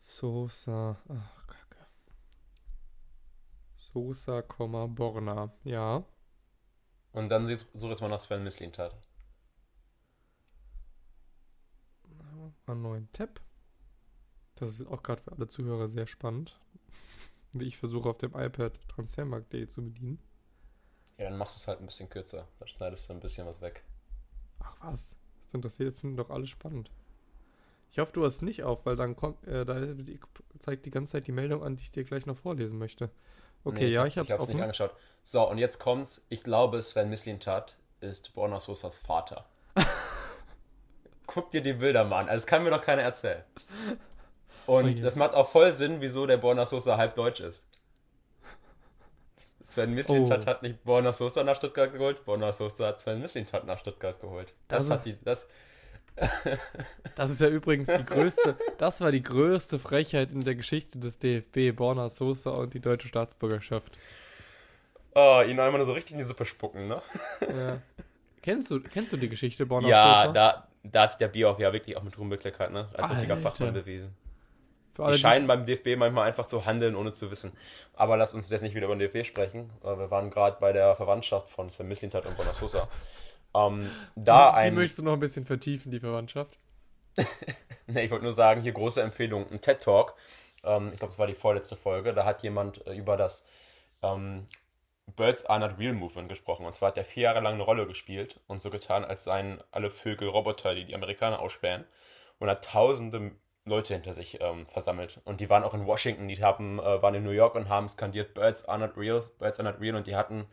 Sosa. 0.00 0.96
Ach, 1.08 1.46
Kacke. 1.46 1.86
Sosa, 3.76 4.42
Borna. 4.42 5.52
Ja. 5.64 6.04
Und 7.12 7.28
dann 7.28 7.46
such 7.46 7.88
jetzt 7.88 8.00
mal 8.00 8.08
nach 8.08 8.20
Sven 8.20 8.42
Mislintat. 8.42 8.94
Einen 12.68 12.82
neuen 12.82 13.10
Tab. 13.12 13.40
Das 14.56 14.70
ist 14.70 14.86
auch 14.86 15.02
gerade 15.02 15.22
für 15.22 15.32
alle 15.32 15.46
Zuhörer 15.46 15.88
sehr 15.88 16.06
spannend. 16.06 16.58
Wie 17.52 17.66
ich 17.66 17.78
versuche 17.78 18.08
auf 18.08 18.18
dem 18.18 18.34
iPad 18.34 18.78
Transfermarkt.de 18.88 19.66
zu 19.68 19.82
bedienen. 19.82 20.18
Ja, 21.16 21.30
dann 21.30 21.38
machst 21.38 21.56
du 21.56 21.60
es 21.60 21.68
halt 21.68 21.80
ein 21.80 21.86
bisschen 21.86 22.08
kürzer. 22.08 22.46
Da 22.58 22.66
schneidest 22.66 23.08
du 23.08 23.14
ein 23.14 23.20
bisschen 23.20 23.46
was 23.46 23.60
weg. 23.60 23.82
Ach 24.60 24.74
was? 24.80 25.16
Das 25.42 25.54
interessiert, 25.54 25.96
finden 25.96 26.16
doch 26.16 26.30
alle 26.30 26.46
spannend. 26.46 26.90
Ich 27.90 27.98
hoffe, 27.98 28.12
du 28.12 28.24
hast 28.24 28.42
nicht 28.42 28.64
auf, 28.64 28.84
weil 28.84 28.96
dann 28.96 29.16
kommt, 29.16 29.46
äh, 29.46 29.64
da 29.64 29.94
zeigt 30.58 30.84
die 30.84 30.90
ganze 30.90 31.12
Zeit 31.12 31.26
die 31.26 31.32
Meldung 31.32 31.62
an, 31.62 31.76
die 31.76 31.82
ich 31.82 31.90
dir 31.90 32.04
gleich 32.04 32.26
noch 32.26 32.36
vorlesen 32.36 32.78
möchte. 32.78 33.10
Okay, 33.64 33.86
nee, 33.86 33.92
ja, 33.92 34.04
ich, 34.04 34.16
ich 34.16 34.30
habe 34.30 34.42
es 34.42 34.48
nicht 34.48 34.60
angeschaut. 34.60 34.94
So, 35.24 35.48
und 35.48 35.58
jetzt 35.58 35.78
kommt's. 35.78 36.22
Ich 36.28 36.42
glaube, 36.42 36.80
Sven 36.82 37.08
Mislintat 37.10 37.76
ist 38.00 38.34
Borna 38.34 38.60
Sosas 38.60 38.98
Vater. 38.98 39.46
Guck 41.38 41.50
dir 41.50 41.60
die 41.60 41.74
Bilder 41.74 42.04
mal 42.04 42.22
an. 42.22 42.28
Also, 42.28 42.42
das 42.42 42.46
kann 42.48 42.64
mir 42.64 42.70
doch 42.70 42.82
keiner 42.82 43.02
erzählen. 43.02 43.44
Und 44.66 44.98
oh 44.98 45.02
das 45.04 45.14
macht 45.14 45.34
auch 45.34 45.48
voll 45.48 45.72
Sinn, 45.72 46.00
wieso 46.00 46.26
der 46.26 46.36
Borna 46.36 46.66
Sosa 46.66 46.96
halb 46.96 47.14
deutsch 47.14 47.38
ist. 47.38 47.68
Sven 49.62 49.94
Mislintat 49.94 50.42
oh. 50.42 50.46
hat 50.50 50.64
nicht 50.64 50.82
Borna 50.82 51.12
Sosa 51.12 51.44
nach 51.44 51.54
Stuttgart 51.54 51.92
geholt, 51.92 52.24
Borna 52.24 52.52
Sosa 52.52 52.88
hat 52.88 52.98
Sven 52.98 53.22
Mislintat 53.22 53.66
nach 53.66 53.78
Stuttgart 53.78 54.20
geholt. 54.20 54.52
Das, 54.66 54.88
das 54.88 54.98
hat 54.98 55.06
die, 55.06 55.16
das, 55.22 55.46
das 57.14 57.30
ist 57.30 57.40
ja 57.40 57.48
übrigens 57.48 57.86
die 57.86 58.04
größte, 58.04 58.56
das 58.78 59.00
war 59.00 59.12
die 59.12 59.22
größte 59.22 59.78
Frechheit 59.78 60.32
in 60.32 60.42
der 60.42 60.56
Geschichte 60.56 60.98
des 60.98 61.20
DFB, 61.20 61.76
Borna 61.76 62.08
Sosa 62.08 62.50
und 62.50 62.74
die 62.74 62.80
deutsche 62.80 63.06
Staatsbürgerschaft. 63.06 63.96
Oh, 65.14 65.40
ihn 65.46 65.60
einmal 65.60 65.84
so 65.84 65.92
richtig 65.92 66.14
in 66.14 66.18
die 66.18 66.24
Suppe 66.24 66.44
spucken, 66.44 66.88
ne? 66.88 67.00
Ja. 67.42 67.78
Kennst 68.42 68.70
du, 68.70 68.80
kennst 68.80 69.12
du 69.12 69.16
die 69.16 69.28
Geschichte 69.28 69.66
Borna 69.66 69.88
ja, 69.88 70.02
Sosa? 70.02 70.24
Ja, 70.24 70.32
da, 70.32 70.68
da 70.90 71.02
hat 71.02 71.12
sich 71.12 71.18
der 71.18 71.28
Bioff 71.28 71.58
ja 71.58 71.72
wirklich 71.72 71.96
auch 71.96 72.02
mit 72.02 72.18
Ruhm 72.18 72.28
bekleckert, 72.28 72.72
ne? 72.72 72.88
Als 72.94 73.10
richtiger 73.10 73.36
Fachmann 73.36 73.72
bewiesen. 73.72 74.14
Für 74.92 75.12
die 75.12 75.18
scheinen 75.18 75.46
beim 75.46 75.64
DFB 75.64 75.96
manchmal 75.96 76.26
einfach 76.26 76.46
zu 76.46 76.66
handeln, 76.66 76.96
ohne 76.96 77.12
zu 77.12 77.30
wissen. 77.30 77.52
Aber 77.94 78.16
lass 78.16 78.34
uns 78.34 78.50
jetzt 78.50 78.62
nicht 78.62 78.74
wieder 78.74 78.86
über 78.86 78.96
den 78.96 79.00
DFB 79.00 79.24
sprechen. 79.24 79.70
Wir 79.82 80.10
waren 80.10 80.28
gerade 80.30 80.56
bei 80.58 80.72
der 80.72 80.96
Verwandtschaft 80.96 81.48
von 81.48 81.70
Sven 81.70 81.86
Mislintat 81.86 82.26
und 82.26 82.36
Borna 82.36 82.52
Sosa. 82.52 82.88
Ähm, 83.54 83.90
da 84.16 84.50
die, 84.50 84.56
ein, 84.56 84.72
die 84.72 84.76
möchtest 84.76 84.98
du 84.98 85.04
noch 85.04 85.12
ein 85.12 85.20
bisschen 85.20 85.44
vertiefen, 85.44 85.92
die 85.92 86.00
Verwandtschaft? 86.00 86.58
ne, 87.86 88.04
ich 88.04 88.10
wollte 88.10 88.24
nur 88.24 88.32
sagen, 88.32 88.60
hier 88.60 88.72
große 88.72 89.00
Empfehlung, 89.00 89.50
ein 89.50 89.60
TED-Talk. 89.60 90.14
Ähm, 90.64 90.90
ich 90.92 90.98
glaube, 90.98 91.12
es 91.12 91.18
war 91.18 91.28
die 91.28 91.34
vorletzte 91.34 91.76
Folge. 91.76 92.12
Da 92.12 92.24
hat 92.24 92.42
jemand 92.42 92.84
äh, 92.86 92.94
über 92.94 93.16
das 93.16 93.46
ähm, 94.02 94.46
Birds 95.16 95.46
Are 95.46 95.58
Not 95.60 95.78
Real 95.78 95.94
Movement 95.94 96.28
gesprochen. 96.28 96.66
Und 96.66 96.74
zwar 96.74 96.88
hat 96.88 96.98
er 96.98 97.04
vier 97.04 97.24
Jahre 97.24 97.40
lang 97.40 97.54
eine 97.54 97.62
Rolle 97.62 97.86
gespielt 97.86 98.40
und 98.46 98.60
so 98.60 98.70
getan, 98.70 99.04
als 99.04 99.24
seien 99.24 99.62
alle 99.70 99.90
Vögel 99.90 100.28
Roboter, 100.28 100.74
die 100.74 100.84
die 100.84 100.94
Amerikaner 100.94 101.40
ausspähen. 101.40 101.84
Und 102.38 102.48
hat 102.48 102.64
tausende 102.64 103.32
Leute 103.64 103.94
hinter 103.94 104.12
sich 104.12 104.40
ähm, 104.40 104.66
versammelt. 104.66 105.20
Und 105.24 105.40
die 105.40 105.50
waren 105.50 105.64
auch 105.64 105.74
in 105.74 105.86
Washington, 105.86 106.28
die 106.28 106.42
haben, 106.42 106.78
äh, 106.78 107.02
waren 107.02 107.14
in 107.14 107.24
New 107.24 107.30
York 107.30 107.54
und 107.54 107.68
haben 107.68 107.88
skandiert 107.88 108.34
Birds 108.34 108.64
Are 108.66 108.78
Not 108.78 108.96
Real, 108.96 109.22
Birds 109.38 109.58
Are 109.58 109.68
Not 109.68 109.80
Real. 109.80 109.96
Und 109.96 110.06
die 110.06 110.16
hatten 110.16 110.46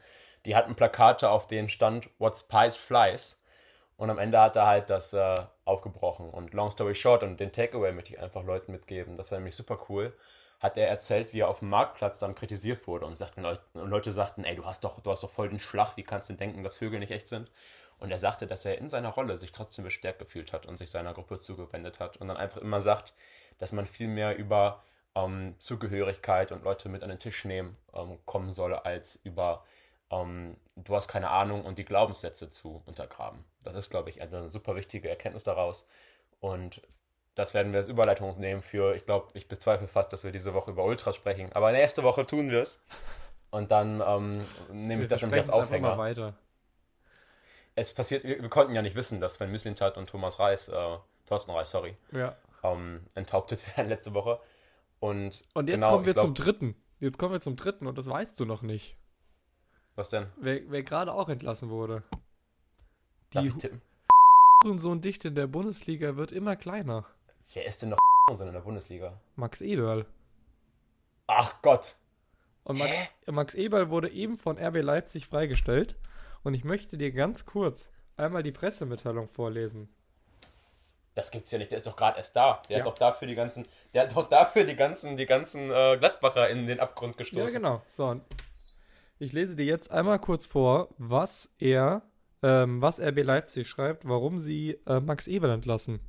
die 0.45 0.55
hatten 0.55 0.75
Plakate, 0.75 1.29
auf 1.29 1.47
denen 1.47 1.69
stand 1.69 2.09
What 2.19 2.37
Spies 2.37 2.77
Flies. 2.77 3.41
Und 3.97 4.09
am 4.09 4.19
Ende 4.19 4.39
hat 4.39 4.55
er 4.55 4.67
halt 4.67 4.89
das 4.89 5.13
äh, 5.13 5.43
aufgebrochen. 5.63 6.29
Und 6.29 6.53
long 6.53 6.69
story 6.71 6.95
short, 6.95 7.23
und 7.23 7.39
den 7.39 7.51
Takeaway 7.51 7.91
möchte 7.91 8.13
ich 8.13 8.19
einfach 8.19 8.43
Leuten 8.43 8.71
mitgeben, 8.71 9.17
das 9.17 9.31
war 9.31 9.39
nämlich 9.39 9.55
super 9.55 9.79
cool, 9.89 10.13
hat 10.65 10.77
er 10.77 10.87
erzählt, 10.87 11.33
wie 11.33 11.39
er 11.39 11.49
auf 11.49 11.59
dem 11.59 11.69
Marktplatz 11.69 12.19
dann 12.19 12.35
kritisiert 12.35 12.87
wurde 12.87 13.05
und, 13.05 13.15
sagten, 13.15 13.45
und 13.45 13.59
Leute 13.73 14.11
sagten, 14.11 14.43
ey, 14.43 14.55
du 14.55 14.65
hast, 14.65 14.83
doch, 14.83 14.99
du 14.99 15.11
hast 15.11 15.23
doch 15.23 15.31
voll 15.31 15.49
den 15.49 15.59
Schlag, 15.59 15.95
wie 15.95 16.03
kannst 16.03 16.29
du 16.29 16.33
denken, 16.33 16.63
dass 16.63 16.77
Vögel 16.77 16.99
nicht 16.99 17.11
echt 17.11 17.27
sind? 17.27 17.49
Und 17.99 18.11
er 18.11 18.19
sagte, 18.19 18.45
dass 18.45 18.65
er 18.65 18.77
in 18.77 18.89
seiner 18.89 19.09
Rolle 19.09 19.37
sich 19.37 19.51
trotzdem 19.51 19.85
bestärkt 19.85 20.19
gefühlt 20.19 20.51
hat 20.51 20.65
und 20.65 20.77
sich 20.77 20.91
seiner 20.91 21.13
Gruppe 21.13 21.39
zugewendet 21.39 21.99
hat 21.99 22.17
und 22.17 22.27
dann 22.27 22.37
einfach 22.37 22.61
immer 22.61 22.81
sagt, 22.81 23.13
dass 23.57 23.71
man 23.71 23.87
viel 23.87 24.09
mehr 24.09 24.37
über 24.37 24.83
ähm, 25.15 25.55
Zugehörigkeit 25.59 26.51
und 26.51 26.63
Leute 26.63 26.89
mit 26.89 27.03
an 27.03 27.09
den 27.09 27.19
Tisch 27.19 27.45
nehmen 27.45 27.77
ähm, 27.93 28.19
kommen 28.25 28.51
soll, 28.51 28.73
als 28.73 29.15
über 29.23 29.63
ähm, 30.11 30.57
du 30.75 30.95
hast 30.95 31.07
keine 31.07 31.29
Ahnung 31.29 31.63
und 31.63 31.77
die 31.77 31.85
Glaubenssätze 31.85 32.49
zu 32.49 32.81
untergraben. 32.85 33.45
Das 33.63 33.75
ist, 33.75 33.89
glaube 33.89 34.09
ich, 34.09 34.21
eine 34.21 34.49
super 34.49 34.75
wichtige 34.75 35.09
Erkenntnis 35.09 35.43
daraus. 35.43 35.87
Und 36.39 36.81
das 37.35 37.53
werden 37.53 37.73
wir 37.73 37.79
als 37.79 37.89
Überleitung 37.89 38.39
nehmen 38.39 38.61
für, 38.61 38.95
ich 38.95 39.05
glaube, 39.05 39.27
ich 39.33 39.47
bezweifle 39.47 39.87
fast, 39.87 40.11
dass 40.13 40.23
wir 40.23 40.31
diese 40.31 40.53
Woche 40.53 40.71
über 40.71 40.85
Ultras 40.85 41.15
sprechen. 41.15 41.51
Aber 41.53 41.71
nächste 41.71 42.03
Woche 42.03 42.25
tun 42.25 42.49
wir 42.49 42.61
es. 42.61 42.81
Und 43.51 43.71
dann 43.71 44.01
ähm, 44.05 44.45
nehme 44.71 45.03
ich 45.03 45.09
das 45.09 45.21
nämlich 45.21 45.41
als 45.41 45.49
Aufhänger. 45.49 45.97
weiter. 45.97 46.33
Es 47.75 47.93
passiert, 47.93 48.23
wir, 48.23 48.41
wir, 48.41 48.49
konnten 48.49 48.73
ja 48.73 48.81
nicht 48.81 48.95
wissen, 48.95 49.19
dass 49.19 49.35
Sven 49.35 49.51
Mislintat 49.51 49.97
und 49.97 50.09
Thomas 50.09 50.39
Reis, 50.39 50.69
äh, 50.69 50.97
Thorsten 51.25 51.51
Reis, 51.51 51.71
sorry, 51.71 51.97
ja. 52.13 52.35
ähm, 52.63 53.01
enthauptet 53.15 53.61
werden 53.77 53.89
letzte 53.89 54.13
Woche. 54.13 54.39
Und, 55.01 55.43
und 55.53 55.67
jetzt 55.67 55.75
genau, 55.75 55.91
kommen 55.91 56.05
wir 56.05 56.13
glaub, 56.13 56.25
zum 56.25 56.35
dritten. 56.35 56.75
Jetzt 57.01 57.19
kommen 57.19 57.33
wir 57.33 57.41
zum 57.41 57.57
dritten 57.57 57.85
und 57.85 57.97
das 57.97 58.07
weißt 58.07 58.39
du 58.39 58.45
noch 58.45 58.61
nicht. 58.61 58.95
Was 59.95 60.09
denn? 60.09 60.27
Wer, 60.37 60.61
wer 60.71 60.83
gerade 60.83 61.13
auch 61.13 61.27
entlassen 61.27 61.69
wurde. 61.69 62.03
Die 63.33 63.35
Darf 63.35 63.45
ich 63.45 63.55
tippen? 63.55 63.81
In 64.63 65.35
der 65.35 65.47
Bundesliga 65.47 66.15
wird 66.15 66.31
immer 66.31 66.55
kleiner. 66.55 67.05
Wer 67.53 67.65
ist 67.65 67.81
denn 67.81 67.89
noch 67.89 67.97
so 68.33 68.43
in 68.43 68.53
der 68.53 68.59
Bundesliga? 68.59 69.19
Max 69.35 69.61
Eberl. 69.61 70.05
Ach 71.27 71.61
Gott. 71.61 71.95
Und 72.63 72.79
Max, 72.79 72.91
Max 73.27 73.55
Eberl 73.55 73.89
wurde 73.89 74.09
eben 74.09 74.37
von 74.37 74.57
RB 74.57 74.81
Leipzig 74.81 75.27
freigestellt. 75.27 75.95
Und 76.43 76.53
ich 76.53 76.63
möchte 76.63 76.97
dir 76.97 77.11
ganz 77.11 77.45
kurz 77.45 77.91
einmal 78.17 78.43
die 78.43 78.51
Pressemitteilung 78.51 79.27
vorlesen. 79.27 79.89
Das 81.15 81.31
gibt's 81.31 81.49
ja 81.51 81.57
nicht, 81.57 81.71
der 81.71 81.77
ist 81.77 81.87
doch 81.87 81.95
gerade 81.95 82.17
erst 82.17 82.35
da. 82.35 82.61
Der 82.67 82.77
ja. 82.77 82.83
hat 82.83 82.91
doch 82.91 82.97
dafür 82.97 83.27
die 83.27 83.35
ganzen, 83.35 83.65
der 83.93 84.03
hat 84.03 84.15
doch 84.15 84.27
dafür 84.27 84.65
die 84.65 84.75
ganzen, 84.75 85.15
die 85.15 85.25
ganzen 85.25 85.71
äh, 85.71 85.97
Gladbacher 85.97 86.49
in 86.49 86.67
den 86.67 86.79
Abgrund 86.79 87.17
gestoßen. 87.17 87.47
Ja, 87.47 87.57
genau. 87.57 87.81
So, 87.89 88.19
ich 89.17 89.31
lese 89.31 89.55
dir 89.55 89.65
jetzt 89.65 89.91
einmal 89.91 90.19
kurz 90.19 90.45
vor, 90.45 90.89
was 90.97 91.49
er, 91.57 92.01
ähm, 92.43 92.81
was 92.81 92.99
RB 92.99 93.23
Leipzig 93.23 93.67
schreibt, 93.67 94.07
warum 94.07 94.39
sie 94.39 94.77
äh, 94.85 94.99
Max 94.99 95.27
Eberl 95.27 95.51
entlassen. 95.51 96.01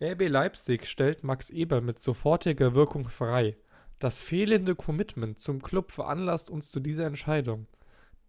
RB 0.00 0.28
Leipzig 0.28 0.86
stellt 0.86 1.24
Max 1.24 1.50
Eberl 1.50 1.80
mit 1.80 1.98
sofortiger 1.98 2.74
Wirkung 2.74 3.08
frei. 3.08 3.56
Das 3.98 4.20
fehlende 4.20 4.76
Commitment 4.76 5.40
zum 5.40 5.60
Club 5.60 5.90
veranlasst 5.90 6.50
uns 6.50 6.70
zu 6.70 6.78
dieser 6.78 7.04
Entscheidung. 7.04 7.66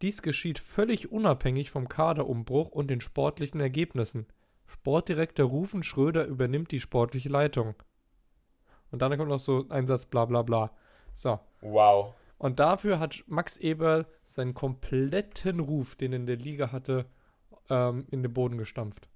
Dies 0.02 0.24
geschieht 0.24 0.58
völlig 0.58 1.12
unabhängig 1.12 1.70
vom 1.70 1.88
Kaderumbruch 1.88 2.72
und 2.72 2.88
den 2.90 3.02
sportlichen 3.02 3.60
Ergebnissen. 3.60 4.26
Sportdirektor 4.66 5.46
Rufen 5.46 5.84
Schröder 5.84 6.26
übernimmt 6.26 6.72
die 6.72 6.80
sportliche 6.80 7.30
Leitung. 7.30 7.76
Und 8.90 9.04
dann 9.04 9.16
kommt 9.16 9.30
noch 9.30 9.40
so 9.40 9.68
ein 9.70 9.86
Satz 9.86 10.08
bla 10.08 10.26
bla 10.26 10.42
bla. 10.42 10.72
So. 11.14 11.40
Wow. 11.62 12.16
Und 12.40 12.60
dafür 12.60 13.00
hat 13.00 13.24
Max 13.28 13.58
Eberl 13.58 14.08
seinen 14.26 14.56
kompletten 14.56 15.60
Ruf, 15.60 15.96
den 15.96 16.14
er 16.14 16.20
in 16.20 16.26
der 16.26 16.38
Liga 16.38 16.72
hatte, 16.72 17.06
ähm, 17.70 18.08
in 18.10 18.24
den 18.24 18.34
Boden 18.34 18.58
gestampft. 18.58 19.08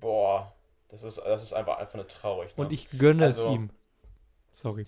Boah, 0.00 0.54
das 0.88 1.02
ist, 1.02 1.18
das 1.18 1.42
ist 1.42 1.52
einfach, 1.52 1.78
einfach 1.78 1.94
eine 1.94 2.06
traurig. 2.06 2.56
Ne? 2.56 2.64
Und 2.64 2.72
ich 2.72 2.88
gönne 2.90 3.24
also, 3.24 3.48
es 3.48 3.54
ihm. 3.54 3.70
Sorry. 4.52 4.86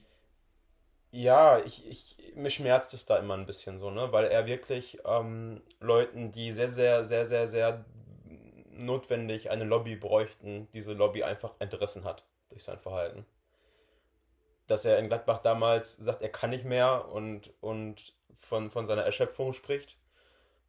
Ja, 1.12 1.58
ich, 1.58 1.88
ich, 1.88 2.34
mich 2.36 2.54
schmerzt 2.54 2.94
es 2.94 3.04
da 3.04 3.16
immer 3.18 3.34
ein 3.34 3.46
bisschen 3.46 3.78
so, 3.78 3.90
ne? 3.90 4.12
Weil 4.12 4.26
er 4.26 4.46
wirklich 4.46 4.98
ähm, 5.04 5.60
Leuten, 5.80 6.30
die 6.30 6.52
sehr, 6.52 6.68
sehr, 6.68 7.04
sehr, 7.04 7.26
sehr, 7.26 7.46
sehr 7.48 7.84
notwendig 8.70 9.50
eine 9.50 9.64
Lobby 9.64 9.96
bräuchten, 9.96 10.68
diese 10.72 10.92
Lobby 10.92 11.24
einfach 11.24 11.52
entrissen 11.58 12.04
hat 12.04 12.24
durch 12.48 12.62
sein 12.62 12.78
Verhalten 12.78 13.26
dass 14.70 14.84
er 14.84 14.98
in 14.98 15.08
Gladbach 15.08 15.38
damals 15.38 15.96
sagt, 15.96 16.22
er 16.22 16.28
kann 16.28 16.50
nicht 16.50 16.64
mehr 16.64 17.08
und, 17.10 17.52
und 17.60 18.14
von, 18.38 18.70
von 18.70 18.86
seiner 18.86 19.02
Erschöpfung 19.02 19.52
spricht. 19.52 19.98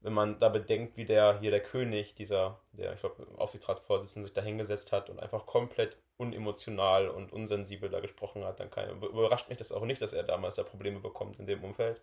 Wenn 0.01 0.13
man 0.13 0.39
da 0.39 0.49
bedenkt, 0.49 0.97
wie 0.97 1.05
der 1.05 1.39
hier 1.39 1.51
der 1.51 1.61
König, 1.61 2.15
dieser, 2.15 2.59
der, 2.73 2.93
ich 2.93 2.99
glaube, 3.01 3.27
Aufsichtsratsvorsitzende 3.37 4.25
sich 4.25 4.33
da 4.33 4.41
hingesetzt 4.41 4.91
hat 4.91 5.09
und 5.09 5.19
einfach 5.19 5.45
komplett 5.45 5.97
unemotional 6.17 7.07
und 7.07 7.31
unsensibel 7.31 7.89
da 7.89 7.99
gesprochen 7.99 8.43
hat, 8.43 8.59
dann 8.59 8.71
kann, 8.71 8.89
überrascht 9.01 9.49
mich 9.49 9.59
das 9.59 9.71
auch 9.71 9.85
nicht, 9.85 10.01
dass 10.01 10.13
er 10.13 10.23
damals 10.23 10.55
da 10.55 10.63
Probleme 10.63 10.99
bekommt 10.99 11.37
in 11.39 11.45
dem 11.45 11.63
Umfeld. 11.63 12.01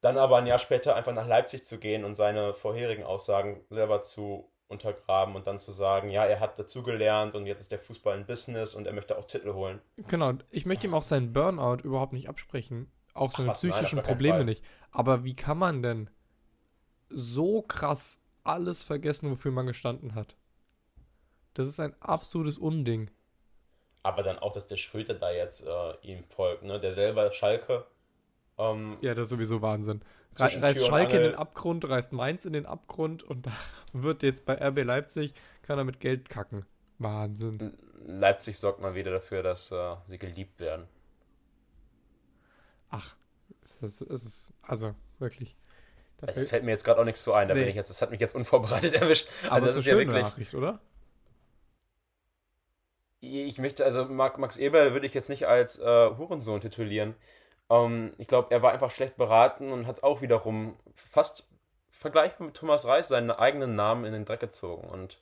Dann 0.00 0.18
aber 0.18 0.38
ein 0.38 0.46
Jahr 0.46 0.58
später 0.58 0.96
einfach 0.96 1.12
nach 1.12 1.26
Leipzig 1.26 1.64
zu 1.64 1.78
gehen 1.78 2.04
und 2.04 2.14
seine 2.14 2.54
vorherigen 2.54 3.04
Aussagen 3.04 3.64
selber 3.70 4.02
zu 4.02 4.48
untergraben 4.72 5.36
und 5.36 5.46
dann 5.46 5.60
zu 5.60 5.70
sagen, 5.70 6.08
ja, 6.08 6.24
er 6.24 6.40
hat 6.40 6.58
dazugelernt 6.58 7.34
und 7.34 7.46
jetzt 7.46 7.60
ist 7.60 7.70
der 7.70 7.78
Fußball 7.78 8.16
ein 8.16 8.26
Business 8.26 8.74
und 8.74 8.86
er 8.86 8.92
möchte 8.92 9.16
auch 9.16 9.26
Titel 9.26 9.52
holen. 9.52 9.80
Genau, 10.08 10.32
ich 10.50 10.66
möchte 10.66 10.86
ihm 10.86 10.94
auch 10.94 11.02
seinen 11.02 11.32
Burnout 11.32 11.82
überhaupt 11.84 12.12
nicht 12.12 12.28
absprechen. 12.28 12.90
Auch 13.14 13.30
seine 13.30 13.50
was, 13.50 13.62
nein, 13.62 13.72
psychischen 13.72 13.98
keinen 13.98 14.06
Probleme 14.06 14.44
nicht. 14.44 14.64
Aber 14.90 15.24
wie 15.24 15.36
kann 15.36 15.58
man 15.58 15.82
denn 15.82 16.10
so 17.14 17.62
krass 17.62 18.20
alles 18.44 18.82
vergessen, 18.82 19.30
wofür 19.30 19.52
man 19.52 19.66
gestanden 19.66 20.14
hat? 20.14 20.36
Das 21.54 21.66
ist 21.66 21.80
ein 21.80 21.94
absolutes 22.00 22.58
Unding. 22.58 23.10
Aber 24.02 24.22
dann 24.22 24.38
auch, 24.38 24.52
dass 24.52 24.66
der 24.66 24.76
Schröter 24.76 25.14
da 25.14 25.30
jetzt 25.30 25.64
äh, 25.66 25.94
ihm 26.02 26.24
folgt, 26.24 26.64
ne? 26.64 26.80
Der 26.80 26.92
selber 26.92 27.30
Schalke. 27.32 27.86
Ähm, 28.58 28.98
Ja, 29.00 29.14
das 29.14 29.24
ist 29.24 29.30
sowieso 29.30 29.62
Wahnsinn. 29.62 30.02
Re 30.38 30.50
reißt 30.62 30.86
Schalke 30.86 31.16
in 31.18 31.22
den 31.22 31.34
Abgrund, 31.34 31.88
reißt 31.88 32.12
Mainz 32.12 32.44
in 32.44 32.52
den 32.54 32.66
Abgrund 32.66 33.22
und 33.22 33.46
da 33.46 33.52
wird 33.92 34.22
jetzt 34.22 34.44
bei 34.46 34.54
RB 34.54 34.82
Leipzig, 34.84 35.34
kann 35.62 35.78
er 35.78 35.84
mit 35.84 36.00
Geld 36.00 36.28
kacken. 36.28 36.64
Wahnsinn. 36.98 37.62
Leipzig 38.06 38.58
sorgt 38.58 38.80
mal 38.80 38.94
wieder 38.94 39.12
dafür, 39.12 39.42
dass 39.42 39.70
äh, 39.70 39.96
sie 40.04 40.18
geliebt 40.18 40.58
werden. 40.60 40.88
Ach, 42.90 43.16
es 43.62 43.76
ist, 43.76 44.00
es 44.02 44.24
ist 44.24 44.52
also 44.62 44.94
wirklich. 45.18 45.56
Da 46.22 46.28
Da 46.28 46.32
fällt- 46.34 46.48
fällt 46.48 46.64
mir 46.64 46.70
jetzt 46.70 46.84
gerade 46.84 47.00
auch 47.00 47.04
nichts 47.04 47.22
zu 47.24 47.34
ein. 47.34 47.48
Da 47.48 47.54
Nee. 47.54 47.60
bin 47.60 47.68
ich 47.68 47.74
jetzt, 47.76 47.90
das 47.90 48.00
hat 48.00 48.10
mich 48.10 48.20
jetzt 48.20 48.34
unvorbereitet 48.34 48.94
erwischt. 48.94 49.28
aber 49.44 49.54
Also 49.56 49.66
das 49.66 49.76
ist 49.76 49.86
eine 49.88 49.92
ja 50.00 50.06
wirklich. 50.06 50.22
Nachricht, 50.24 50.54
oder? 50.54 50.78
Ich 53.20 53.58
möchte, 53.58 53.84
also 53.84 54.04
Max 54.06 54.56
Eberl 54.56 54.92
würde 54.94 55.06
ich 55.06 55.14
jetzt 55.14 55.28
nicht 55.28 55.46
als 55.46 55.78
äh, 55.78 55.84
Hurensohn 56.16 56.60
titulieren. 56.60 57.14
Ähm, 57.70 58.12
ich 58.18 58.26
glaube, 58.26 58.48
er 58.50 58.62
war 58.62 58.72
einfach 58.72 58.90
schlecht 58.90 59.16
beraten 59.16 59.70
und 59.70 59.86
hat 59.86 60.02
auch 60.02 60.22
wiederum 60.22 60.76
fast 60.94 61.46
vergleichbar 61.88 62.46
mit 62.48 62.56
Thomas 62.56 62.86
Reis 62.86 63.08
seinen 63.08 63.30
eigenen 63.30 63.76
Namen 63.76 64.04
in 64.04 64.12
den 64.12 64.24
Dreck 64.24 64.40
gezogen. 64.40 64.88
Und 64.88 65.20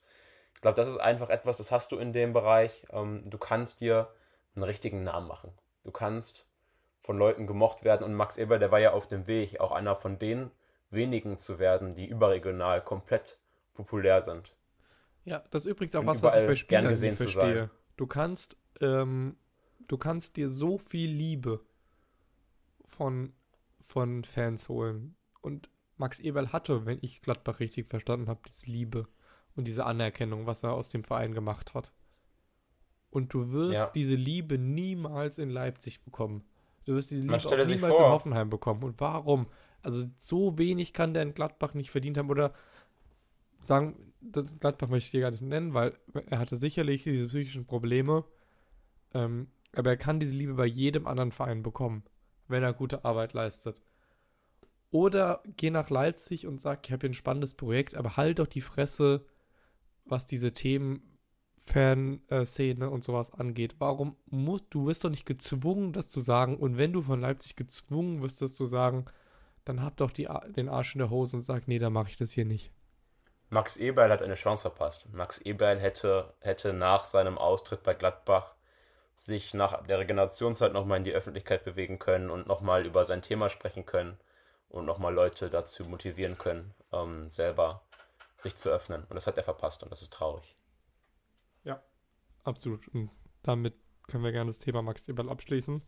ich 0.55 0.63
glaube, 0.63 0.77
das 0.77 0.89
ist 0.89 0.97
einfach 0.99 1.29
etwas, 1.29 1.59
das 1.59 1.73
hast 1.73 1.93
du 1.93 1.99
in 1.99 2.15
dem 2.15 2.33
Bereich. 2.33 2.85
Ähm, 2.91 3.23
du 3.29 3.37
kannst 3.37 3.81
dir 3.81 4.09
einen 4.55 4.65
richtigen 4.65 5.05
Namen 5.05 5.29
machen. 5.29 5.53
Du 5.85 5.91
kannst 5.91 6.47
von 7.03 7.19
Leuten 7.19 7.47
gemocht 7.47 7.85
werden. 7.85 8.05
Und 8.05 8.15
Max 8.15 8.39
Eberl, 8.39 8.59
der 8.59 8.71
war 8.73 8.81
ja 8.81 8.93
auf 8.93 9.09
dem 9.09 9.27
Weg, 9.27 9.61
auch 9.61 9.73
einer 9.73 9.95
von 9.97 10.19
den 10.19 10.51
wenigen 10.91 11.37
zu 11.39 11.59
werden, 11.59 11.95
die 11.95 12.09
überregional 12.09 12.83
komplett 12.83 13.39
populär 13.75 14.21
sind. 14.23 14.55
Ja, 15.25 15.43
das 15.51 15.65
ist 15.67 15.71
übrigens 15.73 15.95
auch 15.95 16.01
Und 16.01 16.07
was, 16.07 16.23
was 16.23 16.35
ich 16.37 16.47
bei 16.47 16.55
Spielern 16.57 16.89
gesehen 16.89 17.17
zu 17.17 17.25
verstehe. 17.25 17.55
sein. 17.55 17.71
Du 17.97 18.07
kannst, 18.07 18.57
ähm, 18.81 19.37
du 19.87 19.99
kannst 19.99 20.37
dir 20.37 20.49
so 20.49 20.79
viel 20.79 21.11
Liebe 21.11 21.61
von, 22.85 23.33
von 23.81 24.25
Fans 24.25 24.69
holen. 24.69 25.17
Und 25.41 25.69
Max 25.97 26.19
Eberl 26.19 26.53
hatte, 26.53 26.87
wenn 26.87 26.99
ich 27.03 27.23
Gladbach 27.23 27.61
richtig 27.61 27.87
verstanden 27.89 28.29
habe, 28.29 28.41
diese 28.47 28.67
Liebe 28.71 29.07
und 29.55 29.67
diese 29.67 29.85
Anerkennung, 29.85 30.47
was 30.47 30.63
er 30.63 30.73
aus 30.73 30.89
dem 30.89 31.05
Verein 31.05 31.35
gemacht 31.35 31.75
hat. 31.75 31.93
Und 33.11 33.35
du 33.35 33.53
wirst 33.53 33.75
Ja. 33.75 33.91
diese 33.95 34.15
Liebe 34.15 34.57
niemals 34.59 35.39
in 35.39 35.51
Leipzig 35.51 36.03
bekommen. 36.05 36.45
Du 36.85 36.95
wirst 36.95 37.11
diese 37.11 37.23
Liebe 37.23 37.67
niemals 37.67 37.99
in. 37.99 38.05
Hoffenheim 38.05 38.49
bekommen. 38.51 38.83
Und 38.85 39.01
warum? 39.01 39.47
Also 39.83 40.07
so 40.19 40.59
wenig 40.59 40.93
kann 40.93 41.15
der 41.15 41.23
in 41.23 41.35
Gladbach 41.35 41.75
nicht 41.75 41.91
verdient 41.91 42.19
haben. 42.19 42.31
Oder 42.31 42.53
sagen, 43.61 44.13
Gladbach 44.61 44.89
möchte 44.89 45.07
ich 45.07 45.11
hier 45.13 45.21
gar 45.21 45.31
nicht 45.31 45.43
nennen, 45.43 45.75
weil 45.75 45.95
er 46.27 46.39
hatte 46.39 46.57
sicherlich 46.57 47.05
diese 47.05 47.29
psychischen 47.29 47.67
Probleme. 47.67 48.25
Ähm, 49.15 49.49
aber 49.75 49.91
er 49.91 49.97
kann 49.97 50.21
diese 50.21 50.35
Liebe 50.35 50.55
bei 50.55 50.67
jedem 50.67 51.07
anderen 51.07 51.33
Verein 51.33 51.63
bekommen, 51.63 52.03
wenn 52.49 52.63
er 52.63 52.73
gute 52.73 53.05
Arbeit 53.05 53.33
leistet. 53.33 53.81
Oder 54.91 55.43
geh 55.57 55.71
nach 55.71 55.89
Leipzig 55.91 56.47
und 56.47 56.61
sag, 56.61 56.87
ich 56.87 56.93
habe 56.93 57.03
hier 57.03 57.11
ein 57.11 57.15
spannendes 57.15 57.55
Projekt, 57.55 57.95
aber 57.95 58.17
halt 58.17 58.41
doch 58.41 58.49
die 58.49 58.61
Fresse, 58.61 59.25
was 60.05 60.27
diese 60.27 60.53
Themen, 60.53 61.11
Fanszene 61.57 62.91
und 62.91 63.05
sowas 63.05 63.33
angeht. 63.33 63.77
Warum 63.79 64.17
musst 64.27 64.65
du 64.71 64.87
wirst 64.87 65.05
doch 65.05 65.11
nicht 65.11 65.27
gezwungen, 65.27 65.93
das 65.93 66.09
zu 66.09 66.21
sagen? 66.21 66.57
Und 66.57 66.79
wenn 66.79 66.93
du 66.93 67.03
von 67.03 67.21
Leipzig 67.21 67.55
gezwungen 67.55 68.23
wirst, 68.23 68.43
das 68.43 68.55
zu 68.55 68.67
sagen, 68.67 69.05
dann 69.65 69.83
hab 69.83 69.97
doch 69.97 70.11
die, 70.11 70.29
den 70.57 70.69
Arsch 70.69 70.95
in 70.95 71.01
der 71.01 71.11
Hose 71.11 71.37
und 71.37 71.43
sag, 71.43 71.69
nee, 71.69 71.79
dann 71.79 71.93
mache 71.93 72.09
ich 72.11 72.17
das 72.17 72.33
hier 72.33 72.45
nicht. 72.45 72.73
Max 73.49 73.77
Eberl 73.77 74.11
hat 74.11 74.23
eine 74.23 74.35
Chance 74.35 74.63
verpasst. 74.63 75.13
Max 75.13 75.39
Eberl 75.39 75.81
hätte, 75.81 76.35
hätte 76.41 76.73
nach 76.73 77.05
seinem 77.05 77.37
Austritt 77.37 77.83
bei 77.83 77.95
Gladbach 77.95 78.55
sich 79.15 79.55
nach 79.55 79.87
der 79.87 79.99
Regenerationszeit 79.99 80.73
nochmal 80.73 80.99
in 80.99 81.05
die 81.05 81.13
Öffentlichkeit 81.13 81.65
bewegen 81.65 81.99
können 81.99 82.31
und 82.31 82.47
nochmal 82.47 82.87
über 82.87 83.05
sein 83.05 83.23
Thema 83.23 83.51
sprechen 83.51 83.85
können 83.85 84.19
und 84.69 84.87
nochmal 84.87 85.13
Leute 85.13 85.51
dazu 85.51 85.85
motivieren 85.85 86.39
können, 86.39 86.75
ähm, 86.93 87.29
selber 87.29 87.83
sich 88.37 88.57
zu 88.57 88.71
öffnen. 88.71 89.05
Und 89.05 89.15
das 89.15 89.27
hat 89.27 89.37
er 89.37 89.43
verpasst 89.43 89.83
und 89.83 89.91
das 89.91 90.03
ist 90.03 90.13
traurig. 90.13 90.55
Absolut. 92.45 92.87
Und 92.89 93.11
damit 93.43 93.75
können 94.09 94.25
wir 94.25 94.33
gerne 94.33 94.49
das 94.49 94.59
Thema 94.59 94.83
Max 94.83 95.07
Eberl 95.09 95.29
abschließen. 95.29 95.83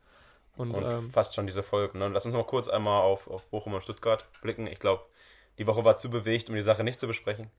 Und, 0.56 0.72
Und 0.72 0.84
ähm, 0.84 1.10
fast 1.10 1.34
schon 1.34 1.46
diese 1.46 1.62
Folge. 1.62 1.98
Ne? 1.98 2.08
Lass 2.08 2.26
uns 2.26 2.34
noch 2.34 2.46
kurz 2.46 2.68
einmal 2.68 3.02
auf, 3.02 3.28
auf 3.28 3.48
Bochum 3.48 3.74
und 3.74 3.82
Stuttgart 3.82 4.26
blicken. 4.42 4.66
Ich 4.66 4.78
glaube, 4.78 5.04
die 5.58 5.66
Woche 5.66 5.84
war 5.84 5.96
zu 5.96 6.10
bewegt, 6.10 6.48
um 6.48 6.54
die 6.54 6.62
Sache 6.62 6.84
nicht 6.84 7.00
zu 7.00 7.06
besprechen. 7.06 7.50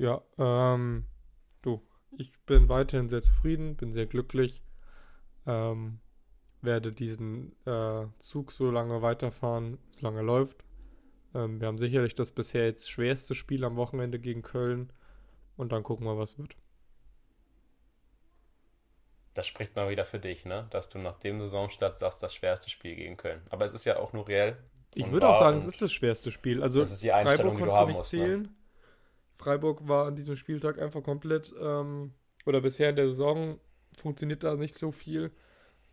ja, 0.00 0.22
ähm, 0.38 1.04
du, 1.62 1.82
ich 2.16 2.32
bin 2.46 2.68
weiterhin 2.70 3.08
sehr 3.10 3.20
zufrieden, 3.20 3.76
bin 3.76 3.92
sehr 3.92 4.06
glücklich. 4.06 4.64
Ähm, 5.46 6.00
werde 6.62 6.92
diesen 6.92 7.52
äh, 7.66 8.06
Zug 8.18 8.52
so 8.52 8.70
lange 8.70 9.02
weiterfahren, 9.02 9.78
solange 9.90 10.20
er 10.20 10.24
läuft. 10.24 10.64
Ähm, 11.34 11.60
wir 11.60 11.68
haben 11.68 11.78
sicherlich 11.78 12.14
das 12.14 12.32
bisher 12.32 12.64
jetzt 12.64 12.90
schwerste 12.90 13.34
Spiel 13.34 13.64
am 13.64 13.76
Wochenende 13.76 14.18
gegen 14.18 14.42
Köln. 14.42 14.92
Und 15.56 15.72
dann 15.72 15.82
gucken 15.82 16.06
wir, 16.06 16.16
was 16.16 16.38
wird. 16.38 16.56
Das 19.34 19.46
spricht 19.46 19.76
mal 19.76 19.88
wieder 19.88 20.04
für 20.04 20.18
dich, 20.18 20.44
ne? 20.44 20.66
Dass 20.70 20.88
du 20.88 20.98
nach 20.98 21.14
dem 21.14 21.38
Saisonstart 21.40 21.96
sagst, 21.96 22.22
das 22.22 22.34
schwerste 22.34 22.68
Spiel 22.68 22.96
gegen 22.96 23.16
Köln. 23.16 23.42
Aber 23.50 23.64
es 23.64 23.72
ist 23.72 23.84
ja 23.84 23.98
auch 23.98 24.12
nur 24.12 24.26
reell. 24.28 24.56
Ich 24.94 25.10
würde 25.12 25.28
auch 25.28 25.38
sagen, 25.38 25.58
es 25.58 25.66
ist 25.66 25.80
das 25.80 25.92
schwerste 25.92 26.32
Spiel. 26.32 26.62
Also 26.62 26.80
Das 26.80 26.92
ist 26.92 27.02
die 27.02 27.12
Einstellung, 27.12 27.54
Freiburg 27.54 27.58
die 27.58 27.70
du 27.70 27.76
haben 27.76 27.88
nicht 27.88 27.98
musst, 27.98 28.12
ne? 28.12 28.18
zählen. 28.18 28.56
Freiburg 29.38 29.88
war 29.88 30.06
an 30.06 30.16
diesem 30.16 30.36
Spieltag 30.36 30.80
einfach 30.80 31.02
komplett, 31.02 31.54
ähm, 31.60 32.12
oder 32.44 32.60
bisher 32.60 32.90
in 32.90 32.96
der 32.96 33.08
Saison 33.08 33.60
funktioniert 33.96 34.42
da 34.42 34.56
nicht 34.56 34.78
so 34.78 34.90
viel. 34.90 35.30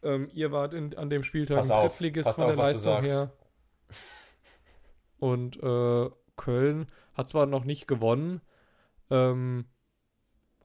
Ähm, 0.03 0.29
ihr 0.33 0.51
wart 0.51 0.73
in, 0.73 0.95
an 0.97 1.09
dem 1.09 1.23
Spieltag 1.23 1.57
Pass 1.57 1.71
ein 1.71 1.77
auf, 1.77 1.91
Drittligist 1.93 2.29
von 2.29 2.43
auf, 2.43 2.55
der 2.55 2.55
du 2.55 2.61
Leistung 2.61 3.03
her. 3.03 3.31
Und 5.19 5.57
äh, 5.61 6.09
Köln 6.35 6.91
hat 7.13 7.29
zwar 7.29 7.45
noch 7.45 7.63
nicht 7.63 7.87
gewonnen, 7.87 8.41
ähm, 9.09 9.65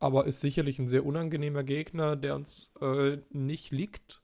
aber 0.03 0.26
ist 0.26 0.40
sicherlich 0.40 0.80
ein 0.80 0.88
sehr 0.88 1.07
unangenehmer 1.07 1.62
Gegner, 1.62 2.16
der 2.16 2.34
uns 2.34 2.72
äh, 2.80 3.18
nicht 3.30 3.70
liegt. 3.70 4.20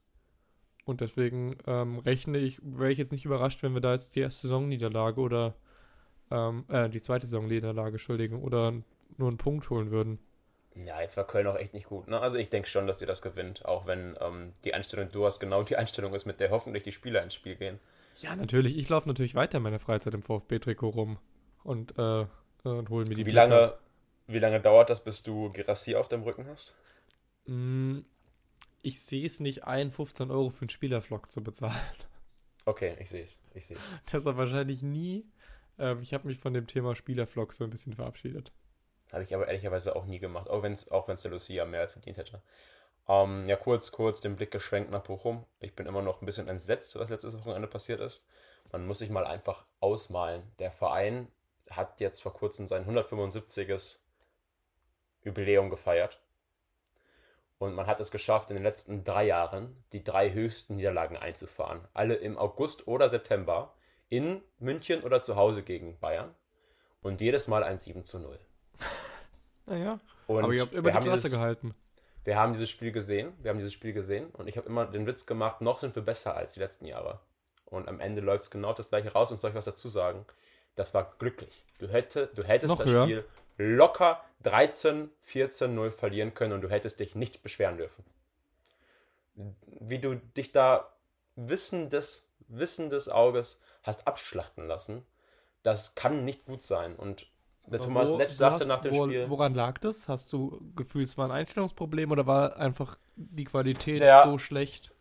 Und 0.85 1.01
deswegen 1.01 1.57
ähm, 1.69 2.01
rechne 2.01 2.39
ich, 2.39 2.61
wäre 2.63 2.91
ich 2.91 2.99
jetzt 2.99 3.13
nicht 3.13 3.25
überrascht, 3.25 3.63
wenn 3.63 3.75
wir 3.75 3.81
da 3.81 3.93
jetzt 3.93 4.17
die 4.17 4.21
erste 4.21 4.49
Saisonniederlage 4.49 5.21
oder 5.21 5.55
ähm, 6.33 6.65
äh, 6.69 6.89
die 6.89 7.01
zweite 7.01 7.29
Saisonniederlage, 7.29 7.93
Entschuldigung, 7.93 8.43
oder 8.43 8.75
nur 9.19 9.29
einen 9.29 9.37
Punkt 9.37 9.71
holen 9.71 9.93
würden. 9.93 10.19
Ja, 10.75 11.01
jetzt 11.01 11.17
war 11.17 11.27
Köln 11.29 11.47
auch 11.47 11.57
echt 11.57 11.75
nicht 11.75 11.87
gut. 11.87 12.09
Ne? 12.09 12.19
Also 12.19 12.39
ich 12.39 12.49
denke 12.49 12.69
schon, 12.69 12.89
dass 12.89 13.01
ihr 13.01 13.07
das 13.07 13.23
gewinnt, 13.23 13.65
auch 13.65 13.87
wenn 13.87 14.17
ähm, 14.21 14.55
die 14.65 14.75
Einstellung, 14.75 15.13
du 15.13 15.27
hast 15.27 15.39
genau 15.39 15.63
die 15.63 15.77
Einstellung 15.77 16.13
ist, 16.13 16.27
mit 16.27 16.41
der 16.41 16.51
hoffentlich 16.51 16.83
die 16.83 16.93
Spieler 16.93 17.23
ins 17.23 17.35
Spiel 17.35 17.55
gehen. 17.55 17.79
Ja, 18.17 18.35
natürlich. 18.35 18.77
Ich 18.77 18.89
laufe 18.89 19.07
natürlich 19.07 19.37
weiter 19.37 19.59
in 19.59 19.63
meiner 19.63 19.79
Freizeit 19.79 20.15
im 20.15 20.23
VfB-Trikot 20.23 20.89
rum 20.89 21.19
und, 21.63 21.97
äh, 21.99 22.27
und 22.65 22.91
hole 22.91 23.05
mir 23.07 23.15
die 23.15 23.27
Wie 23.27 23.31
Blätter. 23.31 23.49
lange, 23.49 23.79
wie 24.29 24.39
lange 24.39 24.61
dauert 24.61 24.91
das, 24.91 25.03
bis 25.03 25.23
du 25.23 25.51
Gerassi 25.53 25.97
auf 25.97 26.09
dem 26.09 26.23
Rücken 26.23 26.47
hast? 26.49 26.75
Mm, 27.47 28.01
Ich 28.83 29.03
sehe 29.03 29.27
es 29.27 29.41
nicht 29.41 29.65
ein, 29.65 29.91
15 29.91 30.31
Euro 30.31 30.51
für 30.51 30.63
einen 30.63 30.71
Spielervlog 30.71 31.31
zu 31.31 31.43
bezahlen. 31.43 31.75
Okay, 32.65 32.97
ich 33.01 33.11
sehe 33.11 33.25
es. 33.25 33.41
Ich 33.55 33.67
sehe 33.67 33.77
Deshalb 34.13 34.37
wahrscheinlich 34.37 34.83
nie. 34.83 35.27
Ähm, 35.79 36.03
ich 36.03 36.15
habe 36.15 36.29
mich 36.29 36.39
von 36.39 36.53
dem 36.55 36.67
Thema 36.67 36.95
Spielervlog 36.95 37.53
so 37.53 37.65
ein 37.65 37.71
bisschen 37.71 37.95
verabschiedet. 37.95 38.53
Habe 39.13 39.23
ich 39.25 39.35
aber 39.35 39.49
ehrlicherweise 39.49 39.97
auch 39.97 40.05
nie 40.05 40.19
gemacht, 40.19 40.49
auch 40.51 40.63
wenn 40.63 40.73
es 40.73 40.91
auch 40.91 41.09
wenn's 41.09 41.23
der 41.23 41.31
Lucia 41.31 41.65
mehr 41.65 41.81
als 41.81 41.93
verdient 41.95 42.19
hätte. 42.19 42.43
Ähm, 43.09 43.47
ja, 43.47 43.57
kurz, 43.57 43.91
kurz 43.91 44.21
den 44.21 44.37
Blick 44.37 44.51
geschwenkt 44.51 44.91
nach 44.91 45.03
Bochum. 45.03 45.47
Ich 45.61 45.75
bin 45.75 45.87
immer 45.87 46.03
noch 46.03 46.21
ein 46.21 46.27
bisschen 46.27 46.47
entsetzt, 46.47 46.97
was 46.99 47.09
letztes 47.09 47.39
Wochenende 47.39 47.69
passiert 47.69 48.01
ist. 48.01 48.27
Man 48.71 48.87
muss 48.87 48.99
sich 48.99 49.09
mal 49.09 49.27
einfach 49.27 49.65
ausmalen. 49.81 50.43
Der 50.59 50.71
Verein 50.71 51.29
hat 51.71 52.01
jetzt 52.01 52.21
vor 52.23 52.35
kurzem 52.35 52.67
sein 52.67 52.83
175. 52.83 53.99
Jubiläum 55.29 55.71
gefeiert. 55.71 56.19
Und 57.59 57.75
man 57.75 57.87
hat 57.87 58.01
es 58.01 58.11
geschafft, 58.11 58.51
in 58.51 58.57
den 58.57 58.63
letzten 58.63 59.05
drei 59.05 59.27
Jahren 59.27 59.77
die 59.93 60.05
drei 60.05 60.33
höchsten 60.33 60.77
Niederlagen 60.77 61.17
einzufahren. 61.17 61.81
Alle 61.93 62.15
im 62.15 62.39
August 62.39 62.87
oder 62.87 63.09
September 63.09 63.75
in 64.09 64.43
München 64.59 65.03
oder 65.03 65.21
zu 65.21 65.37
Hause 65.37 65.63
gegen 65.63 65.99
Bayern. 65.99 66.35
Und 67.03 67.21
jedes 67.21 67.49
Mal 67.49 67.63
ein 67.63 67.79
7 67.79 68.05
zu 68.05 68.19
0. 68.19 68.39
Naja, 69.67 70.01
Und 70.29 70.45
aber 70.45 70.55
ihr 70.55 70.63
habt 70.63 70.73
immer 70.73 70.85
wir 70.85 70.93
die 70.93 70.97
haben 70.97 71.05
Klasse 71.05 71.25
dieses, 71.25 71.39
gehalten. 71.39 71.75
Wir 72.25 72.39
haben 72.39 72.55
dieses 72.55 72.71
Spiel 72.71 72.91
gesehen, 72.91 73.35
wir 73.43 73.51
haben 73.51 73.59
dieses 73.59 73.75
Spiel 73.75 73.93
gesehen 73.93 74.31
und 74.31 74.49
ich 74.49 74.57
habe 74.57 74.67
immer 74.67 74.87
den 74.87 75.07
Witz 75.07 75.27
gemacht, 75.27 75.61
noch 75.61 75.79
sind 75.79 75.95
wir 75.95 76.03
besser 76.03 76.35
als 76.35 76.55
die 76.55 76.61
letzten 76.61 76.87
Jahre. 76.87 77.21
Und 77.67 77.87
am 77.87 78.01
Ende 78.01 78.23
läuft 78.23 78.45
es 78.45 78.51
genau 78.51 78.73
das 78.73 78.89
gleiche 78.89 79.13
raus 79.13 79.31
und 79.31 79.37
soll 79.37 79.51
ich 79.51 79.57
was 79.57 79.67
dazu 79.67 79.89
sagen. 79.89 80.25
Das 80.75 80.95
war 80.95 81.13
glücklich. 81.19 81.67
Du, 81.81 81.87
hätte, 81.87 82.31
du 82.35 82.45
hättest 82.45 82.71
Noch 82.71 82.79
das 82.79 82.89
höher? 82.89 83.05
Spiel 83.05 83.25
locker 83.59 84.23
13, 84.45 85.11
14, 85.23 85.75
0 85.75 85.91
verlieren 85.91 86.33
können 86.33 86.55
und 86.55 86.61
du 86.63 86.71
hättest 86.71 87.01
dich 87.01 87.15
nicht 87.15 87.43
beschweren 87.43 87.77
dürfen. 87.77 88.05
Wie 89.81 89.99
du 89.99 90.15
dich 90.17 90.53
da 90.53 90.89
Wissen 91.37 91.91
des, 91.91 92.33
Wissen 92.49 92.91
des 92.91 93.09
Auges 93.09 93.61
hast 93.83 94.07
abschlachten 94.09 94.67
lassen, 94.67 95.07
das 95.63 95.95
kann 95.95 96.25
nicht 96.25 96.47
gut 96.47 96.63
sein. 96.63 96.97
Und 96.97 97.27
der 97.67 97.81
Thomas 97.81 98.11
Wo- 98.11 98.17
Letsch 98.17 98.33
sagte 98.33 98.67
nach 98.67 98.81
dem 98.81 98.95
wo, 98.95 99.05
Spiel. 99.07 99.29
Woran 99.29 99.55
lag 99.55 99.79
das? 99.79 100.09
Hast 100.09 100.33
du 100.33 100.61
Gefühl, 100.75 101.03
es 101.05 101.19
war 101.19 101.27
ein 101.27 101.33
Einstellungsproblem 101.33 102.11
oder 102.11 102.27
war 102.27 102.57
einfach 102.57 102.97
die 103.17 103.45
Qualität 103.45 104.01
Der- 104.01 104.25
so 104.25 104.39
schlecht? 104.39 104.93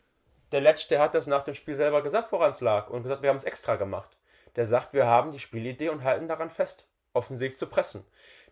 Der 0.51 0.61
Letsch, 0.61 0.87
der 0.89 1.01
hat 1.01 1.13
das 1.13 1.27
nach 1.27 1.43
dem 1.43 1.55
Spiel 1.55 1.75
selber 1.75 2.01
gesagt, 2.01 2.31
woran 2.31 2.51
es 2.51 2.61
lag. 2.61 2.89
Und 2.89 3.03
gesagt, 3.03 3.21
wir 3.21 3.29
haben 3.29 3.37
es 3.37 3.43
extra 3.43 3.75
gemacht. 3.75 4.15
Der 4.55 4.65
sagt, 4.65 4.93
wir 4.93 5.05
haben 5.05 5.31
die 5.31 5.39
Spielidee 5.39 5.89
und 5.89 6.03
halten 6.03 6.27
daran 6.27 6.49
fest, 6.49 6.87
offensiv 7.13 7.55
zu 7.57 7.67
pressen. 7.67 8.05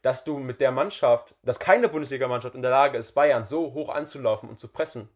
Dass 0.06 0.24
du 0.24 0.38
mit 0.38 0.62
der 0.62 0.72
Mannschaft, 0.72 1.34
dass 1.42 1.58
keine 1.58 1.90
Bundesligamannschaft 1.90 2.54
in 2.54 2.62
der 2.62 2.70
Lage 2.70 3.00
ist, 3.00 3.14
Bayern 3.14 3.48
so 3.48 3.74
hoch 3.74 3.90
anzulaufen 3.90 4.48
und 4.48 4.60
zu 4.60 4.68
pressen, 4.68 5.10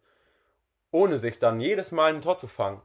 ohne 0.90 1.20
sich 1.20 1.38
dann 1.38 1.62
jedes 1.62 1.92
Mal 1.92 2.12
ein 2.12 2.24
Tor 2.24 2.38
zu 2.38 2.48
fangen, 2.48 2.82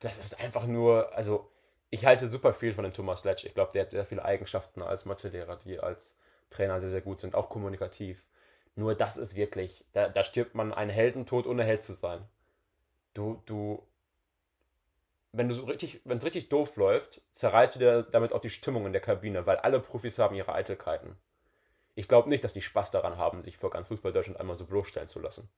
das 0.00 0.18
ist 0.18 0.40
einfach 0.40 0.66
nur, 0.66 1.14
also 1.14 1.48
ich 1.90 2.06
halte 2.06 2.26
super 2.26 2.52
viel 2.52 2.74
von 2.74 2.82
dem 2.82 2.92
Thomas 2.92 3.22
Letsch. 3.22 3.44
Ich 3.44 3.54
glaube, 3.54 3.70
der 3.72 3.82
hat 3.82 3.92
sehr 3.92 4.04
viele 4.04 4.24
Eigenschaften 4.24 4.82
als 4.82 5.04
Mathelehrer, 5.04 5.60
die 5.64 5.78
als 5.78 6.18
Trainer 6.50 6.80
sehr, 6.80 6.90
sehr 6.90 7.02
gut 7.02 7.20
sind, 7.20 7.36
auch 7.36 7.50
kommunikativ. 7.50 8.24
Nur 8.74 8.96
das 8.96 9.16
ist 9.16 9.36
wirklich, 9.36 9.84
da, 9.92 10.08
da 10.08 10.24
stirbt 10.24 10.56
man 10.56 10.74
einen 10.74 10.90
Heldentod, 10.90 11.46
ohne 11.46 11.62
Held 11.62 11.82
zu 11.82 11.92
sein. 11.92 12.26
Du, 13.14 13.40
du, 13.46 13.86
wenn 15.32 15.48
du 15.48 15.54
so 15.54 15.64
richtig, 15.64 16.00
wenn 16.04 16.18
es 16.18 16.24
richtig 16.24 16.48
doof 16.48 16.76
läuft, 16.76 17.22
zerreißt 17.32 17.76
du 17.76 17.78
dir 17.78 18.02
damit 18.02 18.32
auch 18.32 18.40
die 18.40 18.50
Stimmung 18.50 18.86
in 18.86 18.92
der 18.92 19.00
Kabine, 19.00 19.46
weil 19.46 19.58
alle 19.58 19.80
Profis 19.80 20.18
haben 20.18 20.34
ihre 20.34 20.52
Eitelkeiten. 20.52 21.16
Ich 21.94 22.08
glaube 22.08 22.28
nicht, 22.28 22.42
dass 22.42 22.52
die 22.52 22.62
Spaß 22.62 22.90
daran 22.90 23.16
haben, 23.16 23.42
sich 23.42 23.56
vor 23.56 23.70
ganz 23.70 23.86
Fußball 23.88 24.12
Deutschland 24.12 24.40
einmal 24.40 24.56
so 24.56 24.64
bloßstellen 24.64 25.08
zu 25.08 25.20
lassen. 25.20 25.48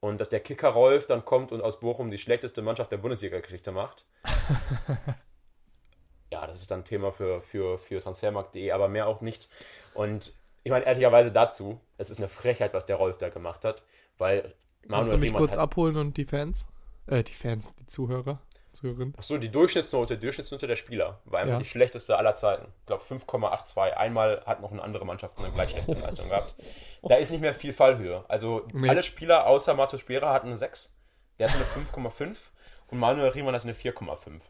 Und 0.00 0.18
dass 0.18 0.28
der 0.28 0.40
Kicker 0.40 0.70
Rolf 0.70 1.06
dann 1.06 1.24
kommt 1.24 1.52
und 1.52 1.60
aus 1.60 1.80
Bochum 1.80 2.10
die 2.10 2.18
schlechteste 2.18 2.62
Mannschaft 2.62 2.90
der 2.90 2.96
Bundesliga-Geschichte 2.96 3.70
macht. 3.70 4.06
ja, 6.30 6.46
das 6.46 6.62
ist 6.62 6.70
dann 6.70 6.84
Thema 6.84 7.12
für, 7.12 7.42
für, 7.42 7.78
für 7.78 8.00
Transfermarkt.de, 8.00 8.70
aber 8.70 8.88
mehr 8.88 9.06
auch 9.06 9.20
nicht. 9.20 9.48
Und 9.92 10.32
ich 10.64 10.70
meine, 10.70 10.86
ehrlicherweise 10.86 11.32
dazu, 11.32 11.80
es 11.98 12.10
ist 12.10 12.18
eine 12.18 12.28
Frechheit, 12.28 12.72
was 12.72 12.86
der 12.86 12.96
Rolf 12.96 13.18
da 13.18 13.28
gemacht 13.28 13.64
hat, 13.64 13.82
weil 14.18 14.54
Kannst 14.82 14.90
Manuel 14.90 15.10
du 15.12 15.18
mich 15.18 15.28
Riemann 15.28 15.38
kurz 15.38 15.56
abholen 15.56 15.96
und 15.96 16.16
die 16.16 16.24
Fans? 16.24 16.64
Äh, 17.06 17.22
die 17.22 17.34
Fans, 17.34 17.74
die 17.76 17.86
Zuhörer, 17.86 18.40
Zuhörerinnen. 18.80 19.14
Achso, 19.16 19.38
die 19.38 19.50
Durchschnittsnote, 19.50 20.16
die 20.16 20.22
Durchschnittsnote 20.22 20.66
der 20.66 20.76
Spieler 20.76 21.20
war 21.24 21.40
einfach 21.40 21.54
Ja. 21.54 21.58
die 21.58 21.64
schlechteste 21.64 22.16
aller 22.16 22.34
Zeiten. 22.34 22.66
Ich 22.80 22.86
glaube 22.86 23.04
5,82. 23.04 23.92
Einmal 23.96 24.42
hat 24.46 24.60
noch 24.60 24.72
eine 24.72 24.82
andere 24.82 25.04
Mannschaft 25.04 25.38
eine 25.38 25.50
gleich 25.52 25.70
schlechte 25.70 25.92
Leistung 25.94 26.28
gehabt. 26.28 26.54
Da 27.02 27.14
ist 27.16 27.30
nicht 27.30 27.40
mehr 27.40 27.54
viel 27.54 27.72
Fallhöhe. 27.72 28.24
Also 28.28 28.66
Nee. 28.72 28.88
alle 28.88 29.02
Spieler 29.02 29.46
außer 29.46 29.74
Matos 29.74 30.00
Spera 30.00 30.32
hatten 30.32 30.48
eine 30.48 30.56
6. 30.56 30.94
Der 31.38 31.48
hatte 31.48 31.56
eine 31.58 31.66
5,5 31.66 32.52
und 32.88 32.98
Manuel 32.98 33.28
Riemann 33.30 33.54
hatte 33.54 33.64
eine 33.64 33.74
4,5. 33.74 34.42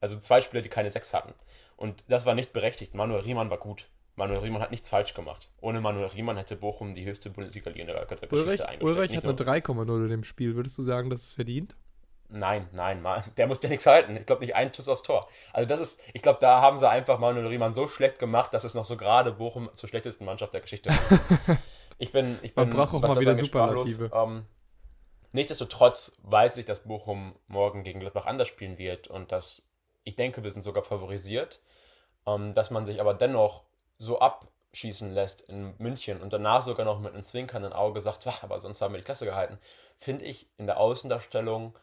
Also 0.00 0.18
zwei 0.18 0.40
Spieler, 0.42 0.62
die 0.62 0.68
keine 0.68 0.90
6 0.90 1.14
hatten. 1.14 1.34
Und 1.76 2.04
das 2.08 2.26
war 2.26 2.34
nicht 2.34 2.52
berechtigt. 2.52 2.94
Manuel 2.94 3.20
Riemann 3.20 3.50
war 3.50 3.58
gut. 3.58 3.88
Manuel 4.14 4.40
Riemann 4.40 4.62
hat 4.62 4.70
nichts 4.70 4.88
falsch 4.88 5.12
gemacht. 5.12 5.50
Ohne 5.60 5.80
Manuel 5.82 6.06
Riemann 6.06 6.38
hätte 6.38 6.56
Bochum 6.56 6.94
die 6.94 7.04
höchste 7.04 7.28
Bundesliga-Liga 7.30 7.80
in 7.82 7.86
der 7.86 8.06
Geschichte 8.06 8.34
Ulrich, 8.34 8.60
eingestellt. 8.66 8.82
Ulrich 8.82 9.10
Nicht 9.10 9.18
hat 9.18 9.24
nur- 9.24 9.32
eine 9.48 9.60
3,0 9.60 10.04
in 10.04 10.10
dem 10.10 10.24
Spiel. 10.24 10.54
Würdest 10.56 10.78
du 10.78 10.82
sagen, 10.82 11.10
das 11.10 11.22
ist 11.22 11.32
verdient? 11.32 11.76
Nein, 12.28 12.68
nein, 12.72 13.02
Ma- 13.02 13.22
der 13.36 13.46
muss 13.46 13.62
ja 13.62 13.68
nichts 13.68 13.86
halten. 13.86 14.16
Ich 14.16 14.26
glaube 14.26 14.40
nicht 14.42 14.54
einen 14.54 14.72
Schuss 14.74 14.88
aufs 14.88 15.02
Tor. 15.02 15.26
Also 15.52 15.68
das 15.68 15.80
ist, 15.80 16.00
ich 16.12 16.22
glaube, 16.22 16.38
da 16.40 16.60
haben 16.60 16.76
sie 16.78 16.88
einfach 16.88 17.18
Manuel 17.18 17.46
Riemann 17.46 17.72
so 17.72 17.86
schlecht 17.88 18.18
gemacht, 18.18 18.52
dass 18.52 18.64
es 18.64 18.74
noch 18.74 18.84
so 18.84 18.96
gerade 18.96 19.32
Bochum 19.32 19.70
zur 19.74 19.88
schlechtesten 19.88 20.24
Mannschaft 20.24 20.52
der 20.54 20.60
Geschichte 20.60 20.90
macht. 20.90 21.20
Ich 21.98 22.12
bin, 22.12 22.38
ich 22.42 22.54
bin, 22.54 22.68
Man 22.68 22.76
braucht 22.76 22.94
auch 22.94 23.08
mal 23.08 23.18
wieder. 23.18 23.34
Superlative. 23.36 24.10
Ähm, 24.12 24.44
nichtsdestotrotz 25.32 26.12
weiß 26.24 26.58
ich, 26.58 26.64
dass 26.66 26.80
Bochum 26.80 27.34
morgen 27.46 27.84
gegen 27.84 28.00
Gladbach 28.00 28.26
anders 28.26 28.48
spielen 28.48 28.76
wird 28.76 29.08
und 29.08 29.32
dass 29.32 29.62
ich 30.04 30.14
denke, 30.14 30.42
wir 30.44 30.50
sind 30.50 30.60
sogar 30.62 30.84
favorisiert. 30.84 31.60
Ähm, 32.26 32.52
dass 32.52 32.70
man 32.70 32.84
sich 32.84 33.00
aber 33.00 33.14
dennoch 33.14 33.62
so 33.96 34.18
abschießen 34.18 35.10
lässt 35.14 35.42
in 35.48 35.74
München 35.78 36.20
und 36.20 36.32
danach 36.34 36.62
sogar 36.62 36.84
noch 36.84 37.00
mit 37.00 37.14
einem 37.14 37.22
zwinkernden 37.22 37.72
Auge 37.72 38.00
sagt, 38.02 38.26
"Ach, 38.26 38.42
aber 38.42 38.60
sonst 38.60 38.82
haben 38.82 38.92
wir 38.92 38.98
die 38.98 39.04
Klasse 39.04 39.24
gehalten, 39.24 39.58
finde 39.96 40.24
ich 40.26 40.50
in 40.58 40.66
der 40.66 40.78
Außendarstellung 40.78 41.78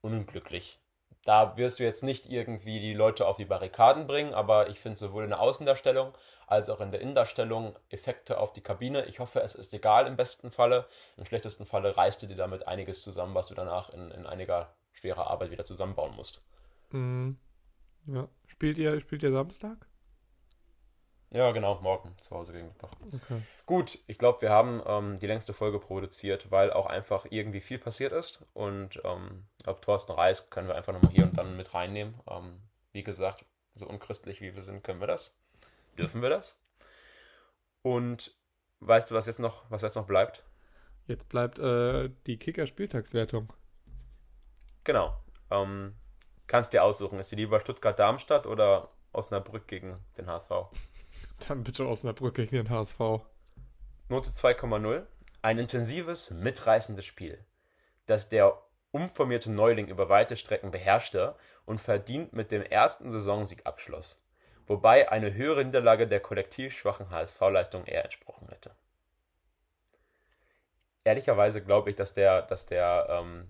unglücklich. 0.00 0.80
Da 1.24 1.56
wirst 1.56 1.80
du 1.80 1.84
jetzt 1.84 2.04
nicht 2.04 2.26
irgendwie 2.26 2.78
die 2.78 2.94
Leute 2.94 3.26
auf 3.26 3.36
die 3.36 3.44
Barrikaden 3.44 4.06
bringen, 4.06 4.32
aber 4.32 4.68
ich 4.68 4.78
finde 4.78 4.96
sowohl 4.96 5.24
in 5.24 5.30
der 5.30 5.40
Außendarstellung 5.40 6.12
als 6.46 6.70
auch 6.70 6.80
in 6.80 6.92
der 6.92 7.00
Innendarstellung 7.00 7.76
Effekte 7.88 8.38
auf 8.38 8.52
die 8.52 8.60
Kabine. 8.60 9.06
Ich 9.06 9.18
hoffe, 9.18 9.40
es 9.40 9.56
ist 9.56 9.74
egal 9.74 10.06
im 10.06 10.16
besten 10.16 10.52
Falle. 10.52 10.86
Im 11.16 11.24
schlechtesten 11.24 11.66
Falle 11.66 11.96
reißt 11.96 12.22
du 12.22 12.28
dir 12.28 12.36
damit 12.36 12.68
einiges 12.68 13.02
zusammen, 13.02 13.34
was 13.34 13.48
du 13.48 13.54
danach 13.54 13.90
in, 13.90 14.12
in 14.12 14.24
einiger 14.24 14.72
schwerer 14.92 15.28
Arbeit 15.28 15.50
wieder 15.50 15.64
zusammenbauen 15.64 16.14
musst. 16.14 16.46
Mhm. 16.90 17.38
Ja. 18.06 18.28
Spielt 18.46 18.78
ihr, 18.78 19.00
spielt 19.00 19.24
ihr 19.24 19.32
Samstag? 19.32 19.88
Ja, 21.30 21.50
genau, 21.50 21.80
morgen 21.80 22.16
zu 22.18 22.36
Hause 22.36 22.52
gegen 22.52 22.72
Gladbach. 22.78 22.98
Okay. 23.12 23.42
Gut, 23.66 23.98
ich 24.06 24.16
glaube, 24.16 24.42
wir 24.42 24.50
haben 24.50 24.80
ähm, 24.86 25.18
die 25.18 25.26
längste 25.26 25.52
Folge 25.52 25.80
produziert, 25.80 26.50
weil 26.50 26.72
auch 26.72 26.86
einfach 26.86 27.26
irgendwie 27.30 27.60
viel 27.60 27.78
passiert 27.78 28.12
ist. 28.12 28.44
Und 28.54 29.00
ähm, 29.04 29.44
glaube, 29.62 29.80
Thorsten 29.80 30.12
Reis 30.12 30.48
können 30.50 30.68
wir 30.68 30.76
einfach 30.76 30.92
nochmal 30.92 31.12
hier 31.12 31.24
und 31.24 31.36
dann 31.36 31.56
mit 31.56 31.74
reinnehmen. 31.74 32.14
Ähm, 32.30 32.60
wie 32.92 33.02
gesagt, 33.02 33.44
so 33.74 33.86
unchristlich 33.86 34.40
wie 34.40 34.54
wir 34.54 34.62
sind, 34.62 34.84
können 34.84 35.00
wir 35.00 35.08
das. 35.08 35.36
Dürfen 35.98 36.22
wir 36.22 36.30
das? 36.30 36.56
Und 37.82 38.34
weißt 38.80 39.10
du, 39.10 39.14
was 39.14 39.26
jetzt 39.26 39.40
noch, 39.40 39.64
was 39.68 39.82
jetzt 39.82 39.96
noch 39.96 40.06
bleibt? 40.06 40.44
Jetzt 41.06 41.28
bleibt 41.28 41.58
äh, 41.58 42.10
die 42.26 42.38
Kicker-Spieltagswertung. 42.38 43.52
Genau. 44.84 45.16
Ähm, 45.50 45.94
kannst 46.46 46.72
dir 46.72 46.84
aussuchen, 46.84 47.18
ist 47.18 47.32
die 47.32 47.36
lieber 47.36 47.60
Stuttgart-Darmstadt 47.60 48.46
oder 48.46 48.90
Osnabrück 49.12 49.66
gegen 49.66 49.98
den 50.16 50.26
HSV? 50.26 50.50
Dann 51.46 51.64
bitte 51.64 51.86
Osnabrück 51.86 52.34
gegen 52.34 52.56
den 52.56 52.70
HSV. 52.70 52.98
Note 54.08 54.30
2,0. 54.30 55.06
Ein 55.42 55.58
intensives, 55.58 56.30
mitreißendes 56.30 57.04
Spiel, 57.04 57.44
das 58.06 58.28
der 58.28 58.60
umformierte 58.90 59.50
Neuling 59.50 59.88
über 59.88 60.08
weite 60.08 60.36
Strecken 60.36 60.70
beherrschte 60.70 61.36
und 61.66 61.80
verdient 61.80 62.32
mit 62.32 62.50
dem 62.50 62.62
ersten 62.62 63.10
Saisonsieg 63.10 63.66
abschloss, 63.66 64.20
wobei 64.66 65.10
eine 65.10 65.34
höhere 65.34 65.64
Niederlage 65.64 66.08
der 66.08 66.20
kollektiv 66.20 66.76
schwachen 66.76 67.10
HSV-Leistung 67.10 67.84
eher 67.84 68.04
entsprochen 68.04 68.48
hätte. 68.48 68.70
Ehrlicherweise 71.04 71.62
glaube 71.62 71.90
ich, 71.90 71.96
dass 71.96 72.14
der, 72.14 72.42
dass 72.42 72.66
der, 72.66 73.06
ähm, 73.10 73.48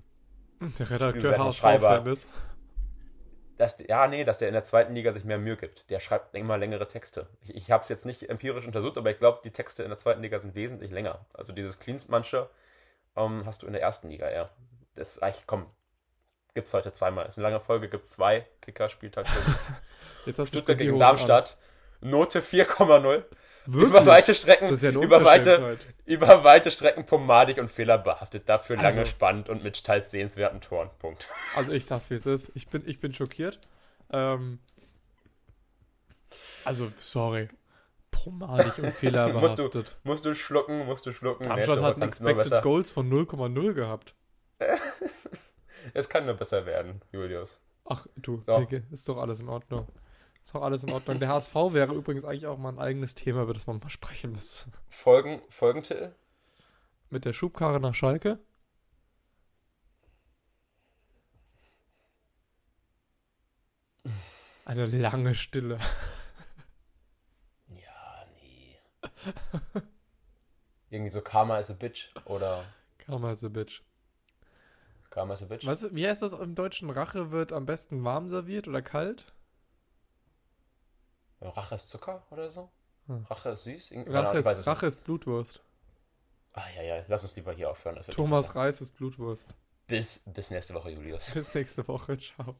Der 0.78 0.90
Redakteur 0.90 1.38
HSV-Fan 1.38 2.06
ist. 2.06 2.28
Dass, 3.56 3.78
ja, 3.86 4.06
nee, 4.06 4.24
dass 4.24 4.38
der 4.38 4.48
in 4.48 4.54
der 4.54 4.62
zweiten 4.62 4.94
Liga 4.94 5.12
sich 5.12 5.24
mehr 5.24 5.38
Mühe 5.38 5.56
gibt. 5.56 5.88
Der 5.90 6.00
schreibt 6.00 6.34
immer 6.34 6.58
längere 6.58 6.86
Texte. 6.86 7.26
Ich, 7.42 7.54
ich 7.54 7.70
habe 7.70 7.82
es 7.82 7.88
jetzt 7.88 8.04
nicht 8.04 8.28
empirisch 8.28 8.66
untersucht, 8.66 8.98
aber 8.98 9.10
ich 9.10 9.18
glaube, 9.18 9.40
die 9.44 9.50
Texte 9.50 9.82
in 9.82 9.88
der 9.88 9.98
zweiten 9.98 10.22
Liga 10.22 10.38
sind 10.38 10.54
wesentlich 10.54 10.90
länger. 10.90 11.24
Also 11.34 11.52
dieses 11.52 11.78
Cleansmannsche 11.78 12.50
ähm, 13.16 13.44
hast 13.46 13.62
du 13.62 13.66
in 13.66 13.72
der 13.72 13.82
ersten 13.82 14.08
Liga, 14.08 14.30
ja. 14.30 14.50
Das, 14.94 15.22
ach, 15.22 15.34
komm, 15.46 15.66
gibt's 16.54 16.74
heute 16.74 16.92
zweimal. 16.92 17.26
Ist 17.26 17.38
eine 17.38 17.48
lange 17.48 17.60
Folge, 17.60 17.88
gibt's 17.88 18.10
zwei 18.10 18.46
Kicker-Spieltage. 18.62 19.28
Jetzt 20.26 20.38
hast 20.38 20.52
du 20.52 20.58
Stuttgart 20.58 20.78
gegen 20.78 20.98
Darmstadt. 20.98 21.56
Note 22.00 22.40
4,0 22.40 23.24
An. 23.66 23.72
Über 23.72 23.92
Wirklich? 23.92 24.06
weite 24.06 24.34
Strecken, 24.34 24.74
ja 24.74 24.90
über 24.90 25.24
weite, 25.24 25.78
über 26.04 26.44
weite 26.44 26.70
Strecken 26.70 27.06
pomadig 27.06 27.58
und 27.58 27.70
fehlerbehaftet. 27.70 28.48
Dafür 28.48 28.76
lange 28.76 29.00
Also- 29.00 29.10
spannend 29.10 29.48
und 29.48 29.62
mit 29.64 29.82
teils 29.84 30.10
sehenswerten 30.10 30.60
Toren. 30.60 30.90
Punkt. 30.98 31.26
Also 31.54 31.72
ich 31.72 31.84
sag's, 31.86 32.10
wie 32.10 32.14
es 32.14 32.26
ist. 32.26 32.50
Ich 32.54 32.68
bin, 32.68 32.82
ich 32.86 33.00
bin 33.00 33.12
schockiert. 33.14 33.60
Ähm, 34.12 34.58
also, 36.64 36.90
sorry. 36.98 37.48
Pomadig 38.10 38.66
und 38.78 38.84
musst, 38.84 38.96
du, 39.02 39.06
fehlerbehaftet. 39.06 39.96
musst 40.04 40.24
du 40.24 40.34
schlucken, 40.34 40.86
musst 40.86 41.06
du 41.06 41.12
schlucken. 41.12 41.44
Darmstadt 41.44 41.78
Nee, 41.78 41.84
hat 41.84 42.02
Expected. 42.02 42.62
Goals 42.62 42.90
von 42.90 43.10
0,0 43.10 43.72
gehabt. 43.74 44.14
Es 45.94 46.08
kann 46.08 46.26
nur 46.26 46.34
besser 46.34 46.66
werden, 46.66 47.00
Julius. 47.12 47.60
Ach, 47.84 48.06
du, 48.16 48.42
So. 48.44 48.58
Nike, 48.58 48.82
ist 48.90 49.08
doch 49.08 49.18
alles 49.18 49.38
in 49.38 49.48
Ordnung. 49.48 49.86
Ist 50.46 50.54
doch 50.54 50.62
alles 50.62 50.84
in 50.84 50.92
Ordnung. 50.92 51.18
Der 51.18 51.28
HSV 51.28 51.54
wäre 51.72 51.92
übrigens 51.92 52.24
eigentlich 52.24 52.46
auch 52.46 52.56
mal 52.56 52.68
ein 52.68 52.78
eigenes 52.78 53.16
Thema, 53.16 53.42
über 53.42 53.52
das 53.52 53.66
man 53.66 53.80
mal 53.80 53.90
sprechen 53.90 54.30
müsste. 54.30 54.70
Folgen, 54.88 55.42
Folgentitel? 55.48 56.14
Mit 57.10 57.24
der 57.24 57.32
Schubkarre 57.32 57.80
nach 57.80 57.96
Schalke. 57.96 58.38
Eine 64.64 64.86
lange 64.86 65.34
Stille. 65.34 65.78
Ja, 67.68 68.24
nee. 68.36 68.78
Irgendwie 70.90 71.10
so 71.10 71.22
Karma 71.22 71.58
is 71.58 71.72
a 71.72 71.74
Bitch 71.74 72.14
oder 72.24 72.64
Karma 72.98 73.32
is 73.32 73.42
a 73.42 73.48
bitch. 73.48 73.82
Karma 75.10 75.34
is 75.34 75.42
a 75.42 75.46
Bitch. 75.46 75.66
Was, 75.66 75.92
wie 75.92 76.06
heißt 76.06 76.22
das 76.22 76.34
im 76.34 76.54
Deutschen? 76.54 76.90
Rache 76.90 77.32
wird 77.32 77.52
am 77.52 77.66
besten 77.66 78.04
warm 78.04 78.28
serviert 78.28 78.68
oder 78.68 78.80
kalt? 78.80 79.32
Rache 81.40 81.74
ist 81.74 81.88
Zucker 81.88 82.22
oder 82.30 82.50
so? 82.50 82.70
Hm. 83.06 83.24
Rache 83.24 83.50
ist 83.50 83.64
süß? 83.64 83.92
Ahnung, 83.92 84.08
Rache 84.08 84.38
ist, 84.38 84.66
Rache 84.66 84.86
ist 84.86 85.04
Blutwurst. 85.04 85.60
Ah, 86.52 86.62
ja, 86.74 86.82
ja, 86.82 87.04
lass 87.08 87.22
uns 87.22 87.36
lieber 87.36 87.52
hier 87.52 87.70
aufhören. 87.70 88.00
Thomas. 88.10 88.54
Reis 88.54 88.80
ist 88.80 88.96
Blutwurst. 88.96 89.48
Bis, 89.86 90.20
bis 90.24 90.50
nächste 90.50 90.74
Woche, 90.74 90.90
Julius. 90.90 91.32
Bis 91.32 91.54
nächste 91.54 91.86
Woche. 91.86 92.18
Ciao. 92.18 92.56